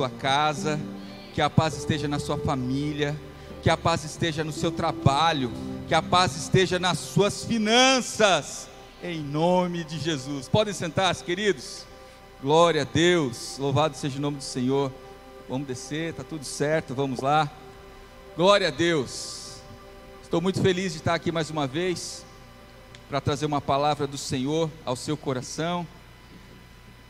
sua 0.00 0.08
casa, 0.08 0.80
que 1.34 1.42
a 1.42 1.50
paz 1.50 1.76
esteja 1.76 2.08
na 2.08 2.18
sua 2.18 2.38
família, 2.38 3.14
que 3.62 3.68
a 3.68 3.76
paz 3.76 4.02
esteja 4.02 4.42
no 4.42 4.50
seu 4.50 4.72
trabalho, 4.72 5.52
que 5.86 5.94
a 5.94 6.00
paz 6.00 6.34
esteja 6.34 6.78
nas 6.78 6.98
suas 6.98 7.44
finanças, 7.44 8.66
em 9.02 9.20
nome 9.20 9.84
de 9.84 9.98
Jesus. 9.98 10.48
Podem 10.48 10.72
sentar-se, 10.72 11.22
queridos. 11.22 11.84
Glória 12.40 12.80
a 12.80 12.84
Deus, 12.86 13.58
louvado 13.58 13.94
seja 13.94 14.16
o 14.16 14.22
nome 14.22 14.38
do 14.38 14.42
Senhor. 14.42 14.90
Vamos 15.46 15.68
descer, 15.68 16.12
está 16.12 16.24
tudo 16.24 16.46
certo, 16.46 16.94
vamos 16.94 17.20
lá. 17.20 17.50
Glória 18.34 18.68
a 18.68 18.70
Deus. 18.70 19.60
Estou 20.22 20.40
muito 20.40 20.62
feliz 20.62 20.92
de 20.92 21.00
estar 21.00 21.12
aqui 21.12 21.30
mais 21.30 21.50
uma 21.50 21.66
vez 21.66 22.24
para 23.06 23.20
trazer 23.20 23.44
uma 23.44 23.60
palavra 23.60 24.06
do 24.06 24.16
Senhor 24.16 24.70
ao 24.82 24.96
seu 24.96 25.14
coração. 25.14 25.86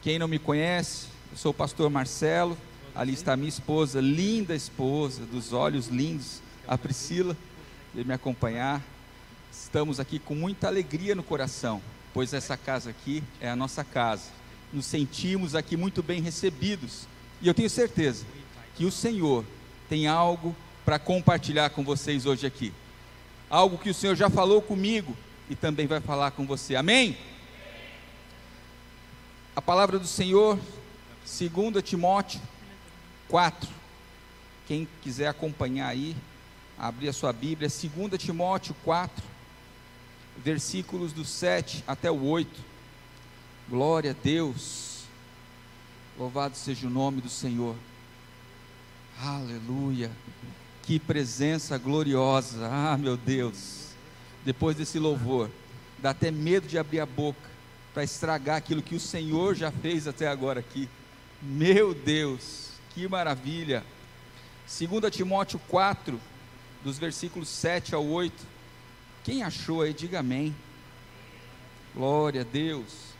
Quem 0.02 0.18
não 0.18 0.26
me 0.26 0.40
conhece, 0.40 1.06
eu 1.30 1.38
sou 1.38 1.52
o 1.52 1.54
pastor 1.54 1.88
Marcelo. 1.88 2.58
Ali 2.94 3.12
está 3.12 3.36
minha 3.36 3.48
esposa, 3.48 4.00
linda 4.00 4.54
esposa, 4.54 5.24
dos 5.24 5.52
olhos 5.52 5.86
lindos, 5.86 6.40
a 6.66 6.76
Priscila, 6.76 7.36
veio 7.94 8.06
me 8.06 8.12
acompanhar. 8.12 8.82
Estamos 9.52 10.00
aqui 10.00 10.18
com 10.18 10.34
muita 10.34 10.66
alegria 10.66 11.14
no 11.14 11.22
coração, 11.22 11.80
pois 12.12 12.34
essa 12.34 12.56
casa 12.56 12.90
aqui 12.90 13.22
é 13.40 13.48
a 13.48 13.56
nossa 13.56 13.84
casa. 13.84 14.24
Nos 14.72 14.86
sentimos 14.86 15.54
aqui 15.54 15.76
muito 15.76 16.02
bem 16.02 16.20
recebidos. 16.20 17.06
E 17.40 17.46
eu 17.46 17.54
tenho 17.54 17.70
certeza 17.70 18.24
que 18.76 18.84
o 18.84 18.92
Senhor 18.92 19.44
tem 19.88 20.06
algo 20.06 20.54
para 20.84 20.98
compartilhar 20.98 21.70
com 21.70 21.84
vocês 21.84 22.26
hoje 22.26 22.46
aqui. 22.46 22.72
Algo 23.48 23.78
que 23.78 23.90
o 23.90 23.94
Senhor 23.94 24.16
já 24.16 24.28
falou 24.28 24.60
comigo 24.60 25.16
e 25.48 25.54
também 25.54 25.86
vai 25.86 26.00
falar 26.00 26.32
com 26.32 26.46
você. 26.46 26.74
Amém? 26.76 27.16
A 29.54 29.62
palavra 29.62 29.98
do 29.98 30.06
Senhor, 30.06 30.58
2 31.24 31.82
Timóteo 31.84 32.40
4. 33.30 33.70
Quem 34.66 34.86
quiser 35.02 35.28
acompanhar 35.28 35.88
aí, 35.88 36.16
abrir 36.76 37.08
a 37.08 37.12
sua 37.12 37.32
Bíblia, 37.32 37.68
2 37.68 38.20
Timóteo 38.20 38.74
4, 38.84 39.22
versículos 40.36 41.12
do 41.12 41.24
7 41.24 41.84
até 41.86 42.10
o 42.10 42.22
8. 42.22 42.60
Glória 43.68 44.10
a 44.10 44.14
Deus. 44.14 45.04
Louvado 46.18 46.56
seja 46.56 46.86
o 46.86 46.90
nome 46.90 47.20
do 47.20 47.28
Senhor. 47.28 47.76
Aleluia. 49.22 50.10
Que 50.82 50.98
presença 50.98 51.78
gloriosa. 51.78 52.68
Ah, 52.70 52.96
meu 52.98 53.16
Deus. 53.16 53.90
Depois 54.44 54.76
desse 54.76 54.98
louvor, 54.98 55.50
dá 55.98 56.10
até 56.10 56.30
medo 56.30 56.66
de 56.66 56.78
abrir 56.78 57.00
a 57.00 57.06
boca 57.06 57.48
para 57.92 58.02
estragar 58.02 58.56
aquilo 58.56 58.82
que 58.82 58.94
o 58.94 59.00
Senhor 59.00 59.54
já 59.54 59.70
fez 59.70 60.08
até 60.08 60.26
agora 60.26 60.60
aqui. 60.60 60.88
Meu 61.42 61.94
Deus, 61.94 62.70
que 62.94 63.08
maravilha. 63.08 63.84
2 64.66 65.14
Timóteo 65.14 65.60
4, 65.68 66.20
dos 66.82 66.98
versículos 66.98 67.48
7 67.48 67.94
ao 67.94 68.04
8. 68.06 68.34
Quem 69.24 69.42
achou 69.42 69.82
aí, 69.82 69.92
diga 69.92 70.20
amém. 70.20 70.54
Glória 71.94 72.42
a 72.42 72.44
Deus. 72.44 73.10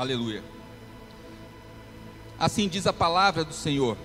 Aleluia. 0.00 0.42
Assim 2.38 2.68
diz 2.68 2.86
a 2.86 2.92
palavra 2.92 3.44
do 3.44 3.52
Senhor: 3.52 3.98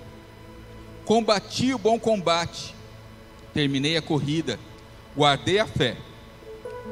Combati 1.06 1.72
o 1.72 1.78
bom 1.78 1.98
combate, 1.98 2.74
terminei 3.54 3.96
a 3.96 4.02
corrida, 4.02 4.60
guardei 5.16 5.58
a 5.58 5.66
fé. 5.66 5.96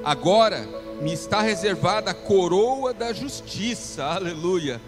Agora 0.02 0.66
me 1.00 1.12
está 1.12 1.40
reservada 1.40 2.10
a 2.10 2.14
coroa 2.14 2.94
da 2.94 3.12
justiça, 3.12 4.04
aleluia, 4.04 4.80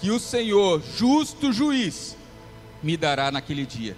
que 0.00 0.10
o 0.10 0.20
Senhor, 0.20 0.82
justo 0.96 1.52
juiz, 1.52 2.16
me 2.82 2.96
dará 2.96 3.30
naquele 3.30 3.64
dia. 3.64 3.96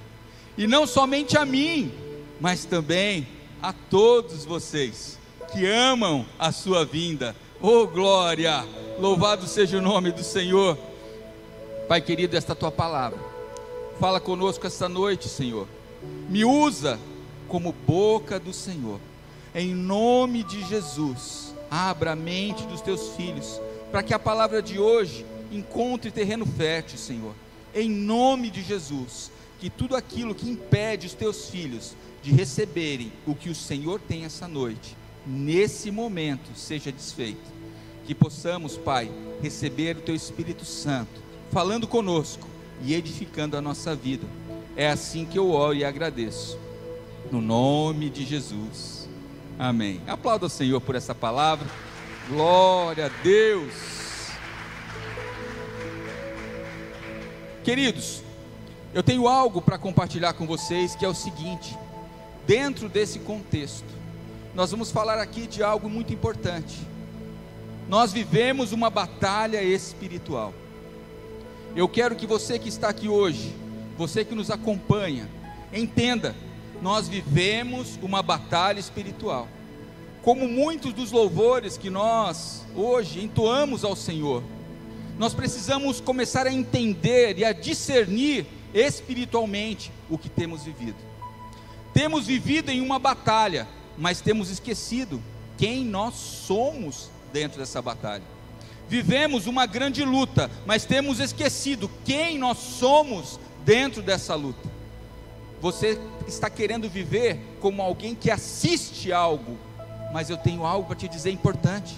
E 0.56 0.66
não 0.66 0.86
somente 0.86 1.36
a 1.36 1.44
mim, 1.44 1.92
mas 2.40 2.64
também 2.64 3.26
a 3.60 3.72
todos 3.72 4.44
vocês 4.44 5.18
que 5.52 5.66
amam 5.66 6.26
a 6.38 6.52
sua 6.52 6.84
vinda. 6.84 7.34
Oh 7.60 7.86
glória! 7.86 8.64
Louvado 8.98 9.46
seja 9.46 9.78
o 9.78 9.82
nome 9.82 10.12
do 10.12 10.22
Senhor. 10.22 10.78
Pai 11.88 12.00
querido, 12.00 12.36
esta 12.36 12.54
tua 12.54 12.70
palavra. 12.70 13.18
Fala 13.98 14.20
conosco 14.20 14.66
esta 14.66 14.88
noite, 14.88 15.28
Senhor. 15.28 15.66
Me 16.28 16.44
usa 16.44 16.98
como 17.48 17.74
boca 17.86 18.38
do 18.38 18.52
Senhor. 18.52 19.00
Em 19.54 19.74
nome 19.74 20.42
de 20.42 20.64
Jesus, 20.64 21.54
abra 21.70 22.12
a 22.12 22.16
mente 22.16 22.66
dos 22.66 22.80
teus 22.80 23.10
filhos, 23.16 23.60
para 23.90 24.02
que 24.02 24.12
a 24.12 24.18
palavra 24.18 24.60
de 24.60 24.78
hoje 24.78 25.24
encontre 25.52 26.10
terreno 26.10 26.44
fértil, 26.44 26.98
Senhor. 26.98 27.34
Em 27.74 27.88
nome 27.88 28.50
de 28.50 28.62
Jesus, 28.62 29.30
que 29.60 29.70
tudo 29.70 29.96
aquilo 29.96 30.34
que 30.34 30.48
impede 30.48 31.06
os 31.06 31.14
teus 31.14 31.48
filhos 31.48 31.94
de 32.22 32.32
receberem 32.32 33.12
o 33.26 33.34
que 33.34 33.50
o 33.50 33.54
Senhor 33.54 34.00
tem 34.00 34.24
essa 34.24 34.48
noite, 34.48 34.96
nesse 35.26 35.90
momento, 35.90 36.50
seja 36.56 36.90
desfeito. 36.90 37.52
Que 38.06 38.14
possamos, 38.14 38.76
Pai, 38.76 39.10
receber 39.40 39.96
o 39.96 40.00
teu 40.00 40.14
Espírito 40.14 40.64
Santo 40.64 41.22
falando 41.50 41.86
conosco 41.86 42.48
e 42.82 42.94
edificando 42.94 43.56
a 43.56 43.62
nossa 43.62 43.94
vida. 43.94 44.26
É 44.76 44.90
assim 44.90 45.24
que 45.24 45.38
eu 45.38 45.50
oro 45.50 45.74
e 45.74 45.84
agradeço. 45.84 46.58
No 47.30 47.40
nome 47.40 48.10
de 48.10 48.24
Jesus. 48.24 49.08
Amém. 49.58 50.00
Aplauda 50.06 50.46
o 50.46 50.50
Senhor 50.50 50.80
por 50.80 50.94
essa 50.94 51.14
palavra. 51.14 51.66
Glória 52.28 53.06
a 53.06 53.22
Deus. 53.22 53.72
Queridos, 57.62 58.22
eu 58.92 59.02
tenho 59.02 59.26
algo 59.26 59.62
para 59.62 59.78
compartilhar 59.78 60.34
com 60.34 60.46
vocês 60.46 60.94
que 60.94 61.04
é 61.04 61.08
o 61.08 61.14
seguinte: 61.14 61.76
dentro 62.46 62.88
desse 62.88 63.18
contexto, 63.18 63.88
nós 64.54 64.70
vamos 64.70 64.90
falar 64.90 65.18
aqui 65.18 65.46
de 65.46 65.62
algo 65.62 65.88
muito 65.88 66.12
importante. 66.12 66.78
Nós 67.88 68.12
vivemos 68.12 68.72
uma 68.72 68.90
batalha 68.90 69.62
espiritual. 69.62 70.54
Eu 71.74 71.88
quero 71.88 72.14
que 72.14 72.26
você 72.26 72.58
que 72.58 72.68
está 72.68 72.88
aqui 72.88 73.08
hoje, 73.08 73.54
você 73.96 74.24
que 74.24 74.34
nos 74.34 74.50
acompanha, 74.50 75.28
entenda, 75.72 76.34
nós 76.84 77.08
vivemos 77.08 77.98
uma 78.02 78.22
batalha 78.22 78.78
espiritual. 78.78 79.48
Como 80.22 80.46
muitos 80.46 80.92
dos 80.92 81.10
louvores 81.10 81.78
que 81.78 81.88
nós 81.88 82.62
hoje 82.76 83.24
entoamos 83.24 83.84
ao 83.84 83.96
Senhor, 83.96 84.42
nós 85.18 85.32
precisamos 85.32 85.98
começar 85.98 86.46
a 86.46 86.52
entender 86.52 87.38
e 87.38 87.44
a 87.44 87.54
discernir 87.54 88.44
espiritualmente 88.74 89.90
o 90.10 90.18
que 90.18 90.28
temos 90.28 90.64
vivido. 90.64 90.98
Temos 91.94 92.26
vivido 92.26 92.68
em 92.70 92.82
uma 92.82 92.98
batalha, 92.98 93.66
mas 93.96 94.20
temos 94.20 94.50
esquecido 94.50 95.22
quem 95.56 95.86
nós 95.86 96.12
somos 96.12 97.08
dentro 97.32 97.58
dessa 97.58 97.80
batalha. 97.80 98.24
Vivemos 98.90 99.46
uma 99.46 99.64
grande 99.64 100.04
luta, 100.04 100.50
mas 100.66 100.84
temos 100.84 101.18
esquecido 101.18 101.90
quem 102.04 102.36
nós 102.36 102.58
somos 102.58 103.40
dentro 103.64 104.02
dessa 104.02 104.34
luta. 104.34 104.73
Você 105.64 105.98
está 106.28 106.50
querendo 106.50 106.90
viver 106.90 107.40
como 107.58 107.80
alguém 107.80 108.14
que 108.14 108.30
assiste 108.30 109.10
algo, 109.10 109.56
mas 110.12 110.28
eu 110.28 110.36
tenho 110.36 110.66
algo 110.66 110.86
para 110.86 110.94
te 110.94 111.08
dizer 111.08 111.30
importante. 111.30 111.96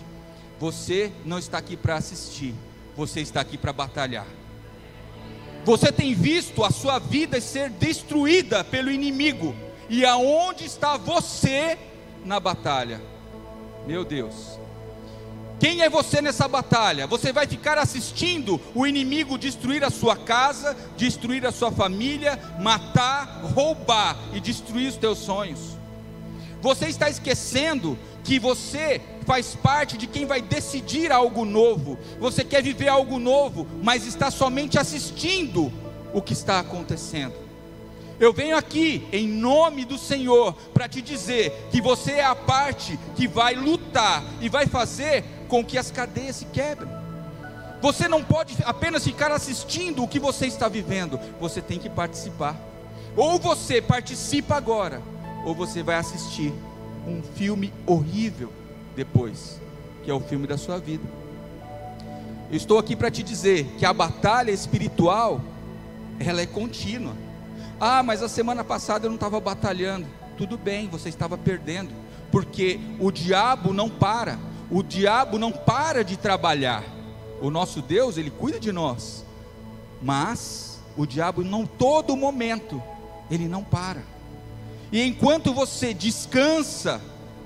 Você 0.61 1.11
não 1.25 1.37
está 1.37 1.59
aqui 1.59 1.77
para 1.77 1.97
assistir, 1.97 2.55
você 2.97 3.21
está 3.21 3.41
aqui 3.41 3.59
para 3.59 3.73
batalhar. 3.73 4.29
Você 5.65 5.91
tem 5.91 6.15
visto 6.15 6.63
a 6.63 6.71
sua 6.71 7.01
vida 7.01 7.41
ser 7.41 7.69
destruída 7.71 8.63
pelo 8.63 8.89
inimigo, 8.89 9.53
e 9.89 10.05
aonde 10.05 10.65
está 10.65 10.97
você 10.97 11.77
na 12.25 12.39
batalha? 12.39 13.03
Meu 13.85 14.05
Deus, 14.05 14.61
quem 15.59 15.81
é 15.81 15.89
você 15.89 16.21
nessa 16.21 16.47
batalha? 16.47 17.07
Você 17.07 17.33
vai 17.33 17.47
ficar 17.47 17.79
assistindo 17.79 18.61
o 18.75 18.87
inimigo 18.87 19.39
destruir 19.39 19.83
a 19.85 19.91
sua 19.91 20.15
casa, 20.15 20.77
destruir 20.97 21.47
a 21.47 21.53
sua 21.53 21.73
família, 21.73 22.39
matar, 22.61 23.41
roubar 23.55 24.19
e 24.35 24.41
destruir 24.41 24.89
os 24.89 24.97
teus 24.97 25.19
sonhos. 25.19 25.77
Você 26.61 26.87
está 26.87 27.09
esquecendo 27.09 27.99
que 28.23 28.39
você 28.39 29.01
faz 29.25 29.55
parte 29.55 29.97
de 29.97 30.07
quem 30.07 30.27
vai 30.27 30.43
decidir 30.43 31.11
algo 31.11 31.45
novo. 31.45 31.99
Você 32.19 32.45
quer 32.45 32.63
viver 32.63 32.89
algo 32.89 33.19
novo, 33.19 33.67
mas 33.83 34.07
está 34.07 34.31
somente 34.31 34.79
assistindo 34.79 35.73
o 36.13 36.21
que 36.21 36.33
está 36.33 36.59
acontecendo. 36.59 37.47
Eu 38.19 38.33
venho 38.33 38.57
aqui 38.57 39.07
em 39.13 39.29
nome 39.29 39.85
do 39.85 39.99
Senhor 39.99 40.55
para 40.73 40.89
te 40.89 41.03
dizer 41.03 41.69
que 41.71 41.83
você 41.83 42.13
é 42.13 42.25
a 42.25 42.35
parte 42.35 42.99
que 43.15 43.29
vai 43.29 43.55
lutar 43.55 44.25
e 44.41 44.49
vai 44.49 44.67
fazer 44.67 45.23
com 45.47 45.65
que 45.65 45.79
as 45.79 45.91
cadeias 45.91 46.37
se 46.37 46.45
quebrem. 46.47 46.89
Você 47.81 48.09
não 48.09 48.23
pode 48.23 48.57
apenas 48.65 49.05
ficar 49.05 49.31
assistindo 49.31 50.03
o 50.03 50.09
que 50.09 50.19
você 50.19 50.47
está 50.47 50.69
vivendo, 50.69 51.21
você 51.41 51.61
tem 51.61 51.79
que 51.79 51.91
participar. 51.91 52.57
Ou 53.17 53.39
você 53.39 53.81
participa 53.81 54.57
agora, 54.57 55.01
ou 55.45 55.55
você 55.55 55.83
vai 55.83 55.97
assistir 55.97 56.53
um 57.07 57.23
filme 57.23 57.73
horrível 57.87 58.53
depois, 58.95 59.61
que 60.03 60.11
é 60.11 60.15
o 60.15 60.21
filme 60.21 60.47
da 60.47 60.59
sua 60.59 60.79
vida. 60.79 61.05
Eu 62.51 62.57
estou 62.57 62.79
aqui 62.79 62.95
para 62.95 63.11
te 63.11 63.23
dizer 63.23 63.65
que 63.79 63.85
a 63.85 63.93
batalha 63.93 64.51
espiritual, 64.51 65.41
ela 66.19 66.41
é 66.41 66.47
contínua. 66.47 67.13
Ah, 67.81 68.03
mas 68.03 68.23
a 68.23 68.29
semana 68.29 68.65
passada 68.65 69.07
eu 69.07 69.11
não 69.11 69.17
estava 69.17 69.41
batalhando. 69.41 70.07
Tudo 70.37 70.57
bem, 70.57 70.89
você 70.89 71.09
estava 71.09 71.37
perdendo, 71.37 71.93
porque 72.31 72.79
o 72.99 73.11
diabo 73.11 73.73
não 73.73 73.89
para, 73.89 74.39
o 74.71 74.83
diabo 74.83 75.39
não 75.39 75.53
para 75.53 76.05
de 76.05 76.17
trabalhar. 76.17 76.85
O 77.41 77.51
nosso 77.51 77.83
Deus, 77.83 78.17
ele 78.17 78.31
cuida 78.31 78.59
de 78.59 78.73
nós, 78.73 79.25
mas 80.03 80.81
o 80.97 81.07
diabo, 81.07 81.45
não 81.45 81.67
todo 81.67 82.17
momento, 82.17 82.83
ele 83.31 83.47
não 83.47 83.63
para. 83.63 84.03
E 84.91 85.03
enquanto 85.03 85.53
você 85.53 85.93
descansa, 85.93 87.01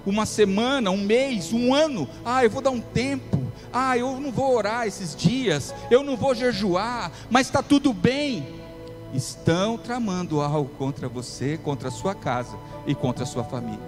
uma 0.04 0.24
semana, 0.24 0.90
um 0.90 0.96
mês, 0.96 1.52
um 1.52 1.74
ano, 1.74 2.08
ah, 2.24 2.44
eu 2.44 2.50
vou 2.50 2.62
dar 2.62 2.70
um 2.70 2.80
tempo, 2.80 3.38
ah, 3.72 3.96
eu 3.96 4.18
não 4.18 4.32
vou 4.32 4.54
orar 4.54 4.86
esses 4.86 5.14
dias, 5.14 5.74
eu 5.90 6.02
não 6.02 6.16
vou 6.16 6.34
jejuar, 6.34 7.10
mas 7.30 7.46
está 7.46 7.62
tudo 7.62 7.92
bem. 7.92 8.60
Estão 9.12 9.76
tramando 9.76 10.40
algo 10.40 10.70
contra 10.78 11.08
você, 11.08 11.58
contra 11.58 11.88
a 11.88 11.92
sua 11.92 12.14
casa 12.14 12.56
e 12.86 12.94
contra 12.94 13.24
a 13.24 13.26
sua 13.26 13.42
família. 13.42 13.80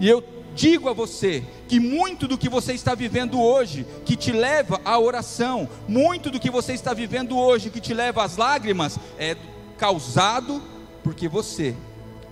E 0.00 0.08
eu 0.08 0.22
digo 0.54 0.88
a 0.88 0.92
você 0.92 1.42
que 1.68 1.80
muito 1.80 2.28
do 2.28 2.38
que 2.38 2.48
você 2.48 2.72
está 2.72 2.94
vivendo 2.94 3.40
hoje, 3.40 3.84
que 4.04 4.16
te 4.16 4.32
leva 4.32 4.80
à 4.84 4.98
oração, 4.98 5.68
muito 5.88 6.30
do 6.30 6.38
que 6.38 6.50
você 6.50 6.72
está 6.72 6.94
vivendo 6.94 7.36
hoje, 7.36 7.70
que 7.70 7.80
te 7.80 7.92
leva 7.92 8.22
às 8.22 8.36
lágrimas, 8.36 8.98
é 9.18 9.36
causado 9.76 10.62
porque 11.02 11.28
você 11.28 11.74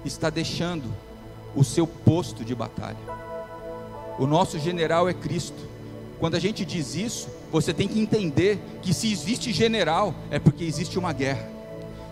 está 0.05 0.31
deixando 0.31 0.85
o 1.55 1.65
seu 1.65 1.87
posto 1.87 2.45
de 2.45 2.55
batalha. 2.55 2.97
O 4.19 4.27
nosso 4.27 4.59
general 4.59 5.09
é 5.09 5.15
Cristo. 5.15 5.71
Quando 6.19 6.37
a 6.37 6.39
gente 6.39 6.65
diz 6.65 6.95
isso, 6.95 7.29
você 7.51 7.75
tem 7.75 7.89
que 7.89 7.99
entender 7.99 8.59
que 8.81 8.95
se 8.95 9.11
existe 9.11 9.53
general, 9.53 10.15
é 10.31 10.39
porque 10.39 10.65
existe 10.65 10.99
uma 10.99 11.13
guerra. 11.13 11.51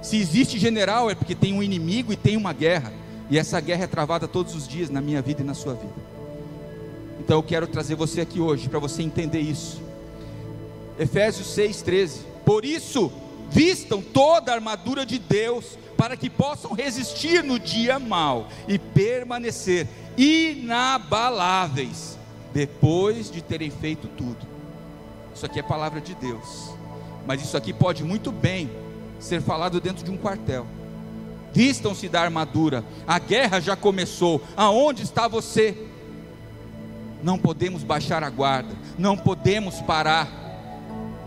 Se 0.03 0.17
existe 0.17 0.59
general, 0.59 1.11
é 1.11 1.15
porque 1.15 1.35
tem 1.35 1.55
um 1.55 1.63
inimigo 1.63 2.13
e 2.13 2.17
tem 2.17 2.37
uma 2.37 2.53
guerra. 2.53 2.93
E 3.31 3.39
essa 3.39 3.61
guerra 3.61 3.85
é 3.85 3.87
travada 3.87 4.27
todos 4.27 4.55
os 4.55 4.67
dias 4.67 4.91
na 4.91 5.01
minha 5.01 5.23
vida 5.23 5.43
e 5.43 5.45
na 5.45 5.55
sua 5.55 5.75
vida. 5.75 5.95
Então 7.21 7.39
eu 7.39 7.43
quero 7.43 7.67
trazer 7.67 7.95
você 7.95 8.21
aqui 8.21 8.41
hoje 8.41 8.69
para 8.69 8.81
você 8.81 9.03
entender 9.03 9.41
isso. 9.41 9.81
Efésios 10.99 11.47
6,13. 11.57 12.23
Por 12.45 12.65
isso, 12.65 13.13
vistam 13.51 14.03
toda 14.03 14.51
a 14.51 14.57
armadura 14.57 15.07
de 15.07 15.19
Deus 15.19 15.79
para 15.97 16.17
que 16.17 16.29
possam 16.29 16.73
resistir 16.73 17.45
no 17.45 17.59
dia 17.59 17.99
mal 17.99 18.49
e 18.67 18.79
permanecer 18.79 19.87
inabaláveis 20.17 22.19
depois 22.53 23.31
de 23.31 23.43
terem 23.43 23.71
feito 23.71 24.09
tudo. 24.09 24.49
Isso 25.35 25.47
aqui 25.47 25.61
é 25.61 25.63
palavra 25.63 26.01
de 26.01 26.15
Deus, 26.15 26.71
mas 27.27 27.43
isso 27.43 27.57
aqui 27.57 27.73
pode 27.73 28.03
muito 28.03 28.33
bem 28.33 28.71
ser 29.21 29.41
falado 29.41 29.81
dentro 29.81 30.05
de 30.05 30.11
um 30.11 30.17
quartel. 30.17 30.67
Vistam-se 31.53 32.09
da 32.09 32.23
armadura, 32.23 32.85
a 33.07 33.19
guerra 33.19 33.61
já 33.61 33.77
começou. 33.77 34.43
Aonde 34.57 35.03
está 35.03 35.29
você? 35.29 35.77
Não 37.23 37.39
podemos 37.39 37.83
baixar 37.83 38.23
a 38.25 38.31
guarda, 38.31 38.75
não 38.99 39.17
podemos 39.17 39.81
parar 39.83 40.41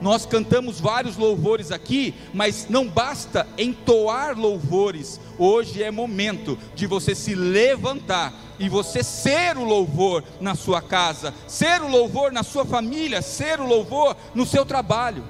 nós 0.03 0.25
cantamos 0.25 0.81
vários 0.81 1.15
louvores 1.15 1.71
aqui, 1.71 2.13
mas 2.33 2.67
não 2.69 2.85
basta 2.85 3.47
entoar 3.57 4.37
louvores. 4.37 5.17
Hoje 5.39 5.81
é 5.81 5.89
momento 5.89 6.59
de 6.75 6.85
você 6.85 7.15
se 7.15 7.33
levantar 7.33 8.33
e 8.59 8.67
você 8.67 9.01
ser 9.01 9.57
o 9.57 9.63
louvor 9.63 10.21
na 10.41 10.55
sua 10.55 10.81
casa, 10.81 11.33
ser 11.47 11.81
o 11.81 11.87
louvor 11.87 12.33
na 12.33 12.43
sua 12.43 12.65
família, 12.65 13.21
ser 13.21 13.61
o 13.61 13.65
louvor 13.65 14.17
no 14.35 14.45
seu 14.45 14.65
trabalho. 14.65 15.23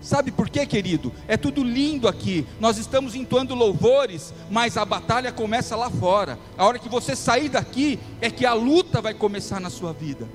Sabe 0.00 0.30
por 0.30 0.48
quê, 0.48 0.64
querido? 0.64 1.12
É 1.28 1.36
tudo 1.36 1.62
lindo 1.62 2.08
aqui. 2.08 2.46
Nós 2.58 2.78
estamos 2.78 3.14
entoando 3.14 3.54
louvores, 3.54 4.32
mas 4.50 4.76
a 4.76 4.84
batalha 4.84 5.30
começa 5.30 5.76
lá 5.76 5.90
fora. 5.90 6.38
A 6.56 6.64
hora 6.64 6.78
que 6.78 6.88
você 6.88 7.14
sair 7.14 7.50
daqui 7.50 7.98
é 8.20 8.30
que 8.30 8.46
a 8.46 8.54
luta 8.54 9.02
vai 9.02 9.12
começar 9.12 9.60
na 9.60 9.68
sua 9.68 9.92
vida. 9.92 10.26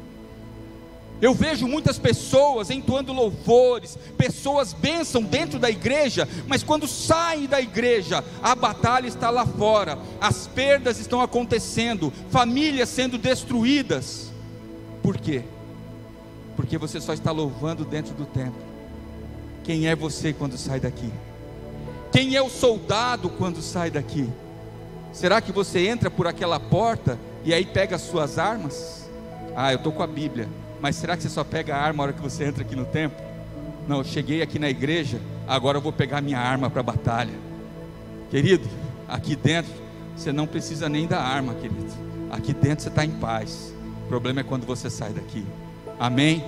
Eu 1.22 1.34
vejo 1.34 1.68
muitas 1.68 1.98
pessoas 1.98 2.70
entoando 2.70 3.14
louvores, 3.14 3.98
pessoas 4.18 4.74
bênção 4.74 5.24
dentro 5.24 5.58
da 5.58 5.70
igreja, 5.70 6.28
mas 6.46 6.62
quando 6.62 6.88
saem 6.88 7.48
da 7.48 7.62
igreja, 7.62 8.24
a 8.44 8.54
batalha 8.54 9.08
está 9.08 9.30
lá 9.30 9.46
fora, 9.46 9.98
as 10.20 10.46
perdas 10.48 11.00
estão 11.00 11.22
acontecendo, 11.22 12.12
famílias 12.30 12.90
sendo 12.90 13.18
destruídas. 13.18 14.30
Por 15.02 15.18
quê? 15.18 15.44
Porque 16.56 16.78
você 16.78 17.00
só 17.00 17.14
está 17.14 17.32
louvando 17.32 17.86
dentro 17.86 18.14
do 18.14 18.26
templo. 18.26 18.65
Quem 19.66 19.88
é 19.88 19.96
você 19.96 20.32
quando 20.32 20.58
sai 20.60 20.80
daqui? 20.80 21.12
Quem 22.12 22.36
é 22.36 22.42
o 22.42 22.50
soldado 22.50 23.30
quando 23.30 23.64
sai 23.64 23.90
daqui? 23.90 24.30
Será 25.12 25.42
que 25.42 25.52
você 25.52 25.88
entra 25.88 26.12
por 26.12 26.28
aquela 26.28 26.60
porta 26.60 27.18
e 27.44 27.52
aí 27.52 27.66
pega 27.66 27.96
as 27.96 28.04
suas 28.04 28.38
armas? 28.38 29.10
Ah, 29.56 29.74
eu 29.74 29.78
estou 29.78 29.92
com 29.92 30.04
a 30.04 30.08
Bíblia. 30.08 30.48
Mas 30.80 30.98
será 30.98 31.18
que 31.18 31.24
você 31.24 31.30
só 31.30 31.44
pega 31.44 31.76
a 31.76 31.80
arma 31.80 31.98
na 31.98 32.04
hora 32.04 32.14
que 32.14 32.22
você 32.22 32.44
entra 32.44 32.62
aqui 32.62 32.76
no 32.76 32.86
templo? 32.86 33.18
Não, 33.88 33.98
eu 33.98 34.04
cheguei 34.04 34.44
aqui 34.44 34.60
na 34.60 34.70
igreja, 34.70 35.20
agora 35.48 35.80
eu 35.80 35.82
vou 35.82 35.92
pegar 35.92 36.22
minha 36.22 36.40
arma 36.40 36.70
para 36.70 36.82
a 36.82 36.84
batalha. 36.84 37.34
Querido, 38.30 38.68
aqui 39.08 39.36
dentro 39.36 39.74
você 40.16 40.32
não 40.32 40.46
precisa 40.46 40.88
nem 40.88 41.08
da 41.08 41.20
arma, 41.20 41.56
querido. 41.56 41.92
Aqui 42.30 42.54
dentro 42.54 42.84
você 42.84 42.90
está 42.90 43.04
em 43.04 43.12
paz. 43.12 43.74
O 44.06 44.08
problema 44.08 44.42
é 44.42 44.44
quando 44.44 44.66
você 44.68 44.92
sai 44.92 45.12
daqui. 45.12 45.44
Amém? 46.00 46.44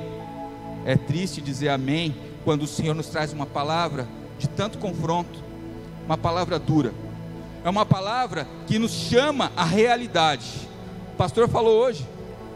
É 0.85 0.95
triste 0.95 1.41
dizer 1.41 1.69
amém 1.69 2.15
quando 2.47 2.61
o 2.61 2.67
Senhor 2.67 2.95
nos 2.95 3.07
traz 3.07 3.33
uma 3.33 3.45
palavra 3.45 4.07
de 4.39 4.47
tanto 4.47 4.77
confronto, 4.77 5.43
uma 6.05 6.17
palavra 6.17 6.57
dura. 6.57 6.93
É 7.61 7.69
uma 7.69 7.85
palavra 7.85 8.47
que 8.65 8.79
nos 8.79 8.93
chama 8.93 9.51
à 9.53 9.65
realidade. 9.65 10.45
O 11.11 11.17
pastor 11.17 11.49
falou 11.49 11.77
hoje, 11.77 12.07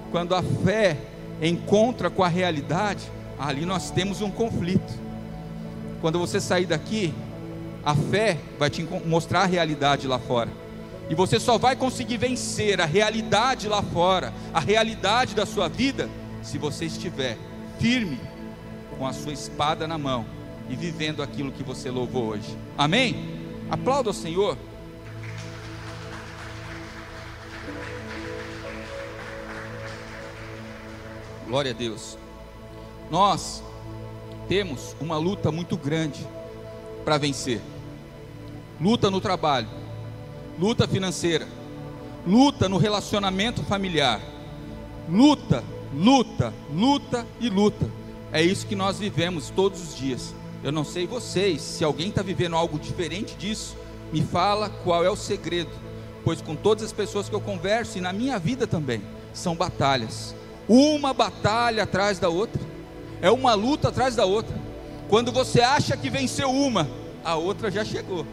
quando 0.10 0.34
a 0.34 0.42
fé 0.42 0.98
encontra 1.42 2.10
com 2.10 2.24
a 2.24 2.30
realidade, 2.30 3.04
ali 3.38 3.66
nós 3.66 3.92
temos 3.92 4.22
um 4.22 4.32
conflito. 4.32 4.94
Quando 6.00 6.18
você 6.18 6.40
sair 6.40 6.68
daqui, 6.68 7.14
a 7.84 7.94
fé 7.94 8.38
vai 8.58 8.70
te 8.70 8.88
mostrar 9.06 9.42
a 9.42 9.46
realidade 9.46 10.08
lá 10.08 10.20
fora. 10.20 10.52
E 11.10 11.16
você 11.16 11.38
só 11.38 11.58
vai 11.58 11.76
conseguir 11.76 12.16
vencer 12.16 12.80
a 12.80 12.86
realidade 12.86 13.68
lá 13.68 13.82
fora, 13.82 14.32
a 14.54 14.62
realidade 14.62 15.36
da 15.36 15.46
sua 15.46 15.68
vida, 15.68 16.10
se 16.42 16.58
você 16.58 16.86
estiver 16.86 17.38
firme 17.78 18.31
com 19.02 19.08
a 19.08 19.14
sua 19.14 19.34
espada 19.34 19.88
na 19.88 19.98
mão 19.98 20.28
e 20.70 20.76
vivendo 20.76 21.24
aquilo 21.24 21.52
que 21.52 21.64
você 21.64 21.90
louvou 21.90 22.28
hoje. 22.28 22.56
Amém? 22.78 23.16
Aplauda 23.68 24.12
o 24.12 24.14
Senhor. 24.14 24.56
Glória 31.48 31.72
a 31.72 31.74
Deus. 31.74 32.16
Nós 33.10 33.64
temos 34.48 34.96
uma 35.02 35.18
luta 35.18 35.52
muito 35.52 35.76
grande 35.76 36.24
para 37.04 37.18
vencer. 37.18 37.60
Luta 38.80 39.10
no 39.10 39.20
trabalho, 39.20 39.68
luta 40.60 40.88
financeira, 40.88 41.48
luta 42.28 42.70
no 42.70 42.78
relacionamento 42.78 43.64
familiar. 43.64 44.22
Luta, 45.10 45.64
luta, 45.92 46.54
luta 46.72 47.26
e 47.40 47.50
luta. 47.50 48.01
É 48.32 48.42
isso 48.42 48.66
que 48.66 48.76
nós 48.76 49.00
vivemos 49.00 49.50
todos 49.50 49.82
os 49.82 49.96
dias. 49.96 50.34
Eu 50.64 50.72
não 50.72 50.84
sei 50.84 51.08
vocês, 51.08 51.62
se 51.62 51.84
alguém 51.84 52.10
está 52.10 52.22
vivendo 52.22 52.56
algo 52.56 52.80
diferente 52.80 53.36
disso, 53.36 53.76
me 54.12 54.22
fala 54.22 54.70
qual 54.70 55.04
é 55.04 55.10
o 55.10 55.16
segredo. 55.16 55.72
Pois 56.24 56.42
com 56.42 56.56
todas 56.56 56.84
as 56.84 56.92
pessoas 56.92 57.28
que 57.28 57.36
eu 57.36 57.42
converso 57.42 57.98
e 57.98 58.02
na 58.02 58.14
minha 58.14 58.38
vida 58.38 58.68
também, 58.68 59.02
são 59.34 59.56
batalhas 59.56 60.36
uma 60.68 61.14
batalha 61.14 61.84
atrás 61.84 62.18
da 62.18 62.30
outra, 62.30 62.62
é 63.22 63.30
uma 63.30 63.54
luta 63.54 63.90
atrás 63.90 64.16
da 64.16 64.24
outra. 64.24 64.56
Quando 65.10 65.30
você 65.30 65.60
acha 65.60 65.98
que 65.98 66.10
venceu 66.10 66.50
uma, 66.50 66.90
a 67.26 67.36
outra 67.36 67.70
já 67.70 67.84
chegou. 67.84 68.26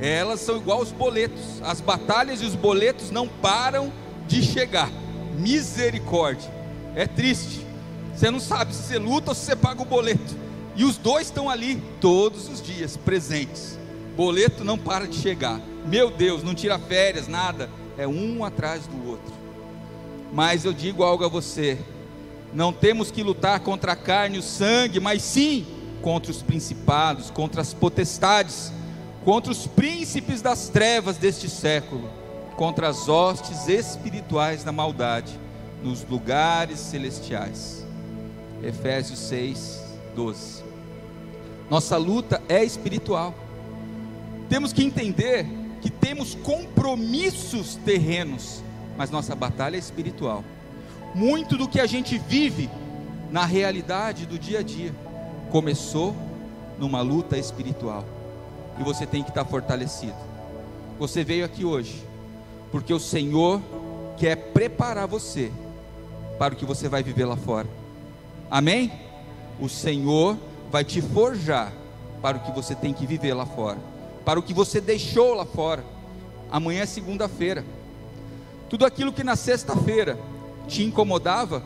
Elas 0.00 0.40
são 0.40 0.56
igual 0.56 0.80
os 0.80 0.92
boletos, 0.92 1.60
as 1.62 1.80
batalhas 1.80 2.40
e 2.40 2.46
os 2.46 2.54
boletos 2.54 3.10
não 3.10 3.26
param 3.26 3.92
de 4.28 4.42
chegar. 4.42 4.90
Misericórdia, 5.36 6.50
é 6.94 7.06
triste. 7.06 7.66
Você 8.14 8.30
não 8.30 8.40
sabe 8.40 8.74
se 8.74 8.82
você 8.82 8.98
luta 8.98 9.30
ou 9.30 9.34
se 9.34 9.46
você 9.46 9.56
paga 9.56 9.82
o 9.82 9.86
boleto. 9.86 10.36
E 10.74 10.84
os 10.84 10.96
dois 10.96 11.26
estão 11.26 11.50
ali 11.50 11.82
todos 12.00 12.48
os 12.48 12.62
dias, 12.62 12.96
presentes. 12.96 13.78
Boleto 14.16 14.64
não 14.64 14.78
para 14.78 15.06
de 15.06 15.16
chegar. 15.16 15.60
Meu 15.86 16.10
Deus, 16.10 16.42
não 16.42 16.54
tira 16.54 16.78
férias, 16.78 17.28
nada. 17.28 17.68
É 17.98 18.06
um 18.06 18.44
atrás 18.44 18.86
do 18.86 19.08
outro. 19.08 19.32
Mas 20.32 20.64
eu 20.64 20.72
digo 20.72 21.02
algo 21.02 21.24
a 21.24 21.28
você: 21.28 21.78
não 22.54 22.72
temos 22.72 23.10
que 23.10 23.22
lutar 23.22 23.60
contra 23.60 23.92
a 23.92 23.96
carne 23.96 24.36
e 24.36 24.38
o 24.38 24.42
sangue, 24.42 25.00
mas 25.00 25.22
sim 25.22 25.66
contra 26.00 26.30
os 26.30 26.42
principados, 26.42 27.30
contra 27.30 27.60
as 27.60 27.72
potestades, 27.72 28.72
contra 29.24 29.52
os 29.52 29.66
príncipes 29.66 30.42
das 30.42 30.68
trevas 30.68 31.16
deste 31.16 31.48
século. 31.48 32.08
contra 32.56 32.88
as 32.88 33.08
hostes 33.08 33.66
espirituais 33.66 34.62
da 34.62 34.70
maldade 34.70 35.38
nos 35.82 36.04
lugares 36.04 36.78
celestiais. 36.78 37.81
Efésios 38.62 39.18
6, 39.18 39.82
12. 40.14 40.62
Nossa 41.68 41.96
luta 41.96 42.42
é 42.48 42.62
espiritual. 42.62 43.34
Temos 44.48 44.72
que 44.72 44.84
entender 44.84 45.46
que 45.80 45.90
temos 45.90 46.34
compromissos 46.34 47.76
terrenos, 47.76 48.62
mas 48.96 49.10
nossa 49.10 49.34
batalha 49.34 49.76
é 49.76 49.78
espiritual. 49.78 50.44
Muito 51.14 51.56
do 51.56 51.66
que 51.66 51.80
a 51.80 51.86
gente 51.86 52.18
vive 52.18 52.70
na 53.30 53.44
realidade 53.44 54.26
do 54.26 54.38
dia 54.38 54.60
a 54.60 54.62
dia 54.62 54.94
começou 55.50 56.14
numa 56.78 57.00
luta 57.00 57.36
espiritual. 57.36 58.04
E 58.78 58.82
você 58.82 59.06
tem 59.06 59.22
que 59.22 59.30
estar 59.30 59.44
fortalecido. 59.44 60.16
Você 60.98 61.24
veio 61.24 61.44
aqui 61.44 61.64
hoje 61.64 62.06
porque 62.70 62.92
o 62.94 63.00
Senhor 63.00 63.60
quer 64.16 64.36
preparar 64.36 65.06
você 65.06 65.52
para 66.38 66.54
o 66.54 66.56
que 66.56 66.64
você 66.64 66.88
vai 66.88 67.02
viver 67.02 67.26
lá 67.26 67.36
fora. 67.36 67.68
Amém? 68.52 68.92
O 69.58 69.66
Senhor 69.66 70.36
vai 70.70 70.84
te 70.84 71.00
forjar 71.00 71.72
para 72.20 72.36
o 72.36 72.40
que 72.40 72.52
você 72.52 72.74
tem 72.74 72.92
que 72.92 73.06
viver 73.06 73.32
lá 73.32 73.46
fora, 73.46 73.78
para 74.26 74.38
o 74.38 74.42
que 74.42 74.52
você 74.52 74.78
deixou 74.78 75.32
lá 75.32 75.46
fora. 75.46 75.82
Amanhã 76.50 76.82
é 76.82 76.86
segunda-feira. 76.86 77.64
Tudo 78.68 78.84
aquilo 78.84 79.10
que 79.10 79.24
na 79.24 79.36
sexta-feira 79.36 80.18
te 80.68 80.82
incomodava, 80.82 81.62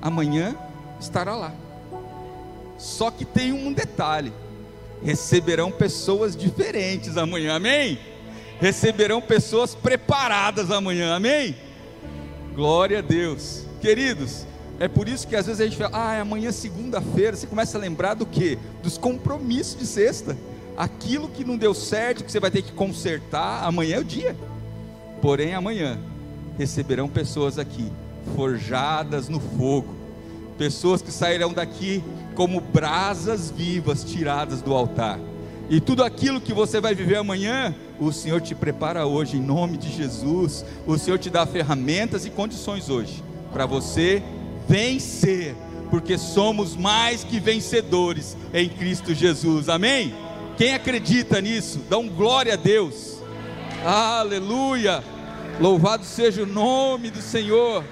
amanhã 0.00 0.54
estará 1.00 1.34
lá. 1.34 1.52
Só 2.78 3.10
que 3.10 3.24
tem 3.24 3.52
um 3.52 3.72
detalhe: 3.72 4.32
receberão 5.02 5.72
pessoas 5.72 6.36
diferentes 6.36 7.16
amanhã, 7.16 7.56
amém? 7.56 7.98
Receberão 8.60 9.20
pessoas 9.20 9.74
preparadas 9.74 10.70
amanhã, 10.70 11.16
amém? 11.16 11.56
Glória 12.54 13.00
a 13.00 13.02
Deus, 13.02 13.64
queridos. 13.80 14.46
É 14.80 14.88
por 14.88 15.06
isso 15.06 15.28
que 15.28 15.36
às 15.36 15.44
vezes 15.44 15.60
a 15.60 15.64
gente 15.64 15.76
fala, 15.76 15.90
ah, 15.92 16.14
é 16.14 16.20
amanhã 16.20 16.50
segunda-feira, 16.50 17.36
você 17.36 17.46
começa 17.46 17.76
a 17.76 17.80
lembrar 17.80 18.14
do 18.14 18.24
que? 18.24 18.58
Dos 18.82 18.96
compromissos 18.96 19.78
de 19.78 19.84
sexta. 19.86 20.34
Aquilo 20.74 21.28
que 21.28 21.44
não 21.44 21.58
deu 21.58 21.74
certo, 21.74 22.24
que 22.24 22.32
você 22.32 22.40
vai 22.40 22.50
ter 22.50 22.62
que 22.62 22.72
consertar, 22.72 23.62
amanhã 23.62 23.96
é 23.96 23.98
o 24.00 24.04
dia. 24.04 24.34
Porém, 25.20 25.52
amanhã 25.52 25.98
receberão 26.56 27.10
pessoas 27.10 27.58
aqui, 27.58 27.92
forjadas 28.34 29.28
no 29.28 29.38
fogo, 29.38 29.94
pessoas 30.56 31.02
que 31.02 31.12
sairão 31.12 31.52
daqui 31.52 32.02
como 32.34 32.58
brasas 32.58 33.50
vivas 33.50 34.02
tiradas 34.02 34.62
do 34.62 34.72
altar. 34.72 35.20
E 35.68 35.78
tudo 35.78 36.02
aquilo 36.02 36.40
que 36.40 36.54
você 36.54 36.80
vai 36.80 36.94
viver 36.94 37.16
amanhã, 37.16 37.74
o 38.00 38.10
Senhor 38.10 38.40
te 38.40 38.54
prepara 38.54 39.04
hoje, 39.04 39.36
em 39.36 39.42
nome 39.42 39.76
de 39.76 39.92
Jesus. 39.92 40.64
O 40.86 40.96
Senhor 40.96 41.18
te 41.18 41.28
dá 41.28 41.44
ferramentas 41.44 42.24
e 42.24 42.30
condições 42.30 42.88
hoje 42.88 43.22
para 43.52 43.66
você 43.66 44.22
vencer, 44.68 45.54
porque 45.90 46.16
somos 46.16 46.76
mais 46.76 47.24
que 47.24 47.40
vencedores 47.40 48.36
em 48.52 48.68
Cristo 48.68 49.14
Jesus. 49.14 49.68
Amém? 49.68 50.14
Quem 50.56 50.74
acredita 50.74 51.40
nisso, 51.40 51.80
dá 51.88 51.98
um 51.98 52.08
glória 52.08 52.54
a 52.54 52.56
Deus. 52.56 53.18
Aleluia! 53.84 55.02
Louvado 55.58 56.04
seja 56.04 56.42
o 56.42 56.46
nome 56.46 57.10
do 57.10 57.20
Senhor. 57.20 57.84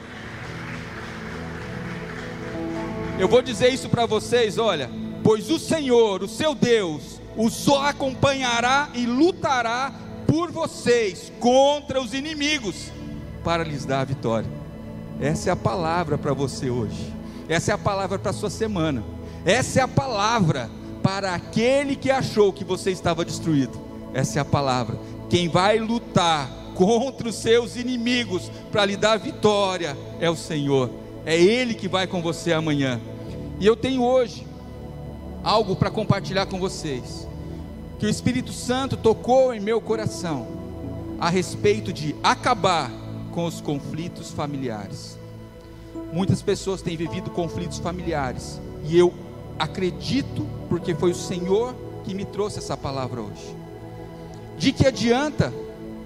Eu 3.19 3.27
vou 3.27 3.43
dizer 3.43 3.73
isso 3.73 3.89
para 3.89 4.07
vocês, 4.07 4.59
olha, 4.59 4.91
pois 5.25 5.51
o 5.51 5.59
Senhor, 5.59 6.23
o 6.23 6.29
seu 6.29 6.55
Deus, 6.55 7.21
os 7.37 7.69
acompanhará 7.69 8.89
e 8.95 9.07
lutará 9.07 9.93
por 10.27 10.51
vocês 10.51 11.33
contra 11.41 12.01
os 12.01 12.15
inimigos 12.15 12.93
para 13.43 13.65
lhes 13.65 13.85
dar 13.85 14.01
a 14.01 14.05
vitória. 14.05 14.58
Essa 15.21 15.51
é 15.51 15.53
a 15.53 15.57
palavra 15.57 16.17
para 16.17 16.33
você 16.33 16.71
hoje. 16.71 17.13
Essa 17.49 17.73
é 17.73 17.75
a 17.75 17.79
palavra 17.79 18.19
para 18.19 18.31
a 18.31 18.35
sua 18.35 18.51
semana. 18.51 19.03
Essa 19.45 19.81
é 19.81 19.83
a 19.83 19.89
palavra 19.89 20.71
para 21.03 21.35
aquele 21.35 21.97
que 21.97 22.11
achou 22.11 22.53
que 22.53 22.65
você 22.65 22.91
estava 22.91 23.25
destruído. 23.25 23.79
Essa 24.13 24.39
é 24.39 24.43
a 24.43 24.45
palavra. 24.45 24.99
Quem 25.29 25.49
vai 25.49 25.79
lutar 25.79 26.49
contra 26.75 27.29
os 27.29 27.35
seus 27.35 27.77
inimigos 27.77 28.51
para 28.71 28.85
lhe 28.85 28.97
dar 28.97 29.19
vitória 29.19 29.97
é 30.21 30.31
o 30.31 30.37
Senhor. 30.37 30.91
É 31.27 31.37
Ele 31.37 31.75
que 31.75 31.89
vai 31.89 32.07
com 32.07 32.23
você 32.23 32.53
amanhã. 32.53 33.01
E 33.59 33.67
eu 33.67 33.75
tenho 33.75 34.03
hoje 34.03 34.47
algo 35.43 35.75
para 35.75 35.91
compartilhar 35.91 36.47
com 36.47 36.59
vocês. 36.61 37.27
Que 37.99 38.07
o 38.07 38.09
Espírito 38.09 38.53
Santo 38.53 38.97
tocou 38.97 39.53
em 39.53 39.59
meu 39.59 39.81
coração 39.81 40.47
a 41.19 41.29
respeito 41.29 41.93
de 41.93 42.15
acabar 42.23 42.91
com 43.39 43.47
os 43.47 43.61
conflitos 43.61 44.33
familiares. 44.33 45.17
Muitas 46.13 46.43
pessoas 46.43 46.83
têm 46.83 46.97
vivido 46.97 47.31
conflitos 47.31 47.79
familiares 47.79 48.61
e 48.83 48.99
eu 48.99 49.15
acredito, 49.57 50.45
porque 50.69 50.93
foi 50.93 51.13
o 51.13 51.15
Senhor 51.15 51.73
que 52.03 52.15
me 52.15 52.25
trouxe 52.25 52.59
essa 52.59 52.77
palavra 52.77 53.21
hoje. 53.21 53.57
De 54.57 54.73
que 54.73 54.85
adianta 54.85 55.55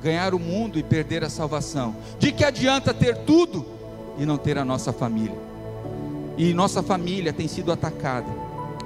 ganhar 0.02 0.34
o 0.34 0.38
mundo 0.38 0.78
e 0.78 0.82
perder 0.82 1.24
a 1.24 1.30
salvação? 1.30 1.96
De 2.18 2.32
que 2.32 2.44
adianta 2.44 2.92
ter 2.92 3.16
tudo 3.24 3.64
e 4.18 4.26
não 4.26 4.36
ter 4.36 4.58
a 4.58 4.64
nossa 4.64 4.92
família? 4.92 5.40
E 6.36 6.52
nossa 6.52 6.82
família 6.82 7.32
tem 7.32 7.48
sido 7.48 7.72
atacada 7.72 8.30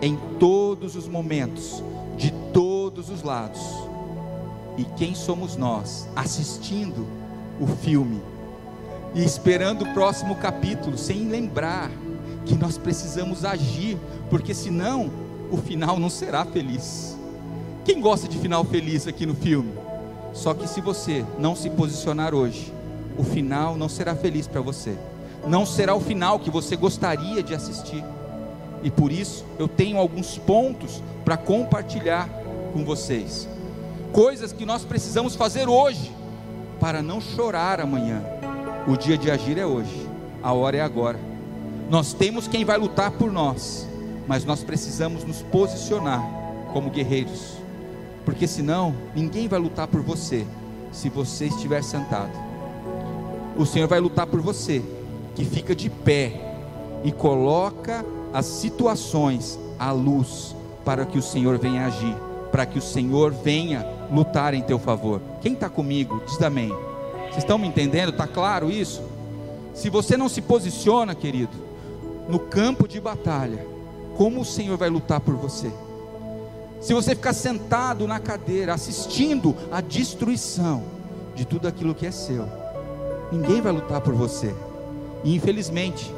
em 0.01 0.17
todos 0.39 0.95
os 0.95 1.09
momentos, 1.09 1.83
de 2.17 2.31
todos 2.53 3.11
os 3.11 3.25
lados. 3.25 3.61
E 4.79 4.85
quem 4.85 5.17
somos 5.17 5.57
nós 5.57 6.09
assistindo 6.15 7.05
o 7.61 7.67
filme 7.67 8.36
e 9.17 9.25
esperando 9.25 9.83
o 9.83 9.95
próximo 9.95 10.37
capítulo, 10.37 10.99
sem 10.99 11.27
lembrar 11.27 11.91
que 12.45 12.55
nós 12.55 12.77
precisamos 12.77 13.47
agir, 13.47 13.97
porque 14.29 14.53
senão 14.53 15.11
o 15.51 15.57
final 15.57 15.99
não 15.99 16.11
será 16.11 16.45
feliz. 16.45 17.17
Quem 17.83 17.99
gosta 17.99 18.29
de 18.29 18.37
final 18.37 18.63
feliz 18.63 19.07
aqui 19.07 19.25
no 19.25 19.35
filme? 19.35 19.73
Só 20.35 20.53
que 20.53 20.69
se 20.69 20.83
você 20.83 21.25
não 21.39 21.57
se 21.57 21.71
posicionar 21.71 22.35
hoje, 22.35 22.71
o 23.17 23.25
final 23.25 23.75
não 23.75 23.89
será 23.89 24.15
feliz 24.15 24.47
para 24.47 24.61
você. 24.61 24.95
Não 25.47 25.65
será 25.65 25.95
o 25.95 26.01
final 26.01 26.39
que 26.39 26.51
você 26.51 26.77
gostaria 26.77 27.43
de 27.43 27.55
assistir. 27.55 28.05
E 28.83 28.91
por 28.91 29.11
isso 29.11 29.47
eu 29.59 29.67
tenho 29.67 29.97
alguns 29.97 30.37
pontos 30.37 31.03
para 31.25 31.39
compartilhar 31.39 32.29
com 32.75 32.85
vocês. 32.85 33.49
Coisas 34.13 34.53
que 34.53 34.67
nós 34.67 34.85
precisamos 34.85 35.35
fazer 35.35 35.71
hoje 35.71 36.13
para 36.79 37.01
não 37.01 37.19
chorar 37.19 37.81
amanhã. 37.81 38.36
O 38.89 38.97
dia 38.97 39.19
de 39.19 39.29
agir 39.33 39.59
é 39.59 39.67
hoje, 39.67 40.09
a 40.41 40.53
hora 40.53 40.77
é 40.77 40.81
agora. 40.81 41.19
Nós 41.91 42.13
temos 42.13 42.47
quem 42.47 42.65
vai 42.65 42.79
lutar 42.79 43.11
por 43.11 43.33
nós, 43.33 43.85
mas 44.29 44.45
nós 44.45 44.63
precisamos 44.63 45.25
nos 45.25 45.43
posicionar 45.43 46.23
como 46.73 46.91
guerreiros, 46.91 47.55
porque 48.25 48.47
senão 48.47 48.95
ninguém 49.13 49.49
vai 49.49 49.59
lutar 49.59 49.89
por 49.89 50.03
você 50.03 50.47
se 50.93 51.09
você 51.09 51.47
estiver 51.47 51.83
sentado. 51.83 52.31
O 53.57 53.67
Senhor 53.67 53.89
vai 53.89 53.99
lutar 53.99 54.29
por 54.29 54.41
você, 54.41 54.81
que 55.35 55.45
fica 55.45 55.75
de 55.75 55.91
pé 55.91 56.55
e 57.03 57.11
coloca 57.11 58.07
as 58.33 58.47
situações 58.47 59.59
à 59.81 59.91
luz 59.91 60.55
para 60.85 61.05
que 61.05 61.19
o 61.19 61.23
Senhor 61.23 61.59
venha 61.59 61.87
agir, 61.87 62.15
para 62.53 62.65
que 62.65 62.79
o 62.79 62.83
Senhor 62.83 63.33
venha 63.33 63.85
lutar 64.13 64.55
em 64.55 64.63
teu 64.63 64.79
favor. 64.79 65.21
Quem 65.41 65.55
está 65.55 65.69
comigo, 65.69 66.23
diz 66.25 66.41
amém. 66.41 66.73
Vocês 67.37 67.45
estão 67.45 67.59
me 67.59 67.69
entendendo? 67.69 68.13
Está 68.13 68.27
claro 68.27 68.71
isso? 68.71 69.03
Se 69.75 69.91
você 69.91 70.17
não 70.17 70.27
se 70.27 70.41
posiciona, 70.41 71.15
querido, 71.15 71.53
no 72.31 72.39
campo 72.39 72.89
de 72.89 72.99
batalha, 72.99 73.63
como 74.17 74.41
o 74.41 74.45
Senhor 74.45 74.79
vai 74.79 74.89
lutar 74.89 75.21
por 75.21 75.35
você? 75.35 75.71
Se 76.81 76.95
você 76.95 77.15
ficar 77.15 77.35
sentado 77.35 78.09
na 78.09 78.19
cadeira, 78.19 78.73
assistindo 78.73 79.55
a 79.71 79.83
destruição 79.83 80.85
de 81.35 81.45
tudo 81.45 81.69
aquilo 81.69 81.95
que 81.95 82.07
é 82.07 82.11
seu, 82.11 82.49
ninguém 83.31 83.61
vai 83.61 83.71
lutar 83.71 84.01
por 84.01 84.15
você. 84.15 84.55
E 85.23 85.37
infelizmente, 85.37 86.11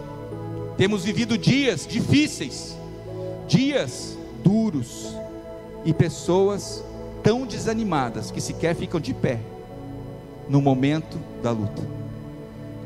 temos 0.76 1.02
vivido 1.02 1.36
dias 1.36 1.84
difíceis, 1.84 2.78
dias 3.48 4.16
duros, 4.44 5.16
e 5.84 5.92
pessoas 5.92 6.84
tão 7.24 7.44
desanimadas 7.44 8.30
que 8.30 8.40
sequer 8.40 8.76
ficam 8.76 9.00
de 9.00 9.12
pé 9.12 9.40
no 10.48 10.60
momento 10.60 11.18
da 11.42 11.50
luta. 11.50 11.82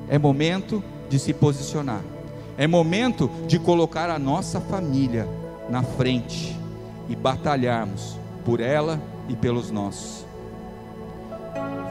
É 0.09 0.19
momento 0.19 0.83
de 1.09 1.19
se 1.19 1.33
posicionar. 1.33 2.03
É 2.57 2.67
momento 2.67 3.31
de 3.47 3.59
colocar 3.59 4.11
a 4.11 4.19
nossa 4.19 4.61
família 4.61 5.29
na 5.71 5.83
frente 5.83 6.57
e 7.09 7.17
batalharmos 7.17 8.17
por 8.45 8.61
ela 8.61 9.01
e 9.29 9.35
pelos 9.35 9.71
nossos. 9.71 10.27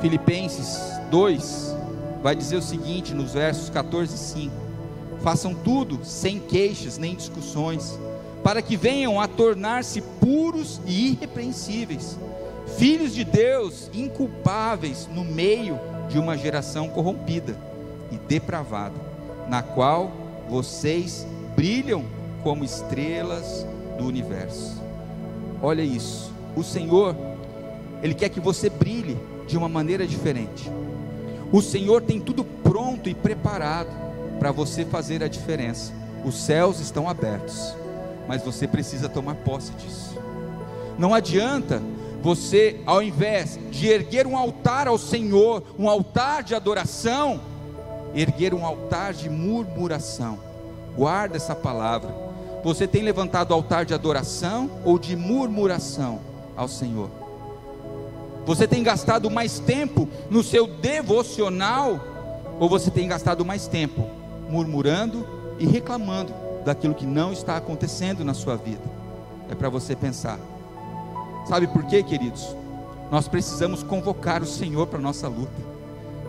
Filipenses 0.01 0.79
2 1.09 1.75
vai 2.21 2.35
dizer 2.35 2.57
o 2.57 2.61
seguinte 2.61 3.13
nos 3.13 3.33
versos 3.33 3.69
14 3.69 4.15
e 4.15 4.17
5: 4.17 4.55
Façam 5.21 5.53
tudo 5.53 5.99
sem 6.03 6.39
queixas 6.39 6.97
nem 6.97 7.15
discussões, 7.15 7.99
para 8.43 8.61
que 8.61 8.75
venham 8.75 9.19
a 9.19 9.27
tornar-se 9.27 10.01
puros 10.01 10.81
e 10.85 11.11
irrepreensíveis 11.11 12.17
filhos 12.77 13.13
de 13.13 13.23
Deus 13.23 13.89
inculpáveis 13.93 15.07
no 15.13 15.23
meio 15.23 15.79
de 16.09 16.19
uma 16.19 16.37
geração 16.37 16.89
corrompida 16.89 17.55
e 18.11 18.17
depravada, 18.17 18.95
na 19.47 19.61
qual 19.61 20.11
vocês 20.49 21.25
brilham 21.55 22.03
como 22.43 22.63
estrelas 22.63 23.65
do 23.97 24.05
universo. 24.05 24.81
Olha 25.61 25.81
isso. 25.81 26.31
O 26.55 26.63
Senhor, 26.63 27.15
Ele 28.01 28.13
quer 28.13 28.29
que 28.29 28.39
você 28.39 28.69
brilhe 28.69 29.17
de 29.47 29.57
uma 29.57 29.69
maneira 29.69 30.05
diferente. 30.05 30.69
O 31.51 31.61
Senhor 31.61 32.01
tem 32.01 32.19
tudo 32.19 32.43
pronto 32.43 33.09
e 33.09 33.13
preparado 33.13 33.89
para 34.39 34.51
você 34.51 34.85
fazer 34.85 35.23
a 35.23 35.27
diferença. 35.27 35.93
Os 36.25 36.35
céus 36.35 36.79
estão 36.79 37.07
abertos, 37.07 37.75
mas 38.27 38.43
você 38.43 38.67
precisa 38.67 39.07
tomar 39.07 39.35
posse 39.35 39.71
disso. 39.73 40.17
Não 40.97 41.13
adianta 41.13 41.81
você, 42.21 42.79
ao 42.85 43.01
invés 43.01 43.59
de 43.71 43.87
erguer 43.87 44.27
um 44.27 44.37
altar 44.37 44.87
ao 44.87 44.97
Senhor, 44.97 45.63
um 45.77 45.89
altar 45.89 46.43
de 46.43 46.53
adoração, 46.53 47.41
erguer 48.13 48.53
um 48.53 48.65
altar 48.65 49.13
de 49.13 49.29
murmuração. 49.29 50.37
Guarda 50.95 51.37
essa 51.37 51.55
palavra. 51.55 52.13
Você 52.63 52.87
tem 52.87 53.01
levantado 53.01 53.53
altar 53.53 53.85
de 53.85 53.93
adoração 53.93 54.69
ou 54.85 54.99
de 54.99 55.15
murmuração 55.15 56.19
ao 56.55 56.67
Senhor? 56.67 57.09
Você 58.45 58.67
tem 58.67 58.83
gastado 58.83 59.29
mais 59.29 59.59
tempo 59.59 60.07
no 60.29 60.43
seu 60.43 60.67
devocional 60.67 61.99
ou 62.59 62.69
você 62.69 62.91
tem 62.91 63.07
gastado 63.07 63.43
mais 63.43 63.67
tempo 63.67 64.07
murmurando 64.49 65.25
e 65.57 65.65
reclamando 65.65 66.33
daquilo 66.63 66.93
que 66.93 67.05
não 67.05 67.31
está 67.31 67.57
acontecendo 67.57 68.23
na 68.23 68.33
sua 68.33 68.55
vida? 68.55 68.83
É 69.49 69.55
para 69.55 69.69
você 69.69 69.95
pensar. 69.95 70.39
Sabe 71.51 71.67
por 71.67 71.83
quê, 71.83 72.01
queridos? 72.01 72.55
Nós 73.11 73.27
precisamos 73.27 73.83
convocar 73.83 74.41
o 74.41 74.45
Senhor 74.45 74.87
para 74.87 74.99
a 74.99 75.01
nossa 75.01 75.27
luta. 75.27 75.51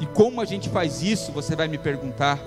E 0.00 0.06
como 0.06 0.40
a 0.40 0.44
gente 0.44 0.68
faz 0.68 1.00
isso, 1.00 1.30
você 1.30 1.54
vai 1.54 1.68
me 1.68 1.78
perguntar? 1.78 2.40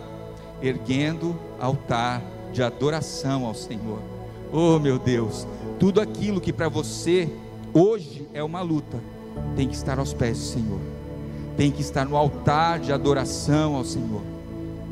Erguendo 0.61 1.39
altar 1.57 2.21
de 2.51 2.61
adoração 2.61 3.45
ao 3.45 3.55
Senhor. 3.55 3.99
Oh, 4.51 4.77
meu 4.77 4.99
Deus, 4.99 5.47
tudo 5.79 6.01
aquilo 6.01 6.41
que 6.41 6.51
para 6.51 6.67
você 6.67 7.29
hoje 7.73 8.27
é 8.33 8.43
uma 8.43 8.61
luta, 8.61 8.99
tem 9.55 9.69
que 9.69 9.75
estar 9.75 9.97
aos 9.97 10.13
pés 10.13 10.37
do 10.37 10.43
Senhor. 10.43 10.79
Tem 11.55 11.71
que 11.71 11.79
estar 11.79 12.03
no 12.03 12.17
altar 12.17 12.81
de 12.81 12.91
adoração 12.91 13.77
ao 13.77 13.85
Senhor. 13.85 14.21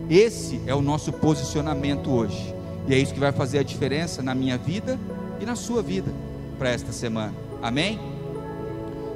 Esse 0.10 0.62
é 0.66 0.74
o 0.74 0.82
nosso 0.82 1.12
posicionamento 1.12 2.10
hoje. 2.10 2.56
E 2.88 2.94
é 2.94 2.98
isso 2.98 3.14
que 3.14 3.20
vai 3.20 3.34
fazer 3.34 3.60
a 3.60 3.64
diferença 3.64 4.24
na 4.24 4.34
minha 4.34 4.58
vida 4.58 4.98
e 5.38 5.46
na 5.46 5.58
sua 5.58 5.84
vida 5.84 6.14
para 6.58 6.70
esta 6.70 6.94
semana. 6.94 7.52
Amém? 7.64 7.98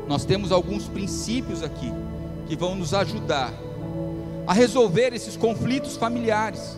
Nós 0.08 0.24
temos 0.24 0.54
alguns 0.54 0.88
princípios 0.88 1.62
aqui 1.62 1.92
que 2.48 2.56
vão 2.56 2.76
nos 2.76 2.94
ajudar 2.94 3.52
a 4.48 4.54
resolver 4.54 5.14
esses 5.14 5.36
conflitos 5.36 5.98
familiares. 5.98 6.78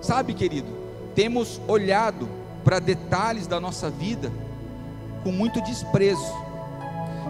Sabe, 0.00 0.32
querido, 0.32 0.68
temos 1.14 1.60
olhado 1.68 2.26
para 2.64 2.78
detalhes 2.78 3.46
da 3.46 3.60
nossa 3.60 3.90
vida 3.90 4.32
com 5.22 5.30
muito 5.30 5.60
desprezo. 5.60 6.32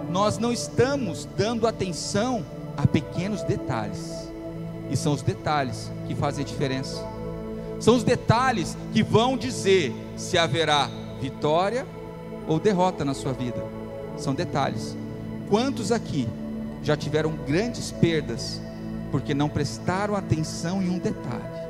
Nós 0.08 0.38
não 0.38 0.52
estamos 0.52 1.28
dando 1.36 1.66
atenção 1.66 2.46
a 2.76 2.86
pequenos 2.86 3.42
detalhes. 3.42 4.30
E 4.92 4.96
são 4.96 5.12
os 5.12 5.22
detalhes 5.22 5.90
que 6.06 6.14
fazem 6.14 6.44
a 6.44 6.46
diferença. 6.46 7.04
São 7.80 7.96
os 7.96 8.04
detalhes 8.04 8.76
que 8.92 9.02
vão 9.02 9.36
dizer 9.36 9.92
se 10.16 10.38
haverá 10.38 10.88
vitória 11.20 11.84
ou 12.46 12.58
derrota 12.58 13.04
na 13.04 13.14
sua 13.14 13.32
vida. 13.32 13.64
São 14.16 14.34
detalhes. 14.34 14.96
Quantos 15.48 15.92
aqui 15.92 16.28
já 16.82 16.96
tiveram 16.96 17.32
grandes 17.46 17.90
perdas 17.90 18.60
porque 19.10 19.34
não 19.34 19.48
prestaram 19.48 20.14
atenção 20.14 20.82
em 20.82 20.90
um 20.90 20.98
detalhe? 20.98 21.62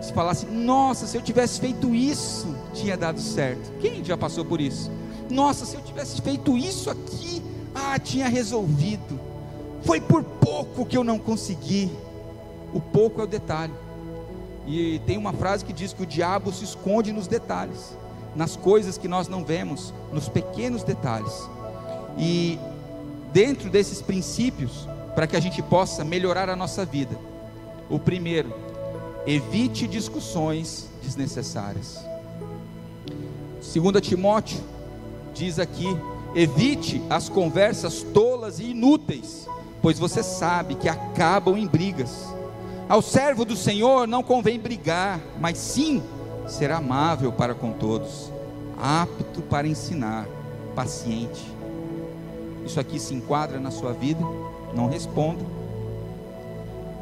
Se 0.00 0.12
falasse, 0.12 0.46
nossa, 0.46 1.06
se 1.06 1.16
eu 1.16 1.22
tivesse 1.22 1.60
feito 1.60 1.94
isso, 1.94 2.54
tinha 2.74 2.96
dado 2.96 3.20
certo. 3.20 3.72
Quem 3.80 4.04
já 4.04 4.16
passou 4.16 4.44
por 4.44 4.60
isso? 4.60 4.90
Nossa, 5.30 5.64
se 5.64 5.76
eu 5.76 5.80
tivesse 5.80 6.20
feito 6.20 6.58
isso 6.58 6.90
aqui, 6.90 7.40
ah, 7.74 7.98
tinha 7.98 8.28
resolvido. 8.28 9.20
Foi 9.82 10.00
por 10.00 10.24
pouco 10.24 10.84
que 10.84 10.96
eu 10.96 11.04
não 11.04 11.18
consegui. 11.18 11.90
O 12.74 12.80
pouco 12.80 13.20
é 13.20 13.24
o 13.24 13.26
detalhe. 13.28 13.72
E 14.66 15.00
tem 15.06 15.16
uma 15.16 15.32
frase 15.32 15.64
que 15.64 15.72
diz 15.72 15.92
que 15.92 16.02
o 16.02 16.06
diabo 16.06 16.52
se 16.52 16.64
esconde 16.64 17.12
nos 17.12 17.26
detalhes 17.26 17.96
nas 18.34 18.56
coisas 18.56 18.96
que 18.96 19.08
nós 19.08 19.28
não 19.28 19.44
vemos, 19.44 19.92
nos 20.12 20.28
pequenos 20.28 20.82
detalhes. 20.82 21.48
E 22.18 22.58
dentro 23.32 23.70
desses 23.70 24.00
princípios, 24.00 24.88
para 25.14 25.26
que 25.26 25.36
a 25.36 25.40
gente 25.40 25.62
possa 25.62 26.04
melhorar 26.04 26.48
a 26.48 26.56
nossa 26.56 26.84
vida, 26.84 27.18
o 27.88 27.98
primeiro, 27.98 28.52
evite 29.26 29.86
discussões 29.86 30.88
desnecessárias. 31.02 31.98
2 33.60 34.00
Timóteo 34.00 34.60
diz 35.34 35.58
aqui: 35.58 35.86
evite 36.34 37.02
as 37.10 37.28
conversas 37.28 38.02
tolas 38.02 38.58
e 38.58 38.70
inúteis, 38.70 39.46
pois 39.80 39.98
você 39.98 40.22
sabe 40.22 40.74
que 40.74 40.88
acabam 40.88 41.56
em 41.56 41.66
brigas. 41.66 42.26
Ao 42.88 43.00
servo 43.00 43.44
do 43.44 43.56
Senhor 43.56 44.06
não 44.06 44.22
convém 44.22 44.58
brigar, 44.58 45.20
mas 45.40 45.58
sim 45.58 46.02
ser 46.46 46.70
amável 46.70 47.32
para 47.32 47.54
com 47.54 47.72
todos, 47.72 48.30
apto 48.80 49.42
para 49.42 49.66
ensinar, 49.66 50.26
paciente. 50.74 51.42
Isso 52.64 52.78
aqui 52.78 52.98
se 52.98 53.14
enquadra 53.14 53.58
na 53.58 53.70
sua 53.70 53.92
vida? 53.92 54.22
Não 54.74 54.88
responda. 54.88 55.44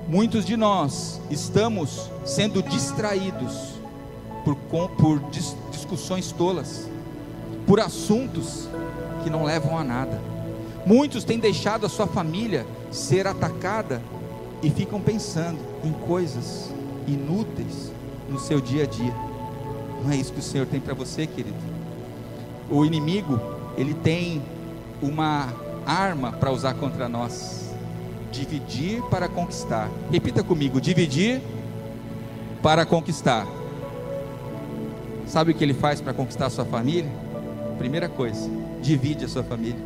Muitos 0.08 0.44
de 0.44 0.56
nós 0.56 1.20
estamos 1.30 2.10
sendo 2.24 2.62
distraídos 2.62 3.74
por, 4.44 4.56
por 4.56 5.20
discussões 5.70 6.32
tolas, 6.32 6.88
por 7.66 7.78
assuntos 7.78 8.68
que 9.22 9.30
não 9.30 9.44
levam 9.44 9.78
a 9.78 9.84
nada. 9.84 10.20
Muitos 10.84 11.24
têm 11.24 11.38
deixado 11.38 11.86
a 11.86 11.88
sua 11.88 12.06
família 12.06 12.66
ser 12.90 13.26
atacada 13.26 14.02
e 14.62 14.70
ficam 14.70 15.00
pensando 15.00 15.58
em 15.84 15.92
coisas 15.92 16.70
inúteis 17.06 17.92
no 18.28 18.38
seu 18.38 18.60
dia 18.60 18.84
a 18.84 18.86
dia. 18.86 19.29
Não 20.02 20.10
é 20.10 20.16
isso 20.16 20.32
que 20.32 20.40
o 20.40 20.42
Senhor 20.42 20.66
tem 20.66 20.80
para 20.80 20.94
você, 20.94 21.26
querido. 21.26 21.56
O 22.70 22.84
inimigo, 22.84 23.40
ele 23.76 23.94
tem 23.94 24.42
uma 25.02 25.52
arma 25.86 26.32
para 26.32 26.50
usar 26.50 26.74
contra 26.74 27.08
nós: 27.08 27.70
dividir 28.30 29.02
para 29.04 29.28
conquistar. 29.28 29.90
Repita 30.10 30.42
comigo: 30.42 30.80
dividir 30.80 31.40
para 32.62 32.86
conquistar. 32.86 33.46
Sabe 35.26 35.52
o 35.52 35.54
que 35.54 35.62
ele 35.62 35.74
faz 35.74 36.00
para 36.00 36.12
conquistar 36.12 36.46
a 36.46 36.50
sua 36.50 36.64
família? 36.64 37.10
Primeira 37.78 38.08
coisa, 38.08 38.50
divide 38.82 39.24
a 39.24 39.28
sua 39.28 39.44
família. 39.44 39.78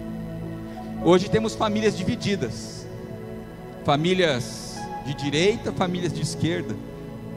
Hoje 1.05 1.29
temos 1.29 1.55
famílias 1.55 1.97
divididas. 1.97 2.87
Famílias 3.85 4.79
de 5.05 5.13
direita, 5.15 5.71
famílias 5.71 6.13
de 6.13 6.23
esquerda. 6.23 6.75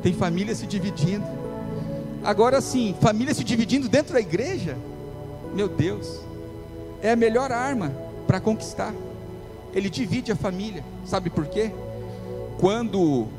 Tem 0.01 0.13
famílias 0.13 0.59
se 0.59 0.65
dividindo. 0.65 1.36
Agora 2.27 2.59
sim, 2.59 2.93
família 2.99 3.33
se 3.33 3.41
dividindo 3.41 3.87
dentro 3.87 4.11
da 4.11 4.19
igreja, 4.19 4.77
meu 5.53 5.69
Deus, 5.69 6.19
é 7.01 7.11
a 7.11 7.15
melhor 7.15 7.53
arma 7.53 7.93
para 8.27 8.41
conquistar. 8.41 8.93
Ele 9.73 9.89
divide 9.89 10.29
a 10.33 10.35
família, 10.35 10.83
sabe 11.05 11.29
por 11.29 11.45
quê? 11.45 11.71
Quando 12.59 13.29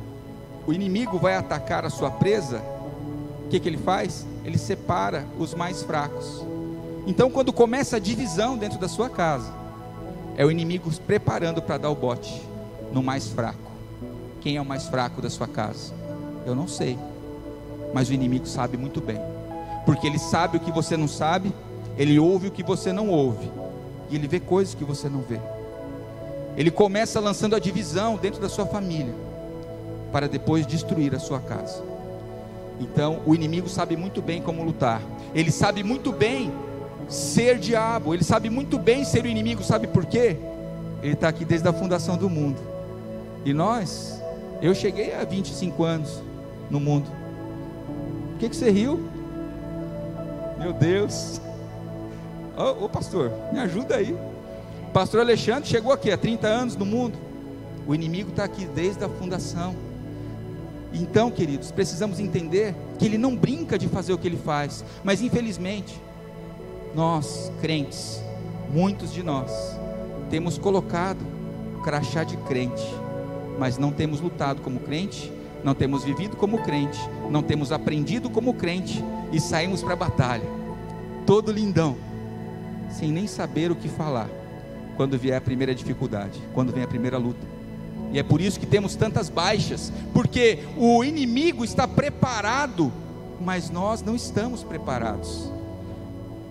o 0.67 0.73
inimigo 0.73 1.19
vai 1.19 1.37
atacar 1.37 1.85
a 1.85 1.91
sua 1.91 2.11
presa, 2.11 2.63
o 3.45 3.51
que, 3.51 3.61
que 3.61 3.69
ele 3.69 3.77
faz? 3.77 4.25
Ele 4.43 4.57
separa 4.57 5.27
os 5.39 5.53
mais 5.53 5.83
fracos. 5.83 6.43
Então, 7.07 7.31
quando 7.31 7.53
começa 7.53 7.97
a 7.97 8.01
divisão 8.01 8.57
dentro 8.57 8.79
da 8.79 8.89
sua 8.89 9.11
casa, 9.11 9.53
é 10.35 10.47
o 10.47 10.51
inimigo 10.51 10.91
se 10.91 10.99
preparando 10.99 11.61
para 11.61 11.77
dar 11.77 11.91
o 11.91 11.95
bote 11.95 12.41
no 12.91 13.03
mais 13.03 13.29
fraco. 13.29 13.71
Quem 14.41 14.57
é 14.57 14.63
o 14.63 14.65
mais 14.65 14.89
fraco 14.89 15.21
da 15.21 15.29
sua 15.29 15.47
casa? 15.47 15.93
Eu 16.47 16.55
não 16.55 16.67
sei 16.67 16.99
mas 17.93 18.09
o 18.09 18.13
inimigo 18.13 18.47
sabe 18.47 18.77
muito 18.77 19.01
bem, 19.01 19.21
porque 19.85 20.07
ele 20.07 20.19
sabe 20.19 20.57
o 20.57 20.61
que 20.61 20.71
você 20.71 20.97
não 20.97 21.09
sabe, 21.09 21.53
ele 21.97 22.19
ouve 22.19 22.49
o 22.49 22.51
que 22.51 22.63
você 22.63 22.93
não 22.93 23.09
ouve, 23.09 23.51
e 24.11 24.17
ele 24.17 24.29
vê 24.29 24.39
coisas 24.41 24.75
que 24.75 24.85
você 24.85 25.09
não 25.09 25.21
vê. 25.21 25.41
Ele 26.57 26.71
começa 26.71 27.21
lançando 27.21 27.55
a 27.55 27.59
divisão 27.59 28.17
dentro 28.17 28.41
da 28.41 28.49
sua 28.49 28.67
família, 28.67 29.15
para 30.13 30.29
depois 30.29 30.67
destruir 30.67 31.15
a 31.15 31.19
sua 31.19 31.41
casa. 31.41 31.83
Então, 32.81 33.21
o 33.27 33.35
inimigo 33.35 33.69
sabe 33.69 33.97
muito 33.97 34.23
bem 34.23 34.41
como 34.41 34.65
lutar, 34.65 35.03
ele 35.35 35.51
sabe 35.51 35.83
muito 35.83 36.13
bem 36.13 36.53
ser 37.09 37.59
diabo, 37.59 38.15
ele 38.15 38.25
sabe 38.25 38.51
muito 38.51 38.79
bem 38.79 39.05
ser 39.05 39.25
o 39.25 39.29
inimigo, 39.29 39.63
sabe 39.63 39.87
por 39.87 40.07
quê? 40.07 40.37
Ele 41.03 41.15
está 41.15 41.29
aqui 41.29 41.45
desde 41.45 41.67
a 41.67 41.73
fundação 41.73 42.17
do 42.17 42.29
mundo, 42.29 42.61
e 43.45 43.53
nós, 43.53 44.23
eu 44.61 44.75
cheguei 44.75 45.15
a 45.15 45.25
25 45.25 45.83
anos 45.85 46.23
no 46.71 46.79
mundo, 46.79 47.18
por 48.39 48.43
que, 48.43 48.51
que 48.51 48.57
você 48.57 48.71
riu? 48.71 49.01
Meu 50.61 50.73
Deus. 50.73 51.41
Ô, 52.81 52.89
pastor, 52.89 53.33
me 53.53 53.59
ajuda 53.59 53.97
aí. 53.97 54.17
Pastor 54.93 55.19
Alexandre 55.19 55.69
chegou 55.69 55.93
aqui 55.93 56.13
há 56.13 56.17
30 56.17 56.47
anos 56.47 56.77
no 56.77 56.87
mundo. 56.87 57.19
O 57.85 57.93
inimigo 57.97 58.31
está 58.31 58.45
aqui 58.45 58.65
desde 58.65 59.03
a 59.03 59.09
fundação. 59.09 59.75
Então, 60.95 61.33
queridos, 61.33 61.73
precisamos 61.73 62.21
entender 62.21 62.77
que 62.97 63.07
ele 63.07 63.19
não 63.19 63.35
brinca 63.35 63.77
de 63.77 63.89
fazer 63.89 64.13
o 64.13 64.19
que 64.19 64.29
ele 64.29 64.37
faz, 64.39 64.85
mas 65.03 65.21
infelizmente, 65.21 66.01
nós, 66.95 67.51
crentes, 67.61 68.23
muitos 68.71 69.13
de 69.13 69.25
nós, 69.25 69.51
temos 70.31 70.57
colocado 70.57 71.27
crachá 71.83 72.23
de 72.23 72.37
crente, 72.37 72.87
mas 73.59 73.79
não 73.79 73.91
temos 73.91 74.21
lutado 74.21 74.63
como 74.63 74.79
crente, 74.79 75.33
não 75.65 75.75
temos 75.75 76.05
vivido 76.05 76.37
como 76.37 76.59
crente, 76.59 76.99
não 77.31 77.43
temos 77.43 77.73
aprendido 77.73 78.31
como 78.31 78.55
crente 78.55 79.05
e 79.33 79.41
saímos 79.41 79.83
para 79.83 79.95
a 79.95 79.97
batalha, 79.97 80.49
todo 81.27 81.53
lindão, 81.53 81.97
sem 82.91 83.11
nem 83.13 83.27
saber 83.27 83.71
o 83.71 83.77
que 83.77 83.89
falar, 83.89 84.29
quando 84.97 85.19
vier 85.19 85.37
a 85.37 85.41
primeira 85.41 85.75
dificuldade, 85.75 86.41
quando 86.55 86.73
vem 86.73 86.83
a 86.83 86.89
primeira 86.89 87.19
luta. 87.19 87.47
E 88.13 88.19
é 88.19 88.23
por 88.23 88.41
isso 88.41 88.59
que 88.59 88.67
temos 88.67 88.97
tantas 88.97 89.29
baixas, 89.29 89.93
porque 90.15 90.61
o 90.77 91.05
inimigo 91.05 91.65
está 91.65 91.87
preparado, 91.87 92.91
mas 93.41 93.71
nós 93.71 94.03
não 94.03 94.17
estamos 94.17 94.65
preparados. 94.65 95.53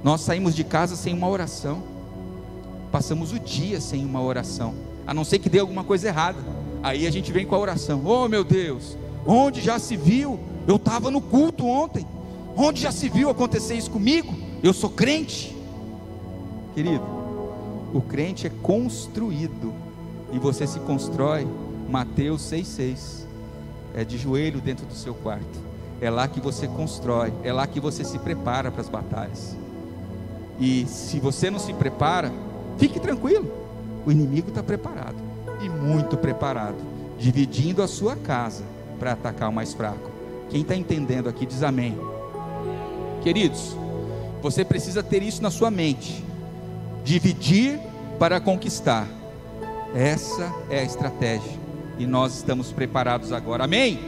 Nós 0.04 0.22
saímos 0.22 0.56
de 0.56 0.64
casa 0.64 0.96
sem 0.96 1.14
uma 1.14 1.28
oração, 1.28 1.84
passamos 2.92 3.34
o 3.34 3.40
dia 3.40 3.82
sem 3.82 4.06
uma 4.06 4.22
oração, 4.22 4.76
a 5.06 5.14
não 5.14 5.24
ser 5.24 5.40
que 5.40 5.50
dê 5.50 5.60
alguma 5.60 5.84
coisa 5.84 6.08
errada. 6.08 6.38
Aí 6.84 7.08
a 7.08 7.12
gente 7.12 7.32
vem 7.32 7.46
com 7.46 7.56
a 7.56 7.60
oração: 7.60 8.02
Oh 8.06 8.28
meu 8.28 8.44
Deus, 8.44 8.98
onde 9.26 9.62
já 9.62 9.80
se 9.80 9.96
viu? 9.96 10.40
Eu 10.68 10.76
estava 10.76 11.10
no 11.10 11.22
culto 11.22 11.66
ontem, 11.66 12.06
onde 12.56 12.82
já 12.82 12.92
se 12.92 13.10
viu 13.10 13.30
acontecer 13.30 13.76
isso 13.76 13.90
comigo? 13.90 14.34
Eu 14.62 14.74
sou 14.74 14.90
crente, 14.90 15.56
querido. 16.74 17.04
O 17.94 18.02
crente 18.02 18.46
é 18.46 18.50
construído 18.62 19.74
e 20.34 20.38
você 20.38 20.68
se 20.68 20.80
constrói, 20.82 21.48
Mateus 21.90 22.42
6,6. 22.42 23.26
É 23.96 24.04
de 24.04 24.18
joelho 24.18 24.60
dentro 24.62 24.86
do 24.86 24.94
seu 24.94 25.14
quarto. 25.14 25.68
É 26.00 26.10
lá 26.10 26.28
que 26.28 26.40
você 26.40 26.68
constrói, 26.68 27.34
é 27.44 27.52
lá 27.52 27.66
que 27.66 27.80
você 27.80 28.04
se 28.04 28.20
prepara 28.20 28.70
para 28.70 28.82
as 28.82 28.90
batalhas. 28.90 29.56
E 30.60 30.86
se 30.86 31.20
você 31.20 31.50
não 31.50 31.58
se 31.58 31.74
prepara, 31.74 32.32
fique 32.78 33.00
tranquilo, 33.00 33.52
o 34.06 34.12
inimigo 34.12 34.50
está 34.50 34.62
preparado 34.62 35.27
e 35.62 35.70
muito 35.70 36.18
preparado, 36.18 36.78
dividindo 37.18 37.82
a 37.82 37.88
sua 37.88 38.16
casa 38.16 38.64
para 39.00 39.14
atacar 39.14 39.50
o 39.50 39.54
mais 39.54 39.74
fraco. 39.74 40.12
Quem 40.50 40.62
está 40.62 40.76
entendendo 40.76 41.28
aqui 41.28 41.46
diz 41.46 41.64
amém. 41.64 41.98
Queridos, 43.22 43.76
você 44.42 44.64
precisa 44.64 45.04
ter 45.04 45.22
isso 45.22 45.42
na 45.42 45.52
sua 45.52 45.70
mente: 45.70 46.24
dividir 47.04 47.80
para 48.18 48.40
conquistar. 48.40 49.08
Essa 49.96 50.54
é 50.70 50.80
a 50.80 50.84
estratégia. 50.84 51.52
E 51.98 52.06
nós 52.06 52.36
estamos 52.36 52.72
preparados 52.72 53.32
agora. 53.32 53.64
Amém? 53.64 54.00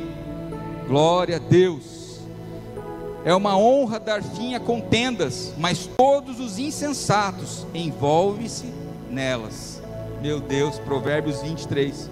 Glória 0.87 1.37
a 1.37 1.39
Deus. 1.39 2.19
É 3.25 3.33
uma 3.33 3.57
honra 3.57 3.99
dar 3.99 4.23
fim 4.23 4.55
a 4.55 4.59
contendas, 4.59 5.53
mas 5.57 5.89
todos 5.97 6.39
os 6.39 6.57
insensatos 6.57 7.65
envolvem-se 7.73 8.71
nelas. 9.09 9.78
Meu 10.21 10.41
Deus, 10.41 10.77
Provérbios 10.79 11.41
23. 11.41 12.09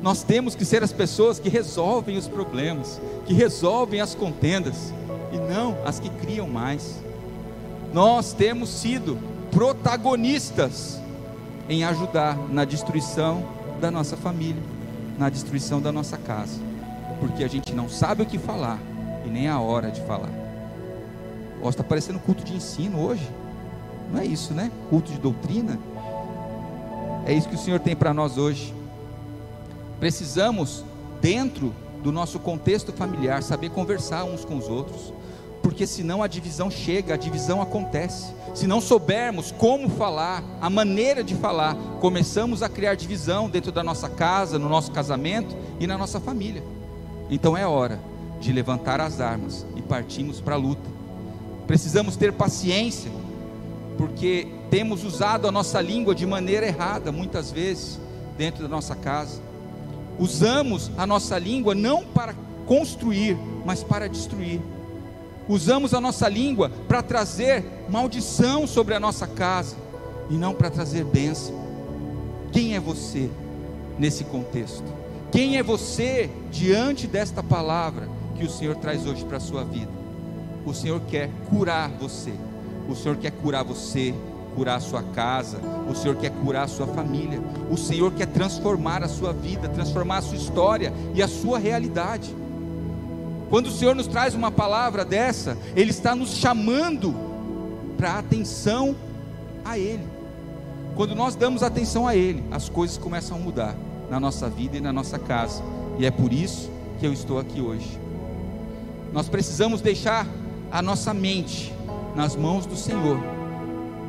Nós 0.00 0.22
temos 0.22 0.54
que 0.54 0.64
ser 0.64 0.84
as 0.84 0.92
pessoas 0.92 1.40
que 1.40 1.48
resolvem 1.48 2.16
os 2.16 2.28
problemas, 2.28 3.00
que 3.26 3.34
resolvem 3.34 4.00
as 4.00 4.14
contendas, 4.14 4.92
e 5.32 5.36
não 5.36 5.76
as 5.84 5.98
que 5.98 6.08
criam 6.08 6.46
mais. 6.46 7.02
Nós 7.92 8.32
temos 8.32 8.68
sido 8.68 9.18
protagonistas 9.50 11.00
em 11.68 11.82
ajudar 11.82 12.36
na 12.48 12.64
destruição 12.64 13.44
da 13.80 13.90
nossa 13.90 14.16
família, 14.16 14.62
na 15.18 15.28
destruição 15.28 15.80
da 15.80 15.90
nossa 15.90 16.16
casa, 16.16 16.60
porque 17.18 17.42
a 17.42 17.48
gente 17.48 17.74
não 17.74 17.88
sabe 17.88 18.22
o 18.22 18.26
que 18.26 18.38
falar 18.38 18.78
e 19.26 19.28
nem 19.28 19.48
a 19.48 19.58
hora 19.58 19.90
de 19.90 20.00
falar. 20.02 20.30
Ó, 21.60 21.68
está 21.68 21.82
parecendo 21.82 22.20
culto 22.20 22.44
de 22.44 22.54
ensino 22.54 23.00
hoje, 23.00 23.28
não 24.12 24.20
é 24.20 24.24
isso, 24.24 24.54
né? 24.54 24.70
Culto 24.88 25.10
de 25.10 25.18
doutrina. 25.18 25.78
É 27.28 27.34
isso 27.34 27.46
que 27.46 27.56
o 27.56 27.58
Senhor 27.58 27.78
tem 27.78 27.94
para 27.94 28.14
nós 28.14 28.38
hoje. 28.38 28.72
Precisamos, 30.00 30.82
dentro 31.20 31.74
do 32.02 32.10
nosso 32.10 32.38
contexto 32.38 32.90
familiar, 32.90 33.42
saber 33.42 33.68
conversar 33.68 34.24
uns 34.24 34.46
com 34.46 34.56
os 34.56 34.66
outros, 34.66 35.12
porque 35.62 35.86
senão 35.86 36.22
a 36.22 36.26
divisão 36.26 36.70
chega, 36.70 37.12
a 37.12 37.16
divisão 37.18 37.60
acontece. 37.60 38.32
Se 38.54 38.66
não 38.66 38.80
soubermos 38.80 39.52
como 39.52 39.90
falar, 39.90 40.42
a 40.58 40.70
maneira 40.70 41.22
de 41.22 41.34
falar, 41.34 41.76
começamos 42.00 42.62
a 42.62 42.68
criar 42.68 42.94
divisão 42.94 43.50
dentro 43.50 43.70
da 43.70 43.84
nossa 43.84 44.08
casa, 44.08 44.58
no 44.58 44.66
nosso 44.66 44.90
casamento 44.90 45.54
e 45.78 45.86
na 45.86 45.98
nossa 45.98 46.18
família. 46.18 46.62
Então 47.28 47.54
é 47.54 47.66
hora 47.66 48.00
de 48.40 48.50
levantar 48.54 49.02
as 49.02 49.20
armas 49.20 49.66
e 49.76 49.82
partirmos 49.82 50.40
para 50.40 50.54
a 50.54 50.58
luta. 50.58 50.88
Precisamos 51.66 52.16
ter 52.16 52.32
paciência, 52.32 53.10
porque 53.98 54.48
temos 54.70 55.04
usado 55.04 55.48
a 55.48 55.52
nossa 55.52 55.80
língua 55.80 56.14
de 56.14 56.26
maneira 56.26 56.66
errada 56.66 57.10
muitas 57.10 57.50
vezes 57.50 57.98
dentro 58.36 58.62
da 58.62 58.68
nossa 58.68 58.94
casa. 58.94 59.40
Usamos 60.18 60.90
a 60.96 61.06
nossa 61.06 61.38
língua 61.38 61.74
não 61.74 62.04
para 62.04 62.34
construir, 62.66 63.36
mas 63.64 63.82
para 63.82 64.08
destruir 64.08 64.60
usamos 65.48 65.94
a 65.94 66.00
nossa 66.00 66.28
língua 66.28 66.70
para 66.86 67.02
trazer 67.02 67.64
maldição 67.88 68.66
sobre 68.66 68.94
a 68.94 69.00
nossa 69.00 69.26
casa 69.26 69.76
e 70.28 70.34
não 70.34 70.52
para 70.54 70.70
trazer 70.70 71.04
bênção. 71.04 71.54
Quem 72.52 72.76
é 72.76 72.80
você 72.80 73.30
nesse 73.98 74.24
contexto? 74.24 74.84
Quem 75.32 75.56
é 75.56 75.62
você 75.62 76.30
diante 76.50 77.06
desta 77.06 77.42
palavra 77.42 78.08
que 78.36 78.44
o 78.44 78.50
Senhor 78.50 78.76
traz 78.76 79.06
hoje 79.06 79.24
para 79.24 79.38
a 79.38 79.40
sua 79.40 79.64
vida? 79.64 79.90
O 80.66 80.74
Senhor 80.74 81.00
quer 81.08 81.30
curar 81.48 81.88
você. 81.90 82.32
O 82.88 82.94
Senhor 82.94 83.16
quer 83.16 83.30
curar 83.30 83.64
você, 83.64 84.14
curar 84.58 84.78
a 84.78 84.80
sua 84.80 85.04
casa, 85.04 85.60
o 85.88 85.94
Senhor 85.94 86.16
quer 86.16 86.30
curar 86.30 86.64
a 86.64 86.68
sua 86.68 86.88
família, 86.88 87.40
o 87.70 87.76
Senhor 87.76 88.12
quer 88.12 88.26
transformar 88.26 89.04
a 89.04 89.08
sua 89.08 89.32
vida, 89.32 89.68
transformar 89.68 90.16
a 90.16 90.22
sua 90.22 90.36
história 90.36 90.92
e 91.14 91.22
a 91.22 91.28
sua 91.28 91.60
realidade. 91.60 92.34
Quando 93.48 93.66
o 93.66 93.70
Senhor 93.70 93.94
nos 93.94 94.08
traz 94.08 94.34
uma 94.34 94.50
palavra 94.50 95.04
dessa, 95.04 95.56
Ele 95.76 95.90
está 95.90 96.12
nos 96.16 96.30
chamando 96.30 97.14
para 97.96 98.18
atenção 98.18 98.96
a 99.64 99.78
Ele. 99.78 100.04
Quando 100.96 101.14
nós 101.14 101.36
damos 101.36 101.62
atenção 101.62 102.08
a 102.08 102.16
Ele, 102.16 102.42
as 102.50 102.68
coisas 102.68 102.98
começam 102.98 103.36
a 103.36 103.40
mudar 103.40 103.76
na 104.10 104.18
nossa 104.18 104.48
vida 104.48 104.76
e 104.76 104.80
na 104.80 104.92
nossa 104.92 105.20
casa. 105.20 105.62
E 106.00 106.04
é 106.04 106.10
por 106.10 106.32
isso 106.32 106.68
que 106.98 107.06
eu 107.06 107.12
estou 107.12 107.38
aqui 107.38 107.60
hoje. 107.60 107.96
Nós 109.12 109.28
precisamos 109.28 109.80
deixar 109.80 110.26
a 110.68 110.82
nossa 110.82 111.14
mente 111.14 111.72
nas 112.16 112.34
mãos 112.34 112.66
do 112.66 112.76
Senhor, 112.76 113.37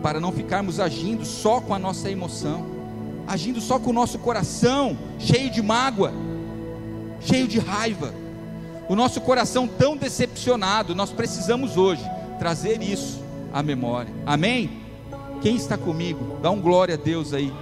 para 0.02 0.20
não 0.20 0.32
ficarmos 0.32 0.80
agindo 0.80 1.26
só 1.26 1.60
com 1.60 1.74
a 1.74 1.80
nossa 1.80 2.10
emoção, 2.10 2.66
agindo 3.28 3.60
só 3.60 3.80
com 3.80 3.90
o 3.90 3.94
nosso 3.94 4.20
coração 4.20 4.98
cheio 5.18 5.50
de 5.50 5.62
mágoa, 5.62 6.14
cheio 7.20 7.48
de 7.48 7.60
raiva 7.60 8.14
o 8.90 8.96
nosso 8.96 9.22
coração 9.22 9.68
tão 9.68 9.96
decepcionado, 9.96 10.96
nós 10.96 11.12
precisamos 11.12 11.78
hoje 11.78 12.04
trazer 12.40 12.82
isso 12.82 13.24
à 13.54 13.62
memória. 13.62 14.12
Amém? 14.26 14.82
Quem 15.44 15.56
está 15.56 15.78
comigo? 15.78 16.40
Dá 16.42 16.50
um 16.50 16.60
glória 16.60 16.96
a 16.96 16.98
Deus 16.98 17.32
aí. 17.32 17.54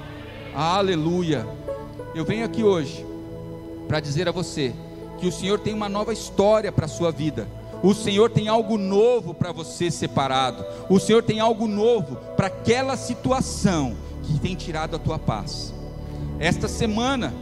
Aleluia. 0.56 1.45
Eu 2.15 2.23
venho 2.23 2.45
aqui 2.45 2.63
hoje 2.63 3.06
para 3.89 4.00
dizer 4.00 4.30
a 4.30 4.32
você 4.32 4.73
que 5.19 5.28
o 5.28 5.32
Senhor 5.32 5.60
tem 5.60 5.73
uma 5.73 5.89
nova 5.89 6.13
história 6.13 6.71
para 6.71 6.86
a 6.86 6.89
sua 6.89 7.12
vida. 7.12 7.45
O 7.83 7.93
Senhor 7.93 8.29
tem 8.29 8.47
algo 8.47 8.77
novo 8.77 9.33
para 9.33 9.51
você 9.51 9.91
separado. 9.91 10.65
O 10.89 10.99
Senhor 10.99 11.21
tem 11.23 11.39
algo 11.39 11.67
novo 11.67 12.15
para 12.35 12.47
aquela 12.47 12.97
situação 12.97 13.95
que 14.23 14.39
tem 14.39 14.55
tirado 14.55 14.95
a 14.95 14.99
tua 14.99 15.19
paz. 15.19 15.73
Esta 16.39 16.67
semana, 16.67 17.33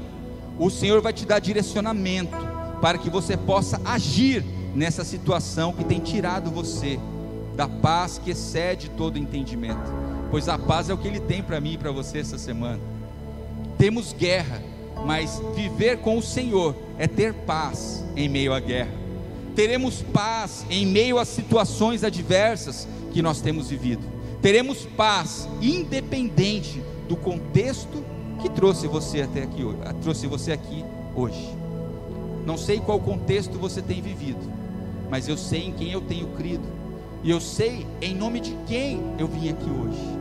o 0.60 0.70
Senhor 0.70 1.02
vai 1.02 1.14
te 1.14 1.26
dar 1.26 1.40
direcionamento 1.40 2.36
para 2.82 2.98
que 2.98 3.10
você 3.10 3.38
possa 3.38 3.82
agir 3.86 4.44
nessa 4.74 5.04
situação 5.04 5.74
que 5.74 5.84
tem 5.84 6.00
tirado 6.00 6.52
você 6.52 7.00
da 7.56 7.68
paz 7.68 8.20
que 8.22 8.32
excede 8.32 8.90
todo 8.90 9.18
entendimento. 9.18 9.92
Pois 10.30 10.50
a 10.50 10.58
paz 10.58 10.90
é 10.90 10.94
o 10.94 10.98
que 10.98 11.08
Ele 11.08 11.20
tem 11.20 11.42
para 11.42 11.62
mim 11.62 11.74
e 11.74 11.78
para 11.78 11.92
você 11.92 12.20
essa 12.20 12.38
semana. 12.38 12.80
Temos 13.78 14.14
guerra, 14.14 14.62
mas 15.06 15.42
viver 15.56 16.00
com 16.00 16.18
o 16.18 16.22
Senhor 16.22 16.76
é 16.98 17.08
ter 17.08 17.34
paz 17.34 18.04
em 18.16 18.28
meio 18.28 18.54
à 18.54 18.60
guerra. 18.60 19.05
Teremos 19.56 20.02
paz 20.02 20.66
em 20.70 20.86
meio 20.86 21.18
às 21.18 21.30
situações 21.30 22.04
adversas 22.04 22.88
que 23.14 23.22
nós 23.22 23.40
temos 23.40 23.70
vivido. 23.70 24.04
Teremos 24.42 24.86
paz 24.98 25.48
independente 25.62 26.84
do 27.08 27.16
contexto 27.16 28.04
que 28.42 28.50
trouxe 28.50 28.86
você 28.86 29.22
até 29.22 29.44
aqui, 29.44 29.64
trouxe 30.02 30.28
você 30.28 30.52
aqui 30.52 30.84
hoje. 31.16 31.50
Não 32.46 32.58
sei 32.58 32.80
qual 32.80 33.00
contexto 33.00 33.58
você 33.58 33.82
tem 33.82 34.02
vivido, 34.02 34.52
mas 35.10 35.28
eu 35.28 35.38
sei 35.38 35.68
em 35.68 35.72
quem 35.72 35.92
eu 35.92 36.02
tenho 36.02 36.28
crido. 36.28 36.76
E 37.24 37.32
eu 37.32 37.42
sei 37.42 37.88
em 38.02 38.14
nome 38.14 38.40
de 38.40 38.56
quem 38.68 39.02
eu 39.18 39.28
vim 39.28 39.50
aqui 39.50 39.70
hoje. 39.70 40.20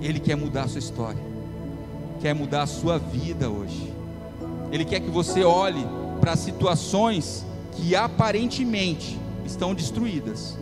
Ele 0.00 0.20
quer 0.20 0.36
mudar 0.36 0.64
a 0.64 0.68
sua 0.68 0.78
história, 0.78 1.20
quer 2.20 2.34
mudar 2.34 2.62
a 2.62 2.66
sua 2.66 2.98
vida 2.98 3.48
hoje. 3.50 3.92
Ele 4.70 4.84
quer 4.84 5.00
que 5.00 5.10
você 5.10 5.42
olhe 5.42 5.84
para 6.20 6.36
situações 6.36 7.44
que 7.76 7.94
aparentemente 7.94 9.18
estão 9.44 9.74
destruídas, 9.74 10.56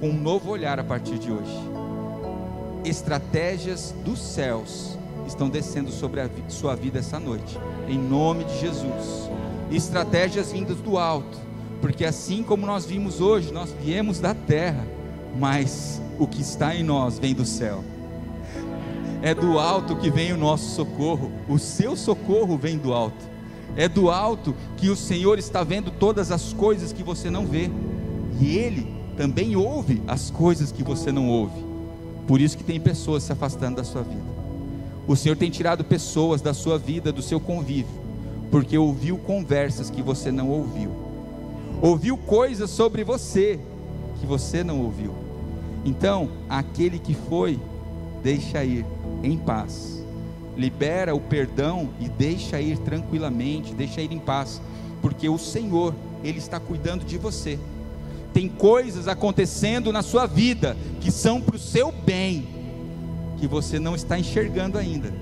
com 0.00 0.10
um 0.10 0.20
novo 0.20 0.50
olhar 0.50 0.78
a 0.78 0.84
partir 0.84 1.18
de 1.18 1.30
hoje. 1.30 1.52
Estratégias 2.84 3.94
dos 4.04 4.20
céus 4.20 4.98
estão 5.26 5.48
descendo 5.48 5.90
sobre 5.90 6.20
a 6.20 6.28
sua 6.48 6.74
vida 6.76 6.98
essa 6.98 7.18
noite, 7.18 7.58
em 7.88 7.98
nome 7.98 8.44
de 8.44 8.60
Jesus. 8.60 9.30
Estratégias 9.70 10.52
vindas 10.52 10.78
do 10.78 10.98
alto, 10.98 11.38
porque 11.80 12.04
assim 12.04 12.42
como 12.42 12.66
nós 12.66 12.84
vimos 12.84 13.20
hoje, 13.20 13.52
nós 13.52 13.74
viemos 13.80 14.20
da 14.20 14.34
terra, 14.34 14.86
mas 15.38 16.00
o 16.18 16.26
que 16.26 16.42
está 16.42 16.74
em 16.74 16.82
nós 16.82 17.18
vem 17.18 17.34
do 17.34 17.44
céu. 17.44 17.82
É 19.22 19.34
do 19.34 19.58
alto 19.58 19.96
que 19.96 20.10
vem 20.10 20.32
o 20.32 20.36
nosso 20.36 20.74
socorro, 20.74 21.32
o 21.48 21.58
seu 21.58 21.96
socorro 21.96 22.58
vem 22.58 22.76
do 22.76 22.92
alto. 22.92 23.33
É 23.76 23.88
do 23.88 24.10
alto 24.10 24.54
que 24.76 24.88
o 24.88 24.96
Senhor 24.96 25.38
está 25.38 25.64
vendo 25.64 25.90
todas 25.90 26.30
as 26.30 26.52
coisas 26.52 26.92
que 26.92 27.02
você 27.02 27.30
não 27.30 27.46
vê, 27.46 27.70
e 28.40 28.56
Ele 28.56 28.86
também 29.16 29.56
ouve 29.56 30.02
as 30.06 30.30
coisas 30.30 30.72
que 30.72 30.82
você 30.82 31.10
não 31.10 31.28
ouve. 31.28 31.64
Por 32.26 32.40
isso 32.40 32.56
que 32.56 32.64
tem 32.64 32.80
pessoas 32.80 33.22
se 33.22 33.32
afastando 33.32 33.76
da 33.76 33.84
sua 33.84 34.02
vida. 34.02 34.34
O 35.06 35.14
Senhor 35.14 35.36
tem 35.36 35.50
tirado 35.50 35.84
pessoas 35.84 36.40
da 36.40 36.54
sua 36.54 36.78
vida, 36.78 37.12
do 37.12 37.20
seu 37.20 37.38
convívio, 37.38 38.00
porque 38.50 38.78
ouviu 38.78 39.18
conversas 39.18 39.90
que 39.90 40.02
você 40.02 40.32
não 40.32 40.48
ouviu, 40.48 40.90
ouviu 41.82 42.16
coisas 42.16 42.70
sobre 42.70 43.04
você 43.04 43.60
que 44.20 44.26
você 44.26 44.64
não 44.64 44.80
ouviu. 44.80 45.12
Então, 45.84 46.30
aquele 46.48 46.98
que 46.98 47.12
foi, 47.12 47.60
deixa 48.22 48.64
ir 48.64 48.86
em 49.22 49.36
paz, 49.36 50.02
libera 50.56 51.14
o 51.14 51.20
perdão 51.20 51.90
e 52.00 52.08
deixa 52.08 52.60
ir 52.60 52.78
tranquilamente, 52.78 53.74
deixa 53.74 54.00
ir 54.00 54.12
em 54.12 54.18
paz, 54.18 54.60
porque 55.02 55.28
o 55.28 55.38
Senhor, 55.38 55.94
Ele 56.22 56.38
está 56.38 56.60
cuidando 56.60 57.04
de 57.04 57.18
você. 57.18 57.58
Tem 58.32 58.48
coisas 58.48 59.06
acontecendo 59.06 59.92
na 59.92 60.02
sua 60.02 60.26
vida 60.26 60.76
que 61.00 61.10
são 61.10 61.40
para 61.40 61.56
o 61.56 61.58
seu 61.58 61.92
bem, 61.92 62.48
que 63.38 63.46
você 63.46 63.78
não 63.78 63.94
está 63.94 64.18
enxergando 64.18 64.78
ainda. 64.78 65.12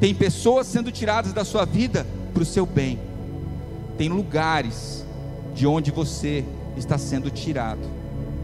Tem 0.00 0.14
pessoas 0.14 0.66
sendo 0.66 0.92
tiradas 0.92 1.32
da 1.32 1.44
sua 1.44 1.64
vida 1.64 2.06
para 2.32 2.42
o 2.42 2.46
seu 2.46 2.66
bem. 2.66 2.98
Tem 3.96 4.08
lugares 4.08 5.04
de 5.54 5.66
onde 5.66 5.90
você 5.90 6.44
está 6.76 6.98
sendo 6.98 7.30
tirado, 7.30 7.80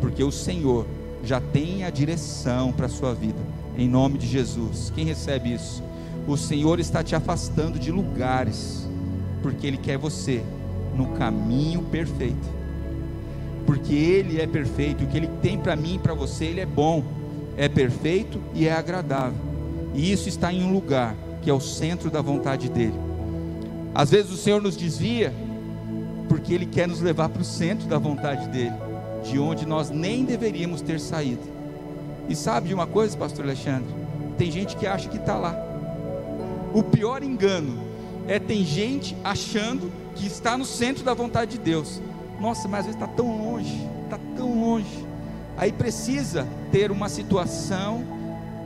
porque 0.01 0.25
o 0.25 0.33
Senhor 0.33 0.87
já 1.23 1.41
tem 1.41 1.85
a 1.85 1.91
direção 1.91 2.73
para 2.73 2.87
a 2.87 2.89
sua 2.89 3.15
vida, 3.15 3.39
em 3.77 3.89
nome 3.89 4.19
de 4.19 4.27
Jesus. 4.27 4.91
Quem 4.95 5.05
recebe 5.05 5.53
isso? 5.53 5.83
O 6.27 6.37
Senhor 6.37 6.79
está 6.79 7.03
te 7.03 7.15
afastando 7.15 7.79
de 7.79 7.91
lugares, 7.91 8.89
porque 9.43 9.67
Ele 9.67 9.77
quer 9.77 9.99
você 9.99 10.43
no 10.97 11.09
caminho 11.09 11.83
perfeito 11.83 12.63
porque 13.67 13.95
Ele 13.95 14.41
é 14.41 14.47
perfeito, 14.47 15.05
o 15.05 15.07
que 15.07 15.17
Ele 15.17 15.29
tem 15.41 15.59
para 15.59 15.77
mim 15.77 15.95
e 15.95 15.99
para 15.99 16.15
você, 16.15 16.47
Ele 16.47 16.61
é 16.61 16.67
bom, 16.67 17.03
é 17.57 17.69
perfeito 17.69 18.41
e 18.55 18.67
é 18.67 18.73
agradável, 18.73 19.39
e 19.95 20.13
isso 20.13 20.29
está 20.29 20.53
em 20.53 20.65
um 20.65 20.73
lugar 20.73 21.15
que 21.43 21.51
é 21.51 21.53
o 21.53 21.61
centro 21.61 22.11
da 22.11 22.21
vontade 22.21 22.69
dEle. 22.69 22.95
Às 23.95 24.11
vezes 24.11 24.31
o 24.31 24.37
Senhor 24.37 24.63
nos 24.63 24.77
desvia, 24.77 25.33
porque 26.29 26.55
Ele 26.55 26.67
quer 26.67 26.89
nos 26.89 27.01
levar 27.01 27.29
para 27.29 27.43
o 27.43 27.45
centro 27.45 27.87
da 27.89 27.99
vontade 27.99 28.49
dEle, 28.49 28.77
de 29.25 29.39
onde 29.39 29.67
nós 29.67 29.91
nem 29.91 30.25
deveríamos 30.25 30.81
ter 30.81 30.99
saído. 30.99 31.43
E 32.29 32.37
sabe 32.37 32.69
de 32.69 32.75
uma 32.75 32.87
coisa, 32.87 33.17
Pastor 33.17 33.45
Alexandre? 33.45 33.93
Tem 34.39 34.51
gente 34.51 34.77
que 34.77 34.87
acha 34.87 35.09
que 35.09 35.17
está 35.17 35.37
lá. 35.37 35.72
O 36.75 36.83
pior 36.83 37.23
engano 37.23 37.83
é 38.27 38.39
tem 38.39 38.65
gente 38.65 39.17
achando 39.23 39.91
que 40.15 40.27
está 40.27 40.57
no 40.57 40.65
centro 40.65 41.05
da 41.05 41.15
vontade 41.15 41.53
de 41.53 41.59
Deus 41.59 42.01
nossa, 42.43 42.67
mas 42.67 42.81
às 42.81 42.87
vezes 42.87 43.01
está 43.01 43.07
tão 43.07 43.39
longe, 43.41 43.89
está 44.03 44.19
tão 44.37 44.61
longe. 44.61 45.07
Aí 45.57 45.71
precisa 45.71 46.45
ter 46.73 46.91
uma 46.91 47.09
situação 47.09 48.05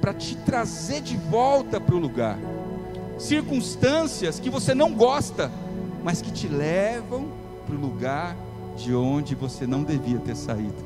para 0.01 0.14
te 0.14 0.35
trazer 0.35 1.03
de 1.03 1.14
volta 1.14 1.79
para 1.79 1.95
o 1.95 1.99
lugar. 1.99 2.38
Circunstâncias 3.19 4.40
que 4.40 4.49
você 4.49 4.75
não 4.75 4.95
gosta, 4.95 5.53
mas 6.03 6.23
que 6.23 6.31
te 6.31 6.49
levam 6.49 7.29
para 7.66 7.75
o 7.75 7.79
lugar 7.79 8.35
de 8.79 8.95
onde 8.95 9.35
você 9.35 9.66
não 9.66 9.83
devia 9.83 10.19
ter 10.21 10.37
saído. 10.37 10.83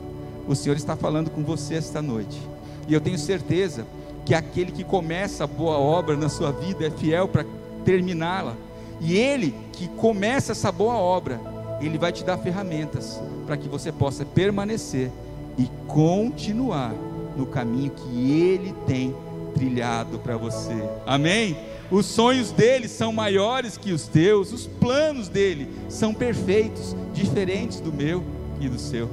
O 0.48 0.56
Senhor 0.56 0.76
está 0.76 0.96
falando 0.96 1.30
com 1.30 1.44
você 1.44 1.76
esta 1.76 2.02
noite. 2.02 2.40
E 2.88 2.94
eu 2.94 3.00
tenho 3.00 3.18
certeza 3.18 3.86
que 4.24 4.34
aquele 4.34 4.72
que 4.72 4.84
começa 4.84 5.44
a 5.44 5.46
boa 5.46 5.78
obra 5.78 6.16
na 6.16 6.28
sua 6.28 6.52
vida 6.52 6.86
é 6.86 6.90
fiel 6.90 7.28
para 7.28 7.44
terminá-la. 7.84 8.54
E 9.00 9.16
ele 9.16 9.54
que 9.72 9.88
começa 9.88 10.52
essa 10.52 10.70
boa 10.70 10.94
obra, 10.94 11.40
ele 11.80 11.98
vai 11.98 12.12
te 12.12 12.22
dar 12.22 12.36
ferramentas 12.38 13.20
para 13.46 13.56
que 13.56 13.68
você 13.68 13.90
possa 13.90 14.24
permanecer 14.24 15.10
e 15.58 15.68
continuar 15.86 16.94
no 17.36 17.46
caminho 17.46 17.90
que 17.90 18.30
Ele 18.30 18.74
tem 18.86 19.14
trilhado 19.54 20.18
para 20.18 20.36
você. 20.36 20.76
Amém? 21.06 21.56
Os 21.90 22.06
sonhos 22.06 22.52
dele 22.52 22.86
são 22.86 23.12
maiores 23.12 23.76
que 23.76 23.92
os 23.92 24.06
teus, 24.06 24.52
os 24.52 24.66
planos 24.66 25.28
dele 25.28 25.68
são 25.88 26.14
perfeitos, 26.14 26.94
diferentes 27.12 27.80
do 27.80 27.92
meu 27.92 28.22
e 28.60 28.68
do 28.68 28.78
seu. 28.78 29.10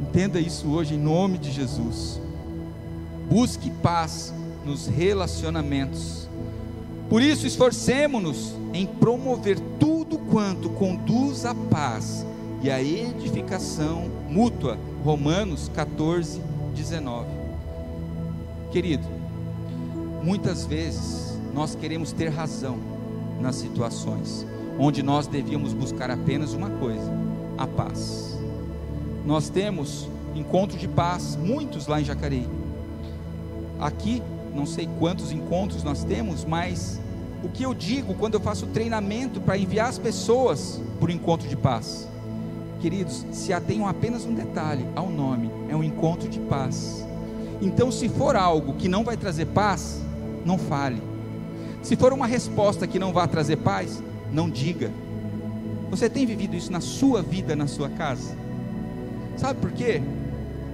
Entenda 0.00 0.38
isso 0.38 0.68
hoje 0.68 0.94
em 0.94 0.98
nome 0.98 1.38
de 1.38 1.50
Jesus. 1.50 2.20
Busque 3.28 3.70
paz 3.70 4.32
nos 4.64 4.86
relacionamentos. 4.86 6.28
Por 7.08 7.22
isso, 7.22 7.46
esforcemos-nos 7.46 8.54
em 8.72 8.86
promover 8.86 9.58
tudo 9.78 10.18
quanto 10.18 10.68
conduz 10.70 11.44
à 11.44 11.54
paz 11.54 12.26
e 12.62 12.70
à 12.70 12.82
edificação 12.82 14.10
mútua. 14.28 14.78
Romanos 15.04 15.70
14, 15.74 16.40
19. 16.74 17.26
Querido, 18.72 19.06
muitas 20.22 20.66
vezes 20.66 21.38
nós 21.54 21.74
queremos 21.74 22.12
ter 22.12 22.28
razão 22.28 22.78
nas 23.40 23.56
situações 23.56 24.46
onde 24.78 25.02
nós 25.02 25.26
devíamos 25.26 25.72
buscar 25.72 26.10
apenas 26.10 26.52
uma 26.52 26.70
coisa: 26.70 27.10
a 27.56 27.66
paz. 27.66 28.38
Nós 29.24 29.48
temos 29.48 30.08
encontro 30.34 30.78
de 30.78 30.86
paz, 30.86 31.36
muitos 31.36 31.86
lá 31.86 32.00
em 32.00 32.04
Jacareí. 32.04 32.46
Aqui, 33.80 34.22
não 34.54 34.66
sei 34.66 34.88
quantos 34.98 35.32
encontros 35.32 35.82
nós 35.82 36.02
temos, 36.04 36.44
mas 36.44 37.00
o 37.42 37.48
que 37.48 37.62
eu 37.62 37.74
digo 37.74 38.14
quando 38.14 38.34
eu 38.34 38.40
faço 38.40 38.66
treinamento 38.66 39.40
para 39.40 39.58
enviar 39.58 39.88
as 39.88 39.98
pessoas 39.98 40.80
para 40.98 41.08
o 41.08 41.12
encontro 41.12 41.48
de 41.48 41.56
paz. 41.56 42.08
Queridos, 42.80 43.24
se 43.32 43.52
atenham 43.52 43.86
apenas 43.86 44.24
um 44.24 44.34
detalhe 44.34 44.86
ao 44.94 45.10
nome: 45.10 45.50
é 45.68 45.76
um 45.76 45.84
encontro 45.84 46.28
de 46.28 46.40
paz. 46.40 47.06
Então, 47.60 47.90
se 47.90 48.08
for 48.08 48.36
algo 48.36 48.74
que 48.74 48.88
não 48.88 49.02
vai 49.02 49.16
trazer 49.16 49.46
paz, 49.46 50.02
não 50.44 50.58
fale. 50.58 51.02
Se 51.82 51.96
for 51.96 52.12
uma 52.12 52.26
resposta 52.26 52.86
que 52.86 52.98
não 52.98 53.12
vai 53.12 53.26
trazer 53.28 53.56
paz, 53.56 54.02
não 54.32 54.50
diga. 54.50 54.90
Você 55.90 56.10
tem 56.10 56.26
vivido 56.26 56.56
isso 56.56 56.70
na 56.72 56.80
sua 56.80 57.22
vida, 57.22 57.54
na 57.54 57.66
sua 57.66 57.88
casa? 57.88 58.36
Sabe 59.36 59.60
por 59.60 59.70
quê? 59.70 60.02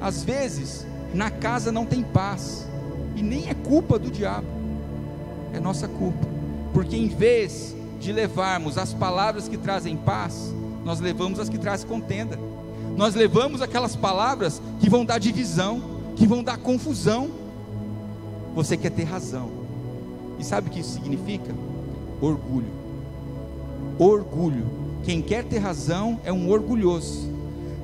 Às 0.00 0.24
vezes, 0.24 0.86
na 1.14 1.30
casa 1.30 1.70
não 1.70 1.84
tem 1.84 2.02
paz, 2.02 2.66
e 3.16 3.22
nem 3.22 3.48
é 3.48 3.54
culpa 3.54 3.98
do 3.98 4.10
diabo, 4.10 4.46
é 5.52 5.60
nossa 5.60 5.86
culpa 5.88 6.32
porque 6.72 6.96
em 6.96 7.08
vez 7.08 7.76
de 8.00 8.12
levarmos 8.12 8.78
as 8.78 8.92
palavras 8.92 9.48
que 9.48 9.56
trazem 9.56 9.96
paz, 9.96 10.52
nós 10.84 11.00
levamos 11.00 11.38
as 11.38 11.48
que 11.48 11.58
trazem 11.58 11.86
contenda. 11.86 12.38
Nós 12.96 13.14
levamos 13.14 13.62
aquelas 13.62 13.94
palavras 13.94 14.60
que 14.80 14.90
vão 14.90 15.04
dar 15.04 15.18
divisão, 15.18 15.82
que 16.16 16.26
vão 16.26 16.42
dar 16.42 16.58
confusão. 16.58 17.30
Você 18.54 18.76
quer 18.76 18.90
ter 18.90 19.04
razão. 19.04 19.50
E 20.38 20.44
sabe 20.44 20.68
o 20.68 20.72
que 20.72 20.80
isso 20.80 20.94
significa? 20.94 21.54
Orgulho. 22.20 22.72
Orgulho. 23.98 24.66
Quem 25.04 25.22
quer 25.22 25.44
ter 25.44 25.58
razão 25.58 26.20
é 26.24 26.32
um 26.32 26.50
orgulhoso. 26.50 27.30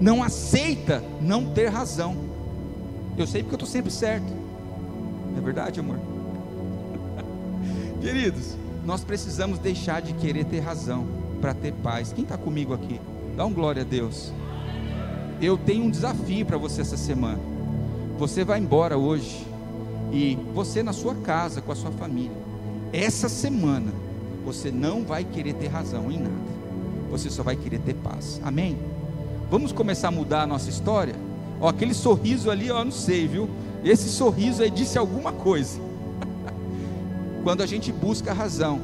Não 0.00 0.22
aceita 0.22 1.02
não 1.20 1.46
ter 1.46 1.68
razão. 1.68 2.16
Eu 3.16 3.26
sei 3.26 3.42
porque 3.42 3.54
eu 3.54 3.58
estou 3.58 3.68
sempre 3.68 3.90
certo. 3.90 4.32
É 5.38 5.40
verdade, 5.40 5.78
amor? 5.78 6.00
Queridos, 8.02 8.56
nós 8.84 9.04
precisamos 9.04 9.60
deixar 9.60 10.02
de 10.02 10.12
querer 10.14 10.44
ter 10.44 10.58
razão 10.58 11.06
para 11.40 11.54
ter 11.54 11.72
paz. 11.74 12.12
Quem 12.12 12.24
está 12.24 12.36
comigo 12.36 12.74
aqui? 12.74 13.00
Dá 13.36 13.46
um 13.46 13.52
glória 13.52 13.82
a 13.82 13.84
Deus. 13.84 14.32
Eu 15.40 15.56
tenho 15.56 15.84
um 15.84 15.90
desafio 15.90 16.44
para 16.44 16.58
você 16.58 16.80
essa 16.80 16.96
semana. 16.96 17.38
Você 18.18 18.44
vai 18.44 18.58
embora 18.58 18.98
hoje 18.98 19.46
e 20.12 20.36
você 20.52 20.82
na 20.82 20.92
sua 20.92 21.14
casa 21.14 21.62
com 21.62 21.70
a 21.70 21.76
sua 21.76 21.92
família. 21.92 22.36
Essa 22.92 23.28
semana 23.28 23.92
você 24.44 24.72
não 24.72 25.04
vai 25.04 25.22
querer 25.22 25.54
ter 25.54 25.68
razão 25.68 26.10
em 26.10 26.18
nada. 26.18 26.34
Você 27.12 27.30
só 27.30 27.44
vai 27.44 27.54
querer 27.54 27.78
ter 27.78 27.94
paz. 27.94 28.40
Amém? 28.42 28.76
Vamos 29.48 29.70
começar 29.70 30.08
a 30.08 30.10
mudar 30.10 30.42
a 30.42 30.46
nossa 30.48 30.68
história? 30.68 31.14
Ó, 31.60 31.68
aquele 31.68 31.94
sorriso 31.94 32.50
ali, 32.50 32.72
ó, 32.72 32.84
não 32.84 32.90
sei, 32.90 33.28
viu? 33.28 33.48
Esse 33.84 34.08
sorriso 34.08 34.62
aí 34.62 34.70
disse 34.70 34.98
alguma 34.98 35.32
coisa 35.32 35.80
quando 37.42 37.62
a 37.62 37.66
gente 37.66 37.92
busca 37.92 38.30
a 38.30 38.34
razão, 38.34 38.80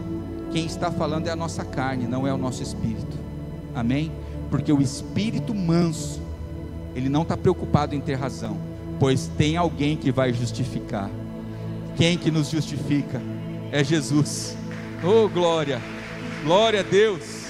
quem 0.52 0.66
está 0.66 0.90
falando 0.90 1.26
é 1.26 1.30
a 1.30 1.36
nossa 1.36 1.64
carne, 1.64 2.06
não 2.06 2.26
é 2.26 2.32
o 2.32 2.38
nosso 2.38 2.62
espírito. 2.62 3.18
Amém? 3.74 4.12
Porque 4.50 4.72
o 4.72 4.80
espírito 4.80 5.52
manso, 5.52 6.20
ele 6.94 7.08
não 7.08 7.22
está 7.22 7.36
preocupado 7.36 7.94
em 7.94 8.00
ter 8.00 8.14
razão, 8.14 8.56
pois 9.00 9.26
tem 9.36 9.56
alguém 9.56 9.96
que 9.96 10.12
vai 10.12 10.32
justificar. 10.32 11.10
Quem 11.96 12.16
que 12.16 12.30
nos 12.30 12.50
justifica? 12.50 13.20
É 13.72 13.82
Jesus. 13.82 14.56
Oh, 15.02 15.28
glória! 15.28 15.80
Glória 16.44 16.80
a 16.80 16.82
Deus! 16.82 17.44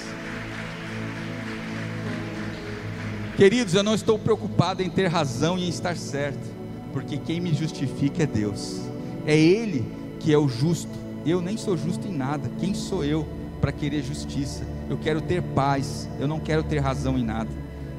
Queridos, 3.37 3.75
eu 3.75 3.83
não 3.83 3.95
estou 3.95 4.19
preocupado 4.19 4.83
em 4.83 4.89
ter 4.89 5.09
razão 5.09 5.59
e 5.59 5.67
em 5.67 5.69
estar 5.69 5.97
certo, 5.97 6.54
porque 6.95 7.19
quem 7.19 7.41
me 7.41 7.53
justifica 7.53 8.23
é 8.23 8.27
Deus, 8.27 8.81
é 9.27 9.37
Ele 9.37 9.85
que 10.21 10.33
é 10.33 10.39
o 10.39 10.49
justo. 10.49 10.89
Eu 11.27 11.43
nem 11.43 11.57
sou 11.57 11.77
justo 11.77 12.07
em 12.07 12.13
nada, 12.13 12.49
quem 12.61 12.73
sou 12.73 13.05
eu 13.05 13.27
para 13.61 13.73
querer 13.73 14.03
justiça? 14.03 14.65
Eu 14.89 14.97
quero 14.97 15.21
ter 15.21 15.43
paz, 15.43 16.09
eu 16.21 16.29
não 16.29 16.39
quero 16.39 16.63
ter 16.63 16.79
razão 16.79 17.19
em 17.19 17.25
nada, 17.25 17.51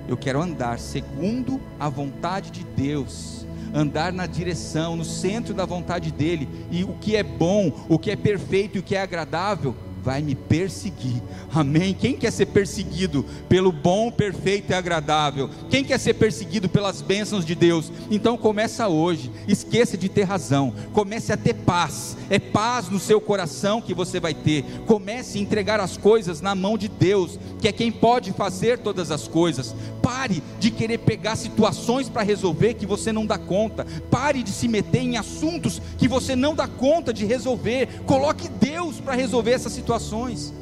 eu 0.08 0.15
quero 0.15 0.41
andar 0.41 0.79
segundo 0.79 1.60
a 1.77 1.89
vontade 1.89 2.51
de 2.51 2.63
Deus, 2.63 3.45
andar 3.73 4.13
na 4.13 4.25
direção, 4.25 4.95
no 4.95 5.03
centro 5.03 5.53
da 5.53 5.65
vontade 5.65 6.10
dEle, 6.10 6.47
e 6.71 6.86
o 6.86 6.93
que 6.93 7.17
é 7.17 7.23
bom, 7.23 7.86
o 7.89 7.99
que 7.99 8.12
é 8.12 8.15
perfeito 8.15 8.77
e 8.77 8.79
o 8.79 8.84
que 8.84 8.95
é 8.95 9.01
agradável, 9.01 9.75
vai 10.06 10.22
me 10.22 10.36
perseguir. 10.36 11.20
Amém? 11.52 11.94
Quem 11.94 12.15
quer 12.15 12.32
ser 12.32 12.46
perseguido 12.46 13.26
pelo 13.50 13.72
bom, 13.72 14.12
perfeito 14.12 14.72
e 14.72 14.76
agradável? 14.76 15.50
Quem 15.70 15.84
quer 15.84 16.00
ser 16.00 16.13
perseguido 16.13 16.70
pelas 16.70 17.02
bênçãos 17.02 17.44
de 17.44 17.56
Deus? 17.56 17.91
Então 18.12 18.38
começa 18.38 18.88
hoje. 18.88 19.32
Esqueça 19.48 19.98
de 19.98 20.08
ter 20.08 20.24
razão. 20.24 20.74
Comece 20.94 21.34
a 21.34 21.38
ter 21.38 21.56
paz. 21.56 22.15
É 22.30 22.38
paz 22.38 22.88
no 22.89 23.00
seu 23.00 23.20
coração 23.20 23.82
que 23.82 23.96
você 23.96 24.20
vai 24.20 24.36
ter. 24.36 24.63
Comece 24.86 25.39
a 25.39 25.41
entregar 25.41 25.80
as 25.80 25.98
coisas 25.98 26.39
na 26.39 26.54
mão 26.54 26.78
de 26.78 26.88
Deus, 26.88 27.39
que 27.60 27.68
é 27.68 27.72
quem 27.72 27.91
pode 27.91 28.32
fazer 28.32 28.78
todas 28.78 29.10
as 29.10 29.28
coisas. 29.28 29.76
Pare 30.04 30.44
de 30.60 30.70
querer 30.70 31.00
pegar 31.00 31.36
situações 31.36 32.10
para 32.10 32.22
resolver 32.22 32.76
que 32.76 32.86
você 32.86 33.12
não 33.12 33.26
dá 33.26 33.39
conta. 33.39 33.88
Pare 34.12 34.44
de 34.44 34.52
se 34.52 34.68
meter 34.68 35.00
em 35.00 35.18
assuntos 35.18 35.82
que 35.98 36.08
você 36.08 36.36
não 36.36 36.54
dá 36.54 36.68
conta 36.68 37.12
de 37.12 37.26
resolver. 37.26 37.88
Coloque 38.06 38.48
Deus 38.48 39.00
para 39.00 39.15
resolver 39.15 39.52
essa 39.52 39.70
situações. 39.95 40.53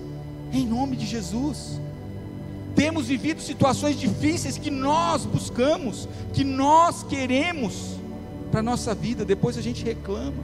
Em 0.52 0.66
nome 0.66 0.96
de 0.96 1.06
Jesus. 1.06 1.80
Temos 2.76 3.08
vivido 3.08 3.42
situações 3.42 4.00
difíceis 4.00 4.58
que 4.58 4.72
nós 4.72 5.26
buscamos, 5.26 6.08
que 6.34 6.44
nós 6.44 7.04
queremos 7.04 7.98
para 8.52 8.60
a 8.60 8.64
nossa 8.64 8.94
vida, 8.94 9.26
depois 9.26 9.58
a 9.58 9.62
gente 9.62 9.84
reclama. 9.84 10.38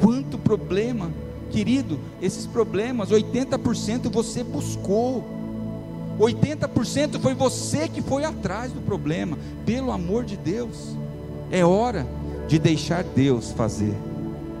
Quanto 0.00 0.38
problema, 0.38 1.10
querido, 1.50 1.98
esses 2.20 2.46
problemas, 2.46 3.10
80% 3.10 4.10
você 4.10 4.42
buscou. 4.42 5.24
80% 6.18 7.20
foi 7.20 7.34
você 7.34 7.88
que 7.88 8.00
foi 8.00 8.24
atrás 8.24 8.72
do 8.72 8.80
problema, 8.80 9.36
pelo 9.66 9.90
amor 9.90 10.24
de 10.24 10.36
Deus. 10.36 10.96
É 11.50 11.64
hora 11.64 12.06
de 12.48 12.58
deixar 12.58 13.02
Deus 13.02 13.50
fazer. 13.52 13.94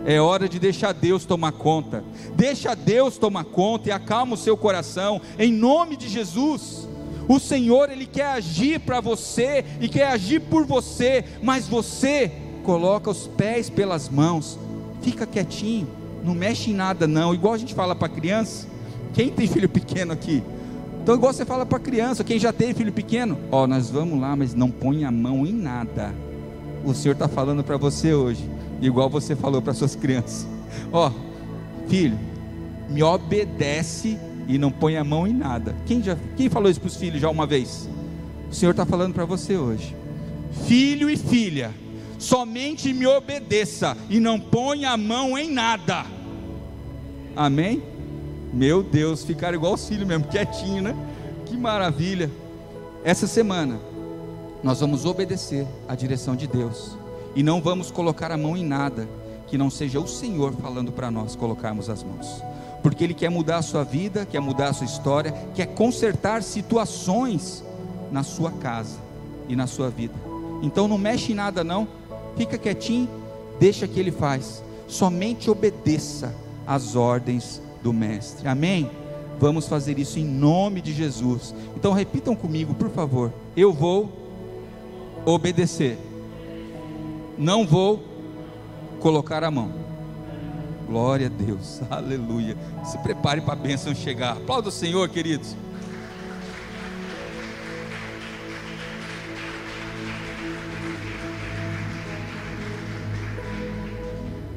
É 0.04 0.20
hora 0.20 0.48
de 0.48 0.58
deixar 0.58 0.92
Deus 0.92 1.24
tomar 1.24 1.52
conta. 1.52 2.04
Deixa 2.34 2.74
Deus 2.74 3.16
tomar 3.16 3.44
conta 3.44 3.88
e 3.88 3.92
acalma 3.92 4.34
o 4.34 4.38
seu 4.38 4.56
coração, 4.56 5.20
em 5.38 5.52
nome 5.52 5.96
de 5.96 6.08
Jesus. 6.08 6.88
O 7.26 7.38
Senhor, 7.38 7.90
Ele 7.90 8.04
quer 8.04 8.26
agir 8.26 8.80
para 8.80 9.00
você 9.00 9.64
e 9.80 9.88
quer 9.88 10.08
agir 10.08 10.40
por 10.40 10.66
você, 10.66 11.24
mas 11.42 11.66
você 11.66 12.30
coloca 12.62 13.10
os 13.10 13.26
pés 13.26 13.70
pelas 13.70 14.08
mãos, 14.08 14.58
fica 15.00 15.26
quietinho, 15.26 15.88
não 16.22 16.34
mexe 16.34 16.70
em 16.70 16.74
nada, 16.74 17.06
não. 17.06 17.34
Igual 17.34 17.54
a 17.54 17.58
gente 17.58 17.74
fala 17.74 17.94
para 17.94 18.08
criança. 18.08 18.66
Quem 19.14 19.30
tem 19.30 19.46
filho 19.46 19.68
pequeno 19.68 20.12
aqui? 20.12 20.42
Então, 21.02 21.14
igual 21.14 21.32
você 21.32 21.44
fala 21.44 21.64
para 21.66 21.78
criança, 21.78 22.24
quem 22.24 22.38
já 22.38 22.52
teve 22.52 22.74
filho 22.74 22.92
pequeno, 22.92 23.38
ó, 23.50 23.66
nós 23.66 23.90
vamos 23.90 24.18
lá, 24.18 24.34
mas 24.34 24.54
não 24.54 24.70
põe 24.70 25.04
a 25.04 25.10
mão 25.10 25.46
em 25.46 25.52
nada. 25.52 26.14
O 26.82 26.94
Senhor 26.94 27.12
está 27.12 27.28
falando 27.28 27.62
para 27.62 27.76
você 27.76 28.14
hoje, 28.14 28.48
igual 28.86 29.08
você 29.08 29.34
falou 29.34 29.62
para 29.62 29.72
suas 29.72 29.96
crianças. 29.96 30.46
Ó, 30.92 31.10
filho, 31.88 32.18
me 32.88 33.02
obedece 33.02 34.18
e 34.46 34.58
não 34.58 34.70
põe 34.70 34.96
a 34.96 35.04
mão 35.04 35.26
em 35.26 35.32
nada. 35.32 35.74
Quem 35.86 36.02
já, 36.02 36.16
quem 36.36 36.50
falou 36.50 36.70
isso 36.70 36.80
para 36.80 36.88
os 36.88 36.96
filhos 36.96 37.20
já 37.20 37.30
uma 37.30 37.46
vez? 37.46 37.88
O 38.50 38.54
Senhor 38.54 38.72
está 38.72 38.84
falando 38.84 39.14
para 39.14 39.24
você 39.24 39.56
hoje. 39.56 39.96
Filho 40.66 41.08
e 41.10 41.16
filha, 41.16 41.72
somente 42.18 42.92
me 42.92 43.06
obedeça 43.06 43.96
e 44.08 44.20
não 44.20 44.38
ponha 44.38 44.90
a 44.90 44.96
mão 44.96 45.36
em 45.36 45.50
nada. 45.50 46.04
Amém? 47.34 47.82
Meu 48.52 48.82
Deus, 48.82 49.24
ficaram 49.24 49.56
igual 49.56 49.74
os 49.74 49.88
filhos 49.88 50.06
mesmo, 50.06 50.26
quietinho, 50.26 50.82
né? 50.82 50.94
Que 51.46 51.56
maravilha. 51.56 52.30
Essa 53.02 53.26
semana 53.26 53.80
nós 54.62 54.80
vamos 54.80 55.04
obedecer 55.04 55.66
à 55.88 55.94
direção 55.94 56.36
de 56.36 56.46
Deus 56.46 56.96
e 57.34 57.42
não 57.42 57.60
vamos 57.60 57.90
colocar 57.90 58.30
a 58.30 58.36
mão 58.36 58.56
em 58.56 58.64
nada 58.64 59.08
que 59.46 59.58
não 59.58 59.70
seja 59.70 60.00
o 60.00 60.06
Senhor 60.08 60.52
falando 60.54 60.92
para 60.92 61.10
nós 61.10 61.36
colocarmos 61.36 61.88
as 61.88 62.02
mãos. 62.02 62.42
Porque 62.82 63.04
Ele 63.04 63.14
quer 63.14 63.30
mudar 63.30 63.58
a 63.58 63.62
sua 63.62 63.84
vida, 63.84 64.26
quer 64.26 64.40
mudar 64.40 64.68
a 64.68 64.72
sua 64.72 64.86
história, 64.86 65.32
quer 65.54 65.66
consertar 65.66 66.42
situações 66.42 67.64
na 68.10 68.22
sua 68.22 68.50
casa 68.50 68.98
e 69.48 69.56
na 69.56 69.66
sua 69.66 69.90
vida. 69.90 70.14
Então 70.62 70.88
não 70.88 70.98
mexe 70.98 71.32
em 71.32 71.34
nada 71.34 71.64
não, 71.64 71.86
fica 72.36 72.58
quietinho, 72.58 73.08
deixa 73.58 73.88
que 73.88 73.98
Ele 73.98 74.10
faz. 74.10 74.62
Somente 74.86 75.50
obedeça 75.50 76.34
às 76.66 76.94
ordens 76.94 77.60
do 77.82 77.92
Mestre. 77.92 78.48
Amém? 78.48 78.90
Vamos 79.38 79.66
fazer 79.66 79.98
isso 79.98 80.18
em 80.18 80.24
nome 80.24 80.80
de 80.80 80.92
Jesus. 80.92 81.54
Então 81.76 81.92
repitam 81.92 82.36
comigo, 82.36 82.74
por 82.74 82.90
favor. 82.90 83.32
Eu 83.56 83.72
vou 83.72 84.10
obedecer. 85.24 85.98
Não 87.36 87.66
vou 87.66 88.02
colocar 89.00 89.42
a 89.44 89.50
mão. 89.50 89.72
Glória 90.86 91.26
a 91.26 91.30
Deus. 91.30 91.80
Aleluia. 91.90 92.56
Se 92.84 92.98
prepare 92.98 93.40
para 93.40 93.54
a 93.54 93.56
bênção 93.56 93.94
chegar. 93.94 94.36
Aplauda 94.36 94.68
o 94.68 94.72
Senhor, 94.72 95.08
queridos. 95.08 95.56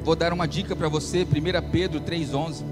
Vou 0.08 0.16
dar 0.16 0.32
uma 0.32 0.48
dica 0.48 0.74
para 0.74 0.88
você, 0.88 1.22
1 1.24 1.70
Pedro 1.70 2.00
3,11. 2.00 2.64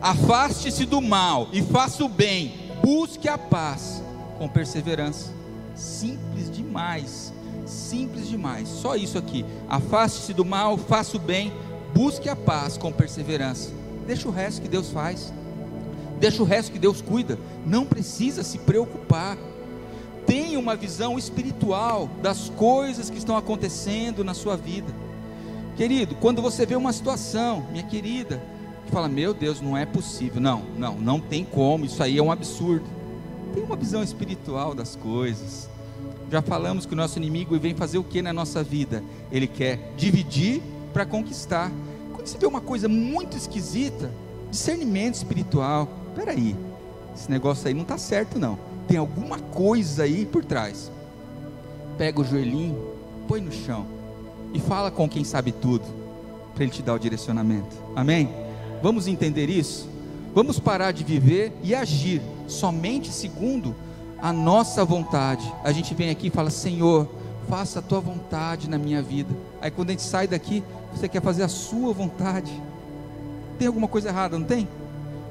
Afaste-se 0.00 0.84
do 0.84 1.00
mal 1.00 1.48
e 1.52 1.62
faça 1.62 2.02
o 2.02 2.08
bem, 2.08 2.54
busque 2.82 3.28
a 3.28 3.38
paz 3.38 4.02
com 4.38 4.48
perseverança. 4.48 5.32
Simples 5.76 6.50
demais, 6.50 7.29
simples 7.70 8.28
demais. 8.28 8.68
Só 8.68 8.96
isso 8.96 9.16
aqui. 9.16 9.44
Afaste-se 9.68 10.34
do 10.34 10.44
mal, 10.44 10.76
faça 10.76 11.16
o 11.16 11.20
bem, 11.20 11.52
busque 11.94 12.28
a 12.28 12.36
paz 12.36 12.76
com 12.76 12.92
perseverança. 12.92 13.70
Deixa 14.06 14.28
o 14.28 14.32
resto 14.32 14.62
que 14.62 14.68
Deus 14.68 14.90
faz. 14.90 15.32
Deixa 16.18 16.42
o 16.42 16.46
resto 16.46 16.72
que 16.72 16.78
Deus 16.78 17.00
cuida. 17.00 17.38
Não 17.64 17.86
precisa 17.86 18.42
se 18.42 18.58
preocupar. 18.58 19.38
Tenha 20.26 20.58
uma 20.58 20.76
visão 20.76 21.18
espiritual 21.18 22.08
das 22.20 22.50
coisas 22.50 23.08
que 23.08 23.18
estão 23.18 23.36
acontecendo 23.36 24.22
na 24.22 24.34
sua 24.34 24.56
vida. 24.56 24.92
Querido, 25.76 26.14
quando 26.16 26.42
você 26.42 26.66
vê 26.66 26.76
uma 26.76 26.92
situação, 26.92 27.66
minha 27.70 27.84
querida, 27.84 28.42
fala: 28.90 29.08
Meu 29.08 29.32
Deus, 29.32 29.60
não 29.62 29.76
é 29.76 29.86
possível. 29.86 30.40
Não, 30.40 30.62
não, 30.76 30.96
não 30.96 31.20
tem 31.20 31.42
como. 31.42 31.86
Isso 31.86 32.02
aí 32.02 32.18
é 32.18 32.22
um 32.22 32.30
absurdo. 32.30 32.84
Tem 33.54 33.62
uma 33.62 33.76
visão 33.76 34.02
espiritual 34.02 34.74
das 34.74 34.94
coisas. 34.94 35.69
Já 36.30 36.40
falamos 36.40 36.86
que 36.86 36.92
o 36.92 36.96
nosso 36.96 37.18
inimigo 37.18 37.58
vem 37.58 37.74
fazer 37.74 37.98
o 37.98 38.04
que 38.04 38.22
na 38.22 38.32
nossa 38.32 38.62
vida? 38.62 39.02
Ele 39.32 39.48
quer 39.48 39.92
dividir 39.96 40.62
para 40.92 41.04
conquistar. 41.04 41.72
Quando 42.12 42.26
você 42.26 42.38
vê 42.38 42.46
uma 42.46 42.60
coisa 42.60 42.88
muito 42.88 43.36
esquisita, 43.36 44.10
discernimento 44.48 45.16
espiritual. 45.16 45.88
Peraí, 46.14 46.54
esse 47.16 47.28
negócio 47.28 47.66
aí 47.66 47.74
não 47.74 47.82
está 47.82 47.98
certo 47.98 48.38
não. 48.38 48.56
Tem 48.86 48.96
alguma 48.96 49.40
coisa 49.40 50.04
aí 50.04 50.24
por 50.24 50.44
trás. 50.44 50.90
Pega 51.98 52.20
o 52.20 52.24
joelhinho, 52.24 52.78
põe 53.26 53.40
no 53.40 53.50
chão 53.50 53.84
e 54.54 54.60
fala 54.60 54.90
com 54.90 55.08
quem 55.08 55.24
sabe 55.24 55.52
tudo, 55.52 55.84
para 56.54 56.62
ele 56.62 56.72
te 56.72 56.82
dar 56.82 56.94
o 56.94 56.98
direcionamento. 56.98 57.76
Amém? 57.94 58.28
Vamos 58.82 59.06
entender 59.06 59.48
isso? 59.48 59.88
Vamos 60.32 60.60
parar 60.60 60.92
de 60.92 61.02
viver 61.02 61.52
e 61.62 61.74
agir 61.74 62.22
somente 62.46 63.12
segundo 63.12 63.74
a 64.22 64.32
nossa 64.32 64.84
vontade. 64.84 65.52
A 65.64 65.72
gente 65.72 65.94
vem 65.94 66.10
aqui 66.10 66.28
e 66.28 66.30
fala: 66.30 66.50
Senhor, 66.50 67.08
faça 67.48 67.78
a 67.78 67.82
tua 67.82 68.00
vontade 68.00 68.68
na 68.68 68.78
minha 68.78 69.02
vida. 69.02 69.34
Aí 69.60 69.70
quando 69.70 69.90
a 69.90 69.92
gente 69.92 70.02
sai 70.02 70.26
daqui, 70.26 70.62
você 70.94 71.08
quer 71.08 71.22
fazer 71.22 71.42
a 71.42 71.48
sua 71.48 71.92
vontade. 71.92 72.52
Tem 73.58 73.66
alguma 73.66 73.88
coisa 73.88 74.08
errada, 74.08 74.38
não 74.38 74.46
tem? 74.46 74.68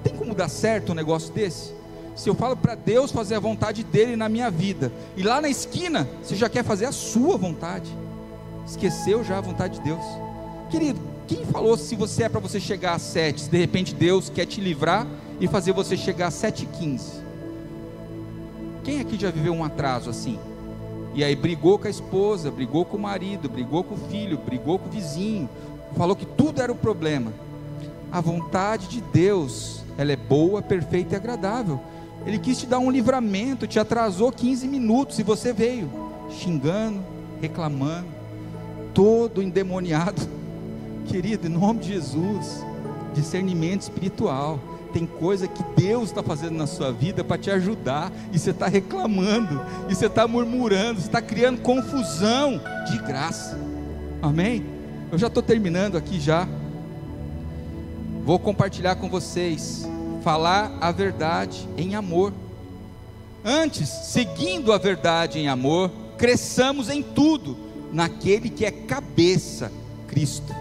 Tem 0.04 0.14
como 0.14 0.36
dar 0.36 0.50
certo 0.50 0.92
um 0.92 0.96
negócio 0.96 1.34
desse? 1.34 1.74
Se 2.16 2.30
eu 2.30 2.36
falo 2.36 2.56
para 2.56 2.76
Deus 2.76 3.12
fazer 3.12 3.36
a 3.36 3.40
vontade 3.40 3.84
dele 3.84 4.16
na 4.16 4.28
minha 4.28 4.52
vida, 4.52 4.92
e 5.16 5.24
lá 5.24 5.40
na 5.42 5.50
esquina 5.50 6.08
você 6.22 6.36
já 6.36 6.50
quer 6.50 6.64
fazer 6.64 6.86
a 6.86 6.92
sua 6.92 7.38
vontade, 7.38 7.90
esqueceu 8.68 9.24
já 9.24 9.38
a 9.38 9.42
vontade 9.42 9.76
de 9.78 9.82
Deus, 9.86 10.04
querido. 10.70 11.00
Quem 11.28 11.46
falou 11.46 11.78
se 11.78 11.96
você 11.96 12.24
é 12.24 12.30
para 12.30 12.40
você 12.40 12.60
chegar 12.60 12.96
às 12.96 13.04
sete, 13.04 13.42
se 13.42 13.50
de 13.50 13.58
repente 13.58 13.94
Deus 13.94 14.30
quer 14.30 14.46
te 14.46 14.60
livrar 14.60 15.06
e 15.40 15.48
fazer 15.48 15.72
você 15.72 15.96
chegar 15.96 16.28
às 16.28 16.34
7h15. 16.34 17.19
Quem 18.90 19.02
aqui 19.02 19.20
já 19.20 19.30
viveu 19.30 19.54
um 19.54 19.64
atraso 19.64 20.10
assim? 20.10 20.40
E 21.14 21.24
aí 21.24 21.36
brigou 21.36 21.78
com 21.78 21.86
a 21.86 21.92
esposa, 21.92 22.50
brigou 22.50 22.84
com 22.84 22.98
o 22.98 23.00
marido, 23.00 23.48
brigou 23.48 23.84
com 23.84 23.94
o 23.94 23.98
filho, 24.10 24.36
brigou 24.40 24.80
com 24.80 24.88
o 24.88 24.92
vizinho, 24.92 25.48
falou 25.96 26.16
que 26.16 26.26
tudo 26.26 26.60
era 26.60 26.72
o 26.72 26.76
problema. 26.76 27.32
A 28.12 28.20
vontade 28.20 28.88
de 28.88 29.00
Deus, 29.00 29.84
ela 29.96 30.12
é 30.12 30.16
boa, 30.16 30.60
perfeita 30.60 31.14
e 31.14 31.18
agradável. 31.18 31.80
Ele 32.26 32.40
quis 32.40 32.58
te 32.58 32.66
dar 32.66 32.80
um 32.80 32.90
livramento, 32.90 33.68
te 33.68 33.80
atrasou 33.80 34.32
15 34.32 34.68
minutos 34.68 35.20
e 35.20 35.24
você 35.24 35.54
veio 35.54 35.88
xingando, 36.32 37.00
reclamando, 37.40 38.08
todo 38.92 39.44
endemoniado. 39.44 40.20
Querido, 41.06 41.46
em 41.46 41.52
nome 41.52 41.82
de 41.82 41.90
Jesus, 41.90 42.66
discernimento 43.14 43.84
espiritual. 43.84 44.60
Tem 44.92 45.06
coisa 45.06 45.48
que 45.48 45.64
Deus 45.76 46.10
está 46.10 46.24
fazendo 46.24 46.58
na 46.58 46.66
sua 46.66 46.92
vida 46.92 47.24
para 47.24 47.38
te 47.38 47.52
ajudar, 47.52 48.12
e 48.34 48.40
você 48.40 48.50
está 48.50 48.68
reclamando, 48.68 49.62
e 49.88 49.96
você 49.96 50.08
está 50.08 50.28
murmurando, 50.28 51.00
você 51.00 51.08
está 51.08 51.22
criando 51.22 51.62
confusão 51.62 52.60
de 52.90 52.98
graça. 53.00 53.60
Amém? 54.22 54.66
Eu 55.12 55.18
já 55.18 55.28
estou 55.28 55.44
terminando 55.44 55.98
aqui 55.98 56.20
já. 56.20 56.48
Vou 58.24 58.40
compartilhar 58.40 58.96
com 58.96 59.10
vocês, 59.10 59.88
falar 60.24 60.78
a 60.82 60.92
verdade 60.92 61.68
em 61.78 61.96
amor. 61.96 62.34
Antes, 63.44 63.88
seguindo 63.90 64.74
a 64.74 64.78
verdade 64.78 65.40
em 65.40 65.48
amor, 65.48 65.92
cresçamos 66.18 66.90
em 66.90 67.02
tudo 67.02 67.58
naquele 67.92 68.50
que 68.50 68.66
é 68.66 68.72
cabeça, 68.72 69.72
Cristo. 70.08 70.54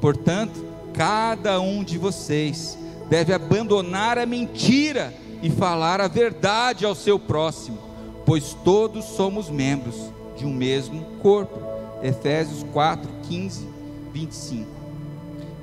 Portanto, 0.00 0.64
cada 0.92 1.60
um 1.60 1.82
de 1.82 1.98
vocês 1.98 2.78
deve 3.08 3.32
abandonar 3.32 4.18
a 4.18 4.26
mentira 4.26 5.12
e 5.42 5.50
falar 5.50 6.00
a 6.00 6.08
verdade 6.08 6.84
ao 6.84 6.94
seu 6.94 7.18
próximo, 7.18 7.78
pois 8.26 8.54
todos 8.64 9.04
somos 9.04 9.48
membros 9.48 9.96
de 10.36 10.44
um 10.44 10.52
mesmo 10.52 11.04
corpo. 11.22 11.60
Efésios 12.02 12.64
4, 12.72 13.08
15, 13.28 13.68
25. 14.12 14.66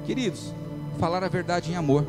Queridos, 0.06 0.54
falar 1.00 1.24
a 1.24 1.30
verdade 1.30 1.72
em 1.72 1.76
amor. 1.76 2.06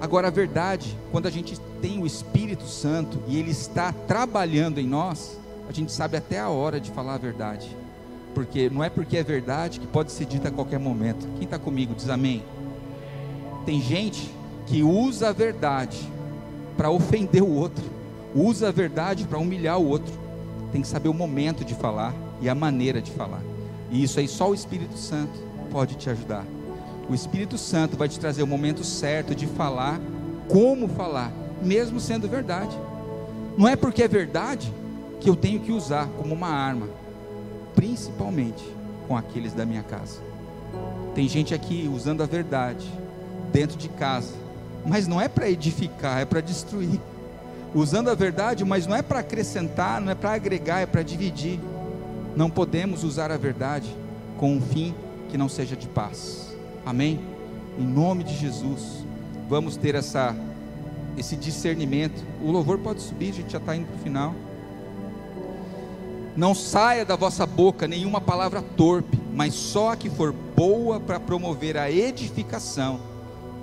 Agora, 0.00 0.28
a 0.28 0.30
verdade, 0.30 0.96
quando 1.12 1.26
a 1.26 1.30
gente 1.30 1.60
tem 1.80 2.02
o 2.02 2.06
Espírito 2.06 2.66
Santo 2.66 3.22
e 3.28 3.38
Ele 3.38 3.50
está 3.50 3.92
trabalhando 3.92 4.80
em 4.80 4.86
nós, 4.86 5.38
a 5.68 5.72
gente 5.72 5.92
sabe 5.92 6.16
até 6.16 6.40
a 6.40 6.48
hora 6.48 6.80
de 6.80 6.90
falar 6.90 7.14
a 7.14 7.18
verdade. 7.18 7.68
Porque 8.34 8.68
não 8.68 8.82
é 8.82 8.90
porque 8.90 9.16
é 9.16 9.22
verdade 9.22 9.78
que 9.78 9.86
pode 9.86 10.10
ser 10.10 10.24
dita 10.24 10.48
a 10.48 10.50
qualquer 10.50 10.80
momento. 10.80 11.28
Quem 11.36 11.44
está 11.44 11.58
comigo 11.58 11.94
diz 11.94 12.08
amém. 12.08 12.42
Tem 13.64 13.80
gente 13.80 14.30
que 14.66 14.82
usa 14.82 15.28
a 15.28 15.32
verdade 15.32 15.98
para 16.76 16.90
ofender 16.90 17.42
o 17.42 17.50
outro, 17.50 17.84
usa 18.34 18.68
a 18.68 18.72
verdade 18.72 19.24
para 19.24 19.38
humilhar 19.38 19.78
o 19.78 19.86
outro. 19.86 20.12
Tem 20.72 20.80
que 20.80 20.88
saber 20.88 21.08
o 21.08 21.14
momento 21.14 21.64
de 21.64 21.74
falar 21.74 22.14
e 22.40 22.48
a 22.48 22.54
maneira 22.54 23.00
de 23.00 23.10
falar. 23.10 23.42
E 23.90 24.02
isso 24.02 24.18
aí 24.18 24.26
só 24.26 24.50
o 24.50 24.54
Espírito 24.54 24.96
Santo 24.96 25.38
pode 25.70 25.94
te 25.96 26.08
ajudar. 26.10 26.44
O 27.08 27.14
Espírito 27.14 27.58
Santo 27.58 27.96
vai 27.96 28.08
te 28.08 28.18
trazer 28.18 28.42
o 28.42 28.46
momento 28.46 28.82
certo 28.82 29.34
de 29.34 29.46
falar, 29.46 30.00
como 30.48 30.88
falar, 30.88 31.30
mesmo 31.62 32.00
sendo 32.00 32.28
verdade. 32.28 32.76
Não 33.56 33.68
é 33.68 33.76
porque 33.76 34.02
é 34.02 34.08
verdade 34.08 34.72
que 35.20 35.28
eu 35.28 35.36
tenho 35.36 35.60
que 35.60 35.72
usar 35.72 36.08
como 36.16 36.34
uma 36.34 36.48
arma, 36.48 36.88
principalmente 37.74 38.64
com 39.06 39.16
aqueles 39.16 39.52
da 39.52 39.66
minha 39.66 39.82
casa. 39.82 40.20
Tem 41.14 41.28
gente 41.28 41.54
aqui 41.54 41.90
usando 41.92 42.22
a 42.22 42.26
verdade 42.26 42.90
dentro 43.52 43.76
de 43.76 43.88
casa, 43.88 44.34
mas 44.86 45.06
não 45.06 45.20
é 45.20 45.28
para 45.28 45.50
edificar, 45.50 46.20
é 46.20 46.24
para 46.24 46.40
destruir. 46.40 47.00
Usando 47.74 48.10
a 48.10 48.14
verdade, 48.14 48.64
mas 48.64 48.86
não 48.86 48.94
é 48.94 49.02
para 49.02 49.20
acrescentar, 49.20 50.00
não 50.00 50.12
é 50.12 50.14
para 50.14 50.32
agregar, 50.32 50.80
é 50.80 50.86
para 50.86 51.02
dividir. 51.02 51.58
Não 52.36 52.50
podemos 52.50 53.04
usar 53.04 53.30
a 53.30 53.36
verdade 53.36 53.94
com 54.36 54.54
um 54.56 54.60
fim 54.60 54.94
que 55.30 55.38
não 55.38 55.48
seja 55.48 55.74
de 55.76 55.86
paz. 55.86 56.54
Amém? 56.84 57.20
Em 57.78 57.84
nome 57.84 58.24
de 58.24 58.36
Jesus, 58.36 59.04
vamos 59.48 59.76
ter 59.76 59.94
essa, 59.94 60.36
esse 61.16 61.36
discernimento. 61.36 62.22
O 62.42 62.50
louvor 62.50 62.78
pode 62.78 63.00
subir, 63.00 63.30
a 63.30 63.34
gente 63.34 63.52
já 63.52 63.58
está 63.58 63.74
indo 63.74 63.86
para 63.86 63.96
o 63.96 64.00
final. 64.00 64.34
Não 66.36 66.54
saia 66.54 67.04
da 67.04 67.16
vossa 67.16 67.46
boca 67.46 67.86
nenhuma 67.86 68.20
palavra 68.20 68.62
torpe, 68.62 69.18
mas 69.32 69.54
só 69.54 69.92
a 69.92 69.96
que 69.96 70.10
for 70.10 70.32
boa 70.32 70.98
para 70.98 71.20
promover 71.20 71.76
a 71.76 71.90
edificação, 71.90 73.00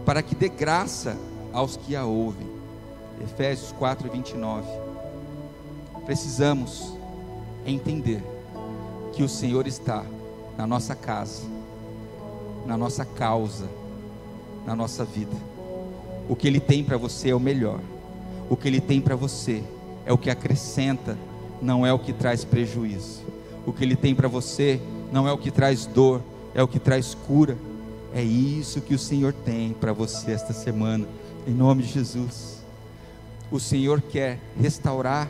para 0.10 0.24
que 0.24 0.34
dê 0.34 0.50
graça 0.50 1.16
aos 1.54 1.78
que 1.78 1.96
a 1.96 2.04
ouvem. 2.04 2.48
Efésios 3.22 3.72
4, 3.74 4.10
29. 4.10 4.68
Precisamos 6.04 6.96
entender 7.64 8.24
que 9.14 9.22
o 9.22 9.30
Senhor 9.30 9.68
está 9.68 10.04
na 10.58 10.66
nossa 10.66 10.96
casa, 10.96 11.44
na 12.66 12.76
nossa 12.76 13.06
causa, 13.06 13.70
na 14.66 14.76
nossa 14.76 15.06
vida. 15.06 15.36
O 16.28 16.36
que 16.36 16.48
Ele 16.48 16.60
tem 16.60 16.84
para 16.84 16.98
você 16.98 17.30
é 17.30 17.36
o 17.36 17.40
melhor. 17.40 17.80
O 18.50 18.58
que 18.58 18.68
Ele 18.68 18.82
tem 18.82 19.00
para 19.00 19.16
você 19.16 19.64
é 20.08 20.12
o 20.12 20.18
que 20.18 20.32
acrescenta 20.32 21.16
não 21.62 21.86
é 21.86 21.94
o 21.94 22.00
que 22.00 22.14
traz 22.14 22.44
prejuízo. 22.44 23.22
O 23.64 23.72
que 23.72 23.84
Ele 23.84 23.96
tem 23.96 24.16
para 24.16 24.28
você 24.28 24.82
não 25.12 25.28
é 25.28 25.32
o 25.32 25.38
que 25.38 25.52
traz 25.52 25.86
dor, 25.86 26.20
é 26.56 26.64
o 26.64 26.68
que 26.68 26.80
traz 26.80 27.14
cura. 27.14 27.56
É 28.14 28.22
isso 28.24 28.82
que 28.82 28.94
o 28.94 29.00
Senhor 29.00 29.34
tem 29.34 29.74
para 29.74 29.94
você 29.94 30.32
esta 30.32 30.54
semana, 30.54 31.08
em 31.48 31.54
nome 31.54 31.84
de 31.84 31.90
Jesus. 31.90 32.60
O 33.52 33.60
Senhor 33.60 34.02
quer 34.02 34.40
restaurar 34.60 35.30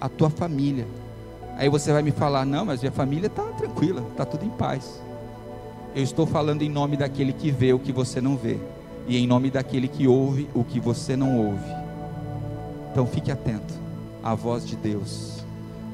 a 0.00 0.08
tua 0.08 0.30
família. 0.30 0.86
Aí 1.56 1.68
você 1.68 1.92
vai 1.92 2.02
me 2.02 2.10
falar: 2.10 2.44
não, 2.44 2.64
mas 2.64 2.80
minha 2.80 2.92
família 2.92 3.26
está 3.26 3.42
tranquila, 3.42 4.04
está 4.10 4.24
tudo 4.24 4.44
em 4.44 4.50
paz. 4.50 5.00
Eu 5.94 6.02
estou 6.02 6.26
falando 6.26 6.62
em 6.62 6.68
nome 6.68 6.96
daquele 6.96 7.32
que 7.32 7.50
vê 7.50 7.72
o 7.72 7.78
que 7.78 7.92
você 7.92 8.20
não 8.20 8.36
vê, 8.36 8.58
e 9.06 9.16
em 9.16 9.26
nome 9.26 9.50
daquele 9.50 9.88
que 9.88 10.06
ouve 10.06 10.48
o 10.54 10.62
que 10.62 10.78
você 10.78 11.16
não 11.16 11.36
ouve. 11.36 11.70
Então 12.92 13.06
fique 13.06 13.30
atento 13.30 13.74
à 14.22 14.34
voz 14.34 14.66
de 14.66 14.76
Deus 14.76 15.40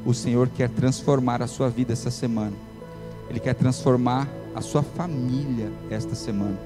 o 0.07 0.15
Senhor 0.15 0.49
quer 0.49 0.71
transformar 0.71 1.43
a 1.43 1.49
sua 1.49 1.69
vida 1.69 1.93
essa 1.93 2.13
semana. 2.13 2.53
Ele 3.29 3.41
quer 3.41 3.55
transformar 3.55 4.29
a 4.57 4.61
sua 4.61 4.83
família 4.83 5.71
esta 5.91 6.15
semana. 6.15 6.59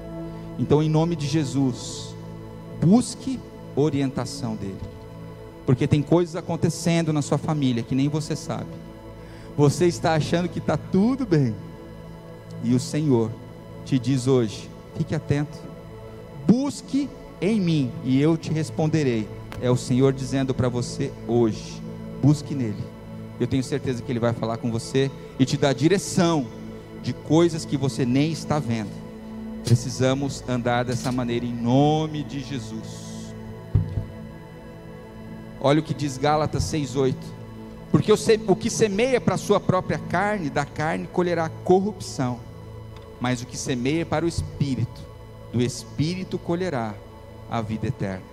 Então, 0.57 0.81
em 0.81 0.89
nome 0.89 1.15
de 1.15 1.27
Jesus, 1.27 2.15
busque 2.81 3.39
orientação 3.75 4.55
dele. 4.55 4.79
Porque 5.65 5.85
tem 5.85 6.01
coisas 6.01 6.35
acontecendo 6.35 7.13
na 7.13 7.21
sua 7.21 7.37
família 7.37 7.83
que 7.83 7.93
nem 7.93 8.09
você 8.09 8.35
sabe. 8.35 8.71
Você 9.55 9.85
está 9.85 10.13
achando 10.13 10.49
que 10.49 10.59
está 10.59 10.77
tudo 10.77 11.25
bem. 11.25 11.53
E 12.63 12.73
o 12.73 12.79
Senhor 12.79 13.29
te 13.85 13.99
diz 13.99 14.25
hoje: 14.25 14.69
fique 14.97 15.13
atento. 15.13 15.59
Busque 16.47 17.09
em 17.39 17.59
mim 17.59 17.91
e 18.03 18.19
eu 18.19 18.37
te 18.37 18.51
responderei. 18.51 19.27
É 19.61 19.69
o 19.69 19.77
Senhor 19.77 20.13
dizendo 20.13 20.53
para 20.53 20.69
você 20.69 21.11
hoje: 21.27 21.81
busque 22.23 22.55
nele 22.55 22.91
eu 23.43 23.47
tenho 23.47 23.63
certeza 23.63 24.03
que 24.03 24.11
Ele 24.11 24.19
vai 24.19 24.33
falar 24.33 24.57
com 24.57 24.71
você 24.71 25.09
e 25.39 25.45
te 25.45 25.57
dar 25.57 25.73
direção 25.73 26.45
de 27.01 27.13
coisas 27.13 27.65
que 27.65 27.77
você 27.77 28.05
nem 28.05 28.31
está 28.31 28.59
vendo. 28.59 28.91
Precisamos 29.63 30.43
andar 30.47 30.85
dessa 30.85 31.11
maneira 31.11 31.45
em 31.45 31.53
nome 31.53 32.23
de 32.23 32.39
Jesus. 32.41 33.33
Olha 35.59 35.79
o 35.79 35.83
que 35.83 35.93
diz 35.93 36.17
Gálatas 36.17 36.63
6,8: 36.63 37.15
Porque 37.91 38.11
o 38.11 38.55
que 38.55 38.69
semeia 38.69 39.21
para 39.21 39.35
a 39.35 39.37
sua 39.37 39.59
própria 39.59 39.99
carne, 39.99 40.49
da 40.49 40.65
carne 40.65 41.07
colherá 41.07 41.49
corrupção, 41.63 42.39
mas 43.19 43.41
o 43.41 43.45
que 43.45 43.57
semeia 43.57 44.05
para 44.05 44.25
o 44.25 44.27
espírito, 44.27 45.01
do 45.53 45.61
espírito 45.61 46.39
colherá 46.39 46.95
a 47.49 47.61
vida 47.61 47.87
eterna. 47.87 48.23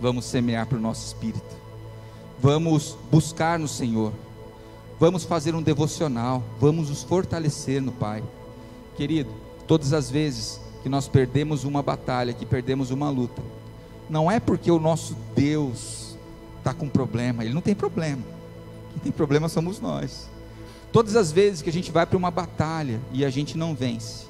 Vamos 0.00 0.24
semear 0.24 0.66
para 0.66 0.78
o 0.78 0.80
nosso 0.80 1.06
espírito 1.06 1.60
Vamos 2.42 2.96
buscar 3.10 3.58
no 3.58 3.68
Senhor. 3.68 4.14
Vamos 5.00 5.24
fazer 5.24 5.54
um 5.54 5.62
devocional. 5.62 6.42
Vamos 6.60 6.90
nos 6.90 7.02
fortalecer 7.02 7.80
no 7.80 7.90
Pai. 7.90 8.22
Querido, 8.98 9.30
todas 9.66 9.94
as 9.94 10.10
vezes 10.10 10.60
que 10.82 10.90
nós 10.90 11.08
perdemos 11.08 11.64
uma 11.64 11.82
batalha, 11.82 12.34
que 12.34 12.44
perdemos 12.44 12.90
uma 12.90 13.08
luta, 13.08 13.42
não 14.10 14.30
é 14.30 14.38
porque 14.38 14.70
o 14.70 14.78
nosso 14.78 15.16
Deus 15.34 16.18
está 16.58 16.74
com 16.74 16.86
problema, 16.86 17.42
Ele 17.42 17.54
não 17.54 17.62
tem 17.62 17.74
problema. 17.74 18.22
Quem 18.90 18.98
tem 19.04 19.12
problema 19.12 19.48
somos 19.48 19.80
nós. 19.80 20.28
Todas 20.92 21.16
as 21.16 21.32
vezes 21.32 21.62
que 21.62 21.70
a 21.70 21.72
gente 21.72 21.90
vai 21.90 22.04
para 22.04 22.18
uma 22.18 22.30
batalha 22.30 23.00
e 23.10 23.24
a 23.24 23.30
gente 23.30 23.56
não 23.56 23.74
vence, 23.74 24.26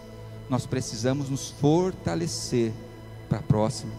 nós 0.49 0.67
precisamos 0.67 1.29
nos 1.29 1.51
fortalecer 1.51 2.73
para 3.29 3.39
a 3.39 3.43
próxima 3.43 3.93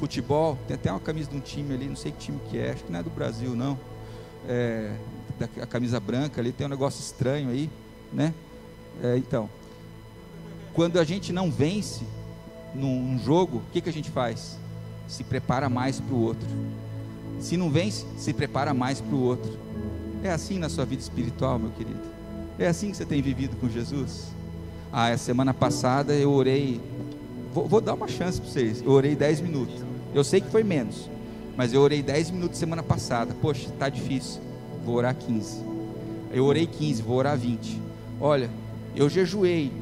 futebol, 0.00 0.58
tem 0.66 0.74
até 0.74 0.90
uma 0.90 0.98
camisa 0.98 1.30
de 1.30 1.36
um 1.36 1.40
time 1.40 1.74
ali, 1.74 1.86
não 1.86 1.94
sei 1.94 2.10
que 2.10 2.18
time 2.18 2.40
que 2.48 2.58
é, 2.58 2.70
acho 2.70 2.84
que 2.84 2.90
não 2.90 3.00
é 3.00 3.02
do 3.02 3.10
Brasil 3.10 3.54
não. 3.54 3.78
É, 4.48 4.96
da, 5.40 5.62
a 5.62 5.66
camisa 5.66 5.98
branca 5.98 6.40
ali 6.40 6.52
tem 6.52 6.66
um 6.66 6.70
negócio 6.70 7.00
estranho 7.00 7.48
aí, 7.48 7.70
né? 8.12 8.34
É, 9.02 9.16
então, 9.16 9.48
quando 10.74 10.98
a 10.98 11.04
gente 11.04 11.32
não 11.32 11.50
vence, 11.50 12.04
num 12.74 13.18
jogo, 13.18 13.58
o 13.58 13.72
que, 13.72 13.80
que 13.80 13.88
a 13.88 13.92
gente 13.92 14.10
faz? 14.10 14.58
Se 15.08 15.24
prepara 15.24 15.68
mais 15.68 16.00
para 16.00 16.14
o 16.14 16.22
outro. 16.22 16.46
Se 17.40 17.56
não 17.56 17.70
vence, 17.70 18.04
se 18.16 18.32
prepara 18.32 18.72
mais 18.74 19.00
para 19.00 19.14
o 19.14 19.22
outro. 19.22 19.58
É 20.22 20.30
assim 20.30 20.58
na 20.58 20.68
sua 20.68 20.84
vida 20.84 21.02
espiritual, 21.02 21.58
meu 21.58 21.70
querido? 21.70 22.00
É 22.58 22.66
assim 22.66 22.90
que 22.90 22.96
você 22.96 23.06
tem 23.06 23.22
vivido 23.22 23.56
com 23.56 23.68
Jesus? 23.68 24.28
Ah, 24.92 25.16
semana 25.16 25.54
passada 25.54 26.12
eu 26.12 26.30
orei. 26.30 26.80
Vou, 27.52 27.66
vou 27.66 27.80
dar 27.80 27.94
uma 27.94 28.06
chance 28.06 28.40
para 28.40 28.50
vocês. 28.50 28.82
Eu 28.82 28.90
orei 28.90 29.16
10 29.16 29.40
minutos. 29.40 29.82
Eu 30.14 30.22
sei 30.22 30.40
que 30.40 30.50
foi 30.50 30.62
menos. 30.62 31.08
Mas 31.56 31.72
eu 31.72 31.80
orei 31.80 32.02
10 32.02 32.30
minutos 32.30 32.58
semana 32.58 32.82
passada. 32.82 33.34
Poxa, 33.40 33.68
está 33.68 33.88
difícil. 33.88 34.40
Vou 34.84 34.96
orar 34.96 35.14
15. 35.14 35.64
Eu 36.32 36.44
orei 36.44 36.66
15, 36.66 37.02
vou 37.02 37.16
orar 37.16 37.36
20. 37.36 37.80
Olha, 38.20 38.50
eu 38.94 39.08
jejuei 39.08 39.72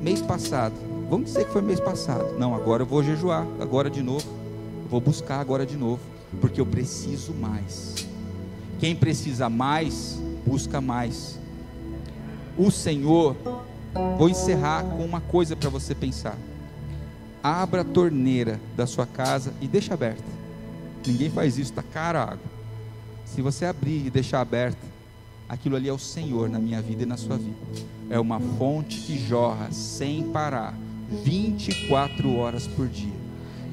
mês 0.00 0.20
passado. 0.20 0.74
Vamos 1.08 1.26
dizer 1.26 1.44
que 1.44 1.52
foi 1.52 1.62
mês 1.62 1.80
passado. 1.80 2.38
Não, 2.38 2.54
agora 2.54 2.82
eu 2.82 2.86
vou 2.86 3.02
jejuar, 3.02 3.46
agora 3.60 3.88
de 3.88 4.02
novo. 4.02 4.26
Eu 4.84 4.88
vou 4.88 5.00
buscar 5.00 5.40
agora 5.40 5.64
de 5.66 5.76
novo, 5.76 6.00
porque 6.40 6.60
eu 6.60 6.66
preciso 6.66 7.32
mais. 7.32 8.06
Quem 8.78 8.94
precisa 8.94 9.48
mais, 9.48 10.18
busca 10.44 10.80
mais. 10.80 11.38
O 12.56 12.70
Senhor, 12.70 13.36
vou 14.18 14.28
encerrar 14.28 14.84
com 14.84 15.04
uma 15.04 15.20
coisa 15.20 15.54
para 15.54 15.68
você 15.68 15.94
pensar. 15.94 16.36
Abra 17.42 17.82
a 17.82 17.84
torneira 17.84 18.60
da 18.76 18.86
sua 18.86 19.06
casa 19.06 19.52
e 19.60 19.68
deixa 19.68 19.94
aberta. 19.94 20.24
Ninguém 21.06 21.30
faz 21.30 21.58
isso, 21.58 21.70
está 21.70 21.82
cara 21.82 22.20
a 22.20 22.22
água. 22.32 22.55
Se 23.26 23.42
você 23.42 23.66
abrir 23.66 24.06
e 24.06 24.10
deixar 24.10 24.40
aberta, 24.40 24.86
aquilo 25.48 25.76
ali 25.76 25.88
é 25.88 25.92
o 25.92 25.98
Senhor 25.98 26.48
na 26.48 26.58
minha 26.58 26.80
vida 26.80 27.02
e 27.02 27.06
na 27.06 27.16
sua 27.16 27.36
vida. 27.36 27.56
É 28.08 28.18
uma 28.18 28.40
fonte 28.40 29.00
que 29.00 29.18
jorra 29.18 29.70
sem 29.72 30.30
parar, 30.30 30.78
24 31.24 32.34
horas 32.36 32.66
por 32.68 32.88
dia. 32.88 33.12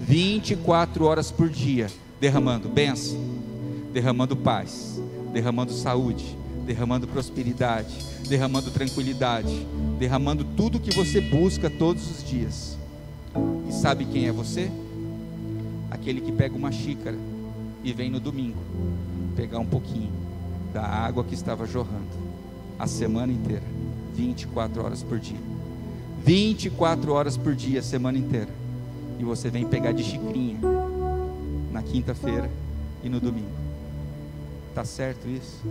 24 0.02 1.06
horas 1.06 1.32
por 1.32 1.50
dia, 1.50 1.88
derramando 2.20 2.68
bênção, 2.68 3.18
derramando 3.94 4.36
paz, 4.36 5.00
derramando 5.32 5.72
saúde, 5.72 6.36
derramando 6.66 7.08
prosperidade, 7.08 7.96
derramando 8.28 8.72
tranquilidade, 8.72 9.66
derramando 10.00 10.44
tudo 10.44 10.80
que 10.80 10.92
você 10.92 11.22
busca 11.22 11.70
todos 11.70 12.10
os 12.10 12.28
dias. 12.28 12.78
E 13.70 13.72
sabe 13.72 14.04
quem 14.06 14.28
é 14.28 14.32
você? 14.32 14.70
Aquele 15.92 16.20
que 16.22 16.32
pega 16.32 16.56
uma 16.56 16.72
xícara 16.72 17.18
e 17.84 17.94
vem 17.94 18.10
no 18.10 18.20
domingo 18.20 18.60
pegar 19.36 19.60
um 19.60 19.66
pouquinho 19.66 20.12
da 20.74 20.84
água 20.84 21.24
que 21.24 21.34
estava 21.34 21.66
jorrando 21.68 22.24
a 22.78 22.88
semana 22.88 23.32
inteira, 23.32 23.64
24 24.16 24.84
horas 24.84 25.04
por 25.04 25.20
dia. 25.20 25.38
24 26.26 27.14
horas 27.14 27.38
por 27.38 27.56
dia, 27.56 27.80
a 27.80 27.84
semana 27.84 28.18
inteira. 28.18 28.50
E 29.20 29.24
você 29.24 29.50
vem 29.50 29.66
pegar 29.66 29.92
de 29.92 30.04
xicrinha 30.04 30.58
na 31.72 31.82
quinta-feira 31.84 32.50
e 33.04 33.10
no 33.10 33.20
domingo. 33.20 33.64
Tá 34.74 34.84
certo 34.84 35.28
isso? 35.28 35.62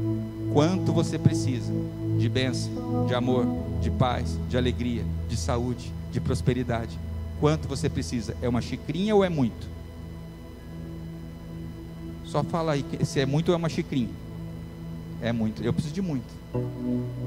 Quanto 0.53 0.93
você 0.93 1.19
precisa 1.19 1.73
de 2.19 2.29
bênção, 2.29 3.07
de 3.07 3.15
amor, 3.15 3.47
de 3.81 3.91
paz, 3.91 4.39
de 4.49 4.57
alegria, 4.57 5.05
de 5.29 5.37
saúde, 5.37 5.93
de 6.13 6.21
prosperidade? 6.21 6.97
Quanto 7.41 7.67
você 7.67 7.89
precisa? 7.89 8.37
É 8.41 8.49
uma 8.49 8.63
xicrinha 8.63 9.15
ou 9.17 9.25
é 9.25 9.29
muito? 9.29 9.72
Só 12.33 12.43
fala 12.43 12.73
aí 12.73 12.83
se 13.05 13.21
é 13.21 13.27
muito 13.27 13.51
ou 13.51 13.55
é 13.55 13.59
uma 13.59 13.69
xicrinha. 13.69 14.09
É 15.21 15.33
muito. 15.33 15.63
Eu 15.63 15.71
preciso 15.71 15.95
de 15.95 16.01
muito. 16.01 16.25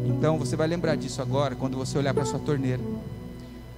Então 0.08 0.40
você 0.40 0.56
vai 0.56 0.66
lembrar 0.66 0.96
disso 0.96 1.22
agora 1.22 1.56
quando 1.56 1.78
você 1.78 1.96
olhar 1.96 2.12
para 2.12 2.26
sua 2.26 2.40
torneira 2.40 2.82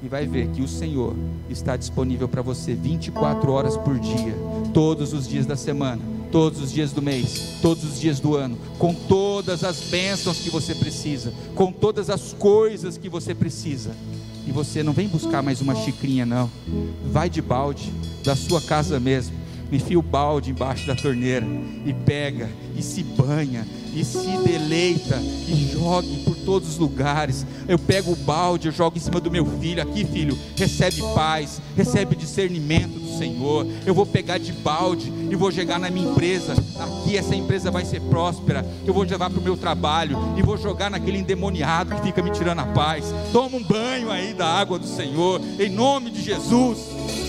e 0.01 0.07
vai 0.07 0.25
ver 0.25 0.47
que 0.51 0.61
o 0.61 0.67
Senhor 0.69 1.13
está 1.49 1.75
disponível 1.75 2.29
para 2.29 2.41
você 2.41 2.73
24 2.73 3.51
horas 3.51 3.75
por 3.75 3.99
dia, 3.99 4.35
todos 4.73 5.11
os 5.11 5.27
dias 5.27 5.45
da 5.45 5.57
semana, 5.57 6.01
todos 6.31 6.61
os 6.61 6.71
dias 6.71 6.93
do 6.93 7.01
mês, 7.01 7.57
todos 7.61 7.83
os 7.83 7.99
dias 7.99 8.21
do 8.21 8.37
ano, 8.37 8.57
com 8.79 8.93
todas 8.93 9.65
as 9.65 9.81
bênçãos 9.81 10.39
que 10.39 10.49
você 10.49 10.73
precisa, 10.73 11.33
com 11.55 11.73
todas 11.73 12.09
as 12.09 12.31
coisas 12.31 12.97
que 12.97 13.09
você 13.09 13.35
precisa. 13.35 13.91
E 14.47 14.51
você 14.53 14.81
não 14.81 14.93
vem 14.93 15.09
buscar 15.09 15.43
mais 15.43 15.59
uma 15.59 15.75
xicrinha, 15.75 16.25
não. 16.25 16.49
Vai 17.11 17.29
de 17.29 17.41
balde 17.41 17.91
da 18.23 18.33
sua 18.33 18.61
casa 18.61 18.97
mesmo 18.97 19.46
enfia 19.75 19.99
o 19.99 20.01
balde 20.01 20.51
embaixo 20.51 20.87
da 20.87 20.95
torneira 20.95 21.45
e 21.85 21.93
pega 21.93 22.49
e 22.75 22.81
se 22.81 23.03
banha 23.03 23.65
e 23.93 24.05
se 24.05 24.37
deleita 24.45 25.19
e 25.47 25.69
jogue 25.73 26.23
por 26.23 26.35
todos 26.35 26.69
os 26.69 26.77
lugares. 26.77 27.45
Eu 27.67 27.79
pego 27.79 28.11
o 28.11 28.15
balde, 28.15 28.67
eu 28.67 28.71
jogo 28.71 28.97
em 28.97 28.99
cima 28.99 29.19
do 29.19 29.31
meu 29.31 29.45
filho. 29.59 29.81
Aqui, 29.81 30.05
filho, 30.05 30.37
recebe 30.55 31.01
paz, 31.15 31.59
recebe 31.75 32.15
discernimento 32.15 32.99
do 32.99 33.17
Senhor. 33.17 33.65
Eu 33.85 33.95
vou 33.95 34.05
pegar 34.05 34.37
de 34.37 34.51
balde 34.51 35.11
e 35.31 35.35
vou 35.35 35.51
jogar 35.51 35.79
na 35.79 35.89
minha 35.89 36.11
empresa. 36.11 36.53
Aqui 36.79 37.17
essa 37.17 37.35
empresa 37.35 37.71
vai 37.71 37.85
ser 37.85 38.01
próspera. 38.01 38.65
Eu 38.85 38.93
vou 38.93 39.03
levar 39.03 39.29
para 39.29 39.39
o 39.39 39.43
meu 39.43 39.57
trabalho 39.57 40.17
e 40.37 40.43
vou 40.43 40.57
jogar 40.57 40.91
naquele 40.91 41.17
endemoniado 41.17 41.95
que 41.95 42.01
fica 42.01 42.21
me 42.21 42.31
tirando 42.31 42.59
a 42.59 42.65
paz. 42.67 43.05
Toma 43.31 43.57
um 43.57 43.63
banho 43.63 44.11
aí 44.11 44.33
da 44.33 44.47
água 44.47 44.77
do 44.77 44.87
Senhor, 44.87 45.41
em 45.59 45.69
nome 45.69 46.11
de 46.11 46.21
Jesus. 46.21 47.26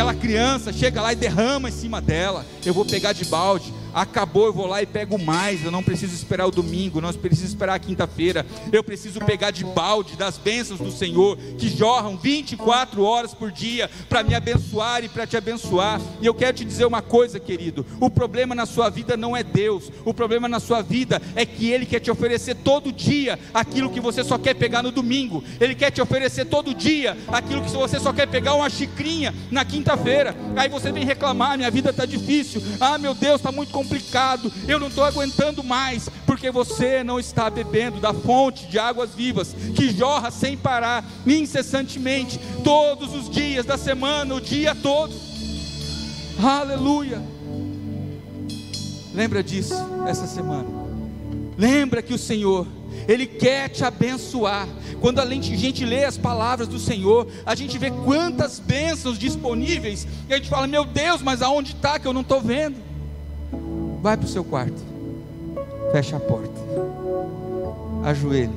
Aquela 0.00 0.14
criança 0.14 0.72
chega 0.72 1.02
lá 1.02 1.12
e 1.12 1.16
derrama 1.16 1.68
em 1.68 1.72
cima 1.72 2.00
dela. 2.00 2.46
Eu 2.64 2.72
vou 2.72 2.86
pegar 2.86 3.12
de 3.12 3.22
balde 3.26 3.70
acabou, 3.94 4.46
eu 4.46 4.52
vou 4.52 4.66
lá 4.66 4.82
e 4.82 4.86
pego 4.86 5.18
mais. 5.18 5.64
Eu 5.64 5.70
não 5.70 5.82
preciso 5.82 6.14
esperar 6.14 6.46
o 6.46 6.50
domingo, 6.50 7.00
não 7.00 7.12
preciso 7.12 7.46
esperar 7.46 7.74
a 7.74 7.78
quinta-feira. 7.78 8.46
Eu 8.72 8.82
preciso 8.82 9.20
pegar 9.20 9.50
de 9.50 9.64
balde 9.64 10.16
das 10.16 10.38
bênçãos 10.38 10.80
do 10.80 10.90
Senhor, 10.90 11.36
que 11.58 11.68
jorram 11.68 12.16
24 12.16 13.02
horas 13.02 13.34
por 13.34 13.50
dia 13.50 13.90
para 14.08 14.22
me 14.22 14.34
abençoar 14.34 15.04
e 15.04 15.08
para 15.08 15.26
te 15.26 15.36
abençoar. 15.36 16.00
E 16.20 16.26
eu 16.26 16.34
quero 16.34 16.56
te 16.56 16.64
dizer 16.64 16.84
uma 16.84 17.02
coisa, 17.02 17.40
querido: 17.40 17.84
o 18.00 18.10
problema 18.10 18.54
na 18.54 18.66
sua 18.66 18.88
vida 18.90 19.16
não 19.16 19.36
é 19.36 19.42
Deus, 19.42 19.90
o 20.04 20.14
problema 20.14 20.48
na 20.48 20.60
sua 20.60 20.82
vida 20.82 21.20
é 21.34 21.44
que 21.44 21.70
Ele 21.70 21.86
quer 21.86 22.00
te 22.00 22.10
oferecer 22.10 22.56
todo 22.56 22.92
dia 22.92 23.38
aquilo 23.52 23.90
que 23.90 24.00
você 24.00 24.22
só 24.22 24.38
quer 24.38 24.54
pegar 24.54 24.82
no 24.82 24.90
domingo, 24.90 25.42
Ele 25.60 25.74
quer 25.74 25.90
te 25.90 26.00
oferecer 26.00 26.46
todo 26.46 26.74
dia 26.74 27.16
aquilo 27.28 27.62
que 27.62 27.70
você 27.70 27.98
só 27.98 28.12
quer 28.12 28.26
pegar 28.26 28.54
uma 28.54 28.68
xicrinha 28.68 29.34
na 29.50 29.64
quinta-feira. 29.64 30.34
Aí 30.56 30.68
você 30.68 30.92
vem 30.92 31.04
reclamar: 31.04 31.56
minha 31.56 31.70
vida 31.70 31.90
está 31.90 32.04
difícil, 32.04 32.62
ah, 32.80 32.98
meu 32.98 33.14
Deus, 33.14 33.36
está 33.36 33.50
muito 33.50 33.72
complicado, 33.72 33.79
eu 34.66 34.78
não 34.78 34.88
estou 34.88 35.04
aguentando 35.04 35.62
mais, 35.62 36.08
porque 36.26 36.50
você 36.50 37.02
não 37.04 37.18
está 37.18 37.48
bebendo 37.50 38.00
da 38.00 38.12
fonte 38.12 38.66
de 38.66 38.78
águas 38.78 39.10
vivas 39.14 39.54
que 39.74 39.90
jorra 39.90 40.30
sem 40.30 40.56
parar, 40.56 41.04
incessantemente, 41.26 42.38
todos 42.62 43.14
os 43.14 43.30
dias 43.30 43.66
da 43.66 43.76
semana, 43.76 44.34
o 44.34 44.40
dia 44.40 44.74
todo. 44.74 45.14
Aleluia. 46.42 47.22
Lembra 49.12 49.42
disso 49.42 49.74
essa 50.06 50.26
semana. 50.26 50.68
Lembra 51.58 52.00
que 52.00 52.14
o 52.14 52.18
Senhor, 52.18 52.66
Ele 53.06 53.26
quer 53.26 53.68
te 53.68 53.84
abençoar. 53.84 54.66
Quando 55.00 55.18
a 55.18 55.26
gente 55.26 55.84
lê 55.84 56.04
as 56.04 56.16
palavras 56.16 56.68
do 56.68 56.78
Senhor, 56.78 57.26
a 57.44 57.54
gente 57.54 57.76
vê 57.78 57.90
quantas 57.90 58.58
bênçãos 58.58 59.18
disponíveis, 59.18 60.06
e 60.28 60.32
a 60.32 60.36
gente 60.36 60.48
fala: 60.48 60.66
Meu 60.66 60.84
Deus, 60.84 61.22
mas 61.22 61.42
aonde 61.42 61.72
está 61.72 61.98
que 61.98 62.06
eu 62.06 62.12
não 62.12 62.20
estou 62.20 62.40
vendo? 62.40 62.89
Vai 64.00 64.16
para 64.16 64.24
o 64.24 64.28
seu 64.28 64.42
quarto, 64.42 64.82
fecha 65.92 66.16
a 66.16 66.20
porta, 66.20 66.58
ajoelhe 68.02 68.52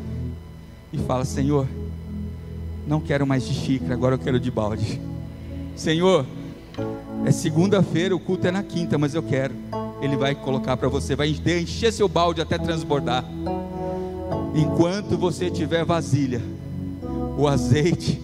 e 0.94 0.98
fala: 1.00 1.26
Senhor, 1.26 1.68
não 2.88 3.02
quero 3.02 3.28
mais 3.28 3.46
de 3.46 3.54
xícara, 3.54 3.94
agora 3.94 4.16
eu 4.16 4.20
quero 4.20 4.40
de 4.40 4.50
balde. 4.50 5.02
Senhor, 5.76 6.26
é 7.26 7.32
segunda-feira, 7.32 8.16
o 8.16 8.20
culto 8.20 8.48
é 8.48 8.52
na 8.52 8.64
quinta, 8.64 8.98
mas 8.98 9.14
eu 9.14 9.24
quero. 9.24 9.54
Ele 10.02 10.16
vai 10.16 10.34
colocar 10.34 10.78
para 10.78 10.88
você, 10.88 11.16
vai 11.16 11.28
encher 11.30 11.92
seu 11.92 12.08
balde 12.08 12.42
até 12.42 12.58
transbordar. 12.58 13.26
Enquanto 14.56 15.18
você 15.18 15.50
tiver 15.50 15.84
vasilha, 15.84 16.42
o 17.38 17.48
azeite 17.48 18.22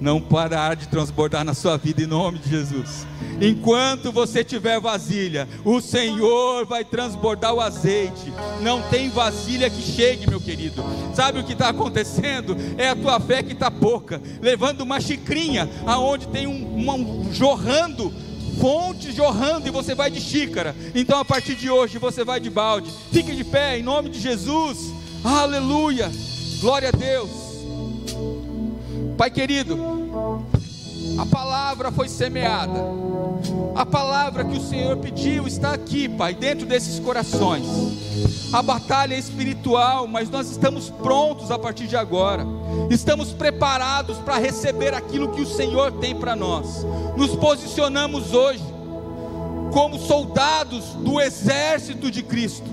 não 0.00 0.20
parar 0.20 0.76
de 0.76 0.88
transbordar 0.88 1.44
na 1.44 1.54
sua 1.54 1.76
vida 1.76 2.02
em 2.02 2.06
nome 2.06 2.38
de 2.38 2.50
Jesus. 2.50 3.06
Enquanto 3.40 4.12
você 4.12 4.42
tiver 4.42 4.80
vasilha, 4.80 5.48
o 5.64 5.80
Senhor 5.80 6.66
vai 6.66 6.84
transbordar 6.84 7.54
o 7.54 7.60
azeite. 7.60 8.32
Não 8.60 8.82
tem 8.82 9.08
vasilha 9.08 9.70
que 9.70 9.82
chegue, 9.82 10.28
meu 10.28 10.40
querido. 10.40 10.84
Sabe 11.14 11.40
o 11.40 11.44
que 11.44 11.52
está 11.52 11.68
acontecendo? 11.68 12.56
É 12.76 12.88
a 12.88 12.96
tua 12.96 13.20
fé 13.20 13.42
que 13.42 13.52
está 13.52 13.70
pouca, 13.70 14.20
levando 14.40 14.80
uma 14.82 15.00
xicrinha 15.00 15.68
aonde 15.86 16.28
tem 16.28 16.46
um, 16.46 16.90
um 16.90 17.32
jorrando 17.32 18.12
fonte 18.60 19.12
jorrando 19.12 19.68
e 19.68 19.70
você 19.70 19.94
vai 19.94 20.10
de 20.10 20.20
xícara. 20.20 20.74
Então 20.94 21.18
a 21.18 21.24
partir 21.24 21.54
de 21.54 21.70
hoje 21.70 21.96
você 21.98 22.24
vai 22.24 22.40
de 22.40 22.50
balde. 22.50 22.92
Fique 23.12 23.34
de 23.34 23.44
pé 23.44 23.78
em 23.78 23.82
nome 23.82 24.10
de 24.10 24.20
Jesus. 24.20 24.92
Aleluia. 25.24 26.10
Glória 26.60 26.88
a 26.88 26.92
Deus. 26.92 27.47
Pai 29.18 29.32
querido, 29.32 29.76
A 31.18 31.26
palavra 31.26 31.90
foi 31.90 32.08
semeada. 32.08 32.80
A 33.74 33.84
palavra 33.84 34.44
que 34.44 34.56
o 34.56 34.60
Senhor 34.60 34.96
pediu 34.98 35.44
está 35.48 35.72
aqui, 35.72 36.08
Pai, 36.08 36.34
dentro 36.34 36.64
desses 36.64 37.00
corações. 37.00 37.66
A 38.52 38.62
batalha 38.62 39.16
é 39.16 39.18
espiritual, 39.18 40.06
mas 40.06 40.30
nós 40.30 40.48
estamos 40.48 40.88
prontos 40.88 41.50
a 41.50 41.58
partir 41.58 41.88
de 41.88 41.96
agora. 41.96 42.46
Estamos 42.90 43.32
preparados 43.32 44.18
para 44.18 44.38
receber 44.38 44.94
aquilo 44.94 45.32
que 45.32 45.42
o 45.42 45.46
Senhor 45.46 45.90
tem 45.92 46.14
para 46.14 46.36
nós. 46.36 46.86
Nos 47.16 47.34
posicionamos 47.34 48.32
hoje 48.32 48.62
como 49.72 49.98
soldados 49.98 50.94
do 50.94 51.20
exército 51.20 52.08
de 52.08 52.22
Cristo, 52.22 52.70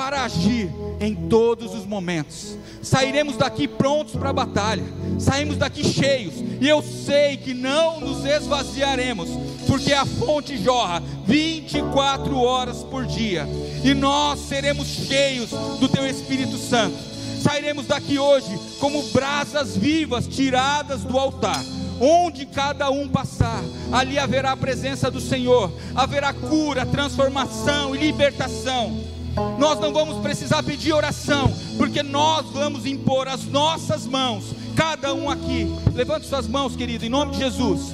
para 0.00 0.24
agir 0.24 0.70
em 0.98 1.14
todos 1.14 1.74
os 1.74 1.84
momentos. 1.84 2.56
Sairemos 2.80 3.36
daqui 3.36 3.68
prontos 3.68 4.14
para 4.14 4.30
a 4.30 4.32
batalha, 4.32 4.82
saímos 5.18 5.58
daqui 5.58 5.84
cheios, 5.84 6.32
e 6.58 6.66
eu 6.66 6.82
sei 6.82 7.36
que 7.36 7.52
não 7.52 8.00
nos 8.00 8.24
esvaziaremos, 8.24 9.28
porque 9.66 9.92
a 9.92 10.06
fonte 10.06 10.56
jorra 10.56 11.02
24 11.26 12.34
horas 12.34 12.82
por 12.82 13.04
dia, 13.04 13.46
e 13.84 13.92
nós 13.92 14.40
seremos 14.40 14.86
cheios 14.86 15.50
do 15.50 15.86
Teu 15.86 16.06
Espírito 16.08 16.56
Santo. 16.56 16.96
Sairemos 17.42 17.86
daqui 17.86 18.18
hoje 18.18 18.58
como 18.80 19.02
brasas 19.08 19.76
vivas 19.76 20.26
tiradas 20.26 21.02
do 21.02 21.18
altar 21.18 21.62
onde 22.02 22.46
cada 22.46 22.90
um 22.90 23.06
passar, 23.06 23.62
ali 23.92 24.18
haverá 24.18 24.52
a 24.52 24.56
presença 24.56 25.10
do 25.10 25.20
Senhor, 25.20 25.70
haverá 25.94 26.32
cura, 26.32 26.86
transformação 26.86 27.94
e 27.94 27.98
libertação. 27.98 29.19
Nós 29.58 29.78
não 29.78 29.92
vamos 29.92 30.18
precisar 30.22 30.62
pedir 30.62 30.92
oração, 30.92 31.52
porque 31.76 32.02
nós 32.02 32.46
vamos 32.50 32.86
impor 32.86 33.28
as 33.28 33.44
nossas 33.44 34.06
mãos, 34.06 34.46
cada 34.74 35.14
um 35.14 35.30
aqui. 35.30 35.66
Levante 35.94 36.26
suas 36.26 36.48
mãos, 36.48 36.74
querido, 36.74 37.04
em 37.04 37.08
nome 37.08 37.32
de 37.32 37.38
Jesus. 37.38 37.92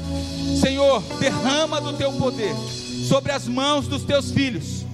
Senhor, 0.60 1.02
derrama 1.18 1.80
do 1.80 1.92
teu 1.92 2.12
poder 2.12 2.54
sobre 3.08 3.32
as 3.32 3.46
mãos 3.46 3.86
dos 3.86 4.02
teus 4.04 4.30
filhos 4.30 4.85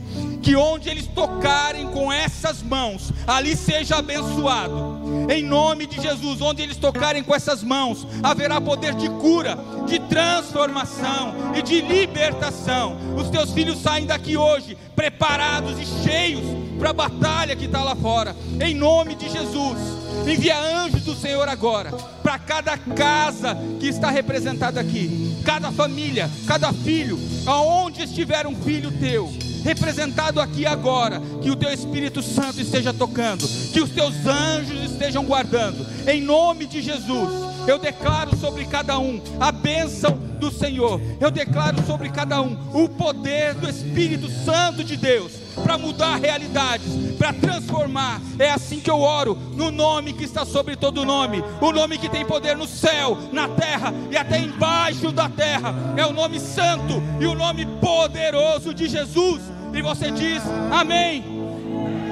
que 0.42 0.56
onde 0.56 0.88
eles 0.88 1.06
tocarem 1.06 1.86
com 1.88 2.12
essas 2.12 2.62
mãos, 2.62 3.12
ali 3.26 3.56
seja 3.56 3.96
abençoado. 3.96 5.00
Em 5.30 5.42
nome 5.42 5.86
de 5.86 6.00
Jesus, 6.00 6.40
onde 6.40 6.62
eles 6.62 6.76
tocarem 6.76 7.22
com 7.22 7.34
essas 7.34 7.62
mãos, 7.62 8.06
haverá 8.22 8.60
poder 8.60 8.94
de 8.94 9.08
cura, 9.08 9.56
de 9.86 10.00
transformação 10.00 11.34
e 11.54 11.62
de 11.62 11.80
libertação. 11.80 12.96
Os 13.16 13.30
teus 13.30 13.52
filhos 13.52 13.80
saem 13.80 14.04
daqui 14.04 14.36
hoje 14.36 14.76
preparados 14.96 15.78
e 15.78 15.86
cheios 16.02 16.44
para 16.78 16.90
a 16.90 16.94
batalha 16.94 17.54
que 17.54 17.66
está 17.66 17.84
lá 17.84 17.94
fora. 17.94 18.34
Em 18.60 18.74
nome 18.74 19.14
de 19.14 19.28
Jesus, 19.28 19.78
envia 20.26 20.58
anjos 20.58 21.02
do 21.02 21.14
Senhor 21.14 21.48
agora 21.48 21.92
para 22.22 22.38
cada 22.38 22.76
casa 22.76 23.56
que 23.78 23.86
está 23.86 24.10
representada 24.10 24.80
aqui, 24.80 25.40
cada 25.44 25.70
família, 25.70 26.28
cada 26.46 26.72
filho, 26.72 27.18
aonde 27.46 28.02
estiver 28.02 28.46
um 28.46 28.56
filho 28.56 28.90
teu 28.98 29.32
representado 29.62 30.40
aqui 30.40 30.66
agora, 30.66 31.20
que 31.40 31.50
o 31.50 31.56
teu 31.56 31.72
Espírito 31.72 32.22
Santo 32.22 32.60
esteja 32.60 32.92
tocando, 32.92 33.46
que 33.72 33.80
os 33.80 33.90
teus 33.90 34.14
anjos 34.26 34.90
estejam 34.90 35.24
guardando, 35.24 35.86
em 36.06 36.20
nome 36.20 36.66
de 36.66 36.82
Jesus. 36.82 37.52
Eu 37.66 37.78
declaro 37.78 38.36
sobre 38.36 38.64
cada 38.64 38.98
um 38.98 39.20
a 39.38 39.52
bênção 39.52 40.18
do 40.42 40.50
Senhor. 40.50 41.00
Eu 41.20 41.30
declaro 41.30 41.80
sobre 41.86 42.08
cada 42.08 42.42
um 42.42 42.56
o 42.74 42.88
poder 42.88 43.54
do 43.54 43.68
Espírito 43.68 44.28
Santo 44.44 44.82
de 44.82 44.96
Deus 44.96 45.32
para 45.62 45.78
mudar 45.78 46.16
realidades, 46.16 47.16
para 47.16 47.32
transformar. 47.32 48.20
É 48.38 48.50
assim 48.50 48.80
que 48.80 48.90
eu 48.90 49.00
oro, 49.00 49.38
no 49.54 49.70
nome 49.70 50.12
que 50.12 50.24
está 50.24 50.44
sobre 50.44 50.74
todo 50.74 51.04
nome, 51.04 51.42
o 51.60 51.70
nome 51.70 51.98
que 51.98 52.08
tem 52.08 52.24
poder 52.24 52.56
no 52.56 52.66
céu, 52.66 53.16
na 53.32 53.48
terra 53.48 53.94
e 54.10 54.16
até 54.16 54.38
embaixo 54.38 55.12
da 55.12 55.28
terra. 55.28 55.72
É 55.96 56.04
o 56.04 56.12
nome 56.12 56.40
santo 56.40 57.00
e 57.20 57.26
o 57.26 57.34
nome 57.34 57.64
poderoso 57.80 58.74
de 58.74 58.88
Jesus. 58.88 59.51
E 59.72 59.82
você 59.82 60.10
diz: 60.10 60.42
Amém. 60.70 61.24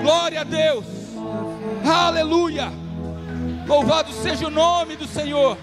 Glória 0.03 0.41
a 0.41 0.45
Deus. 0.45 0.85
Aleluia. 1.85 2.73
Louvado 3.67 4.13
seja 4.13 4.47
o 4.47 4.51
nome 4.51 4.97
do 4.97 5.07
Senhor. 5.07 5.57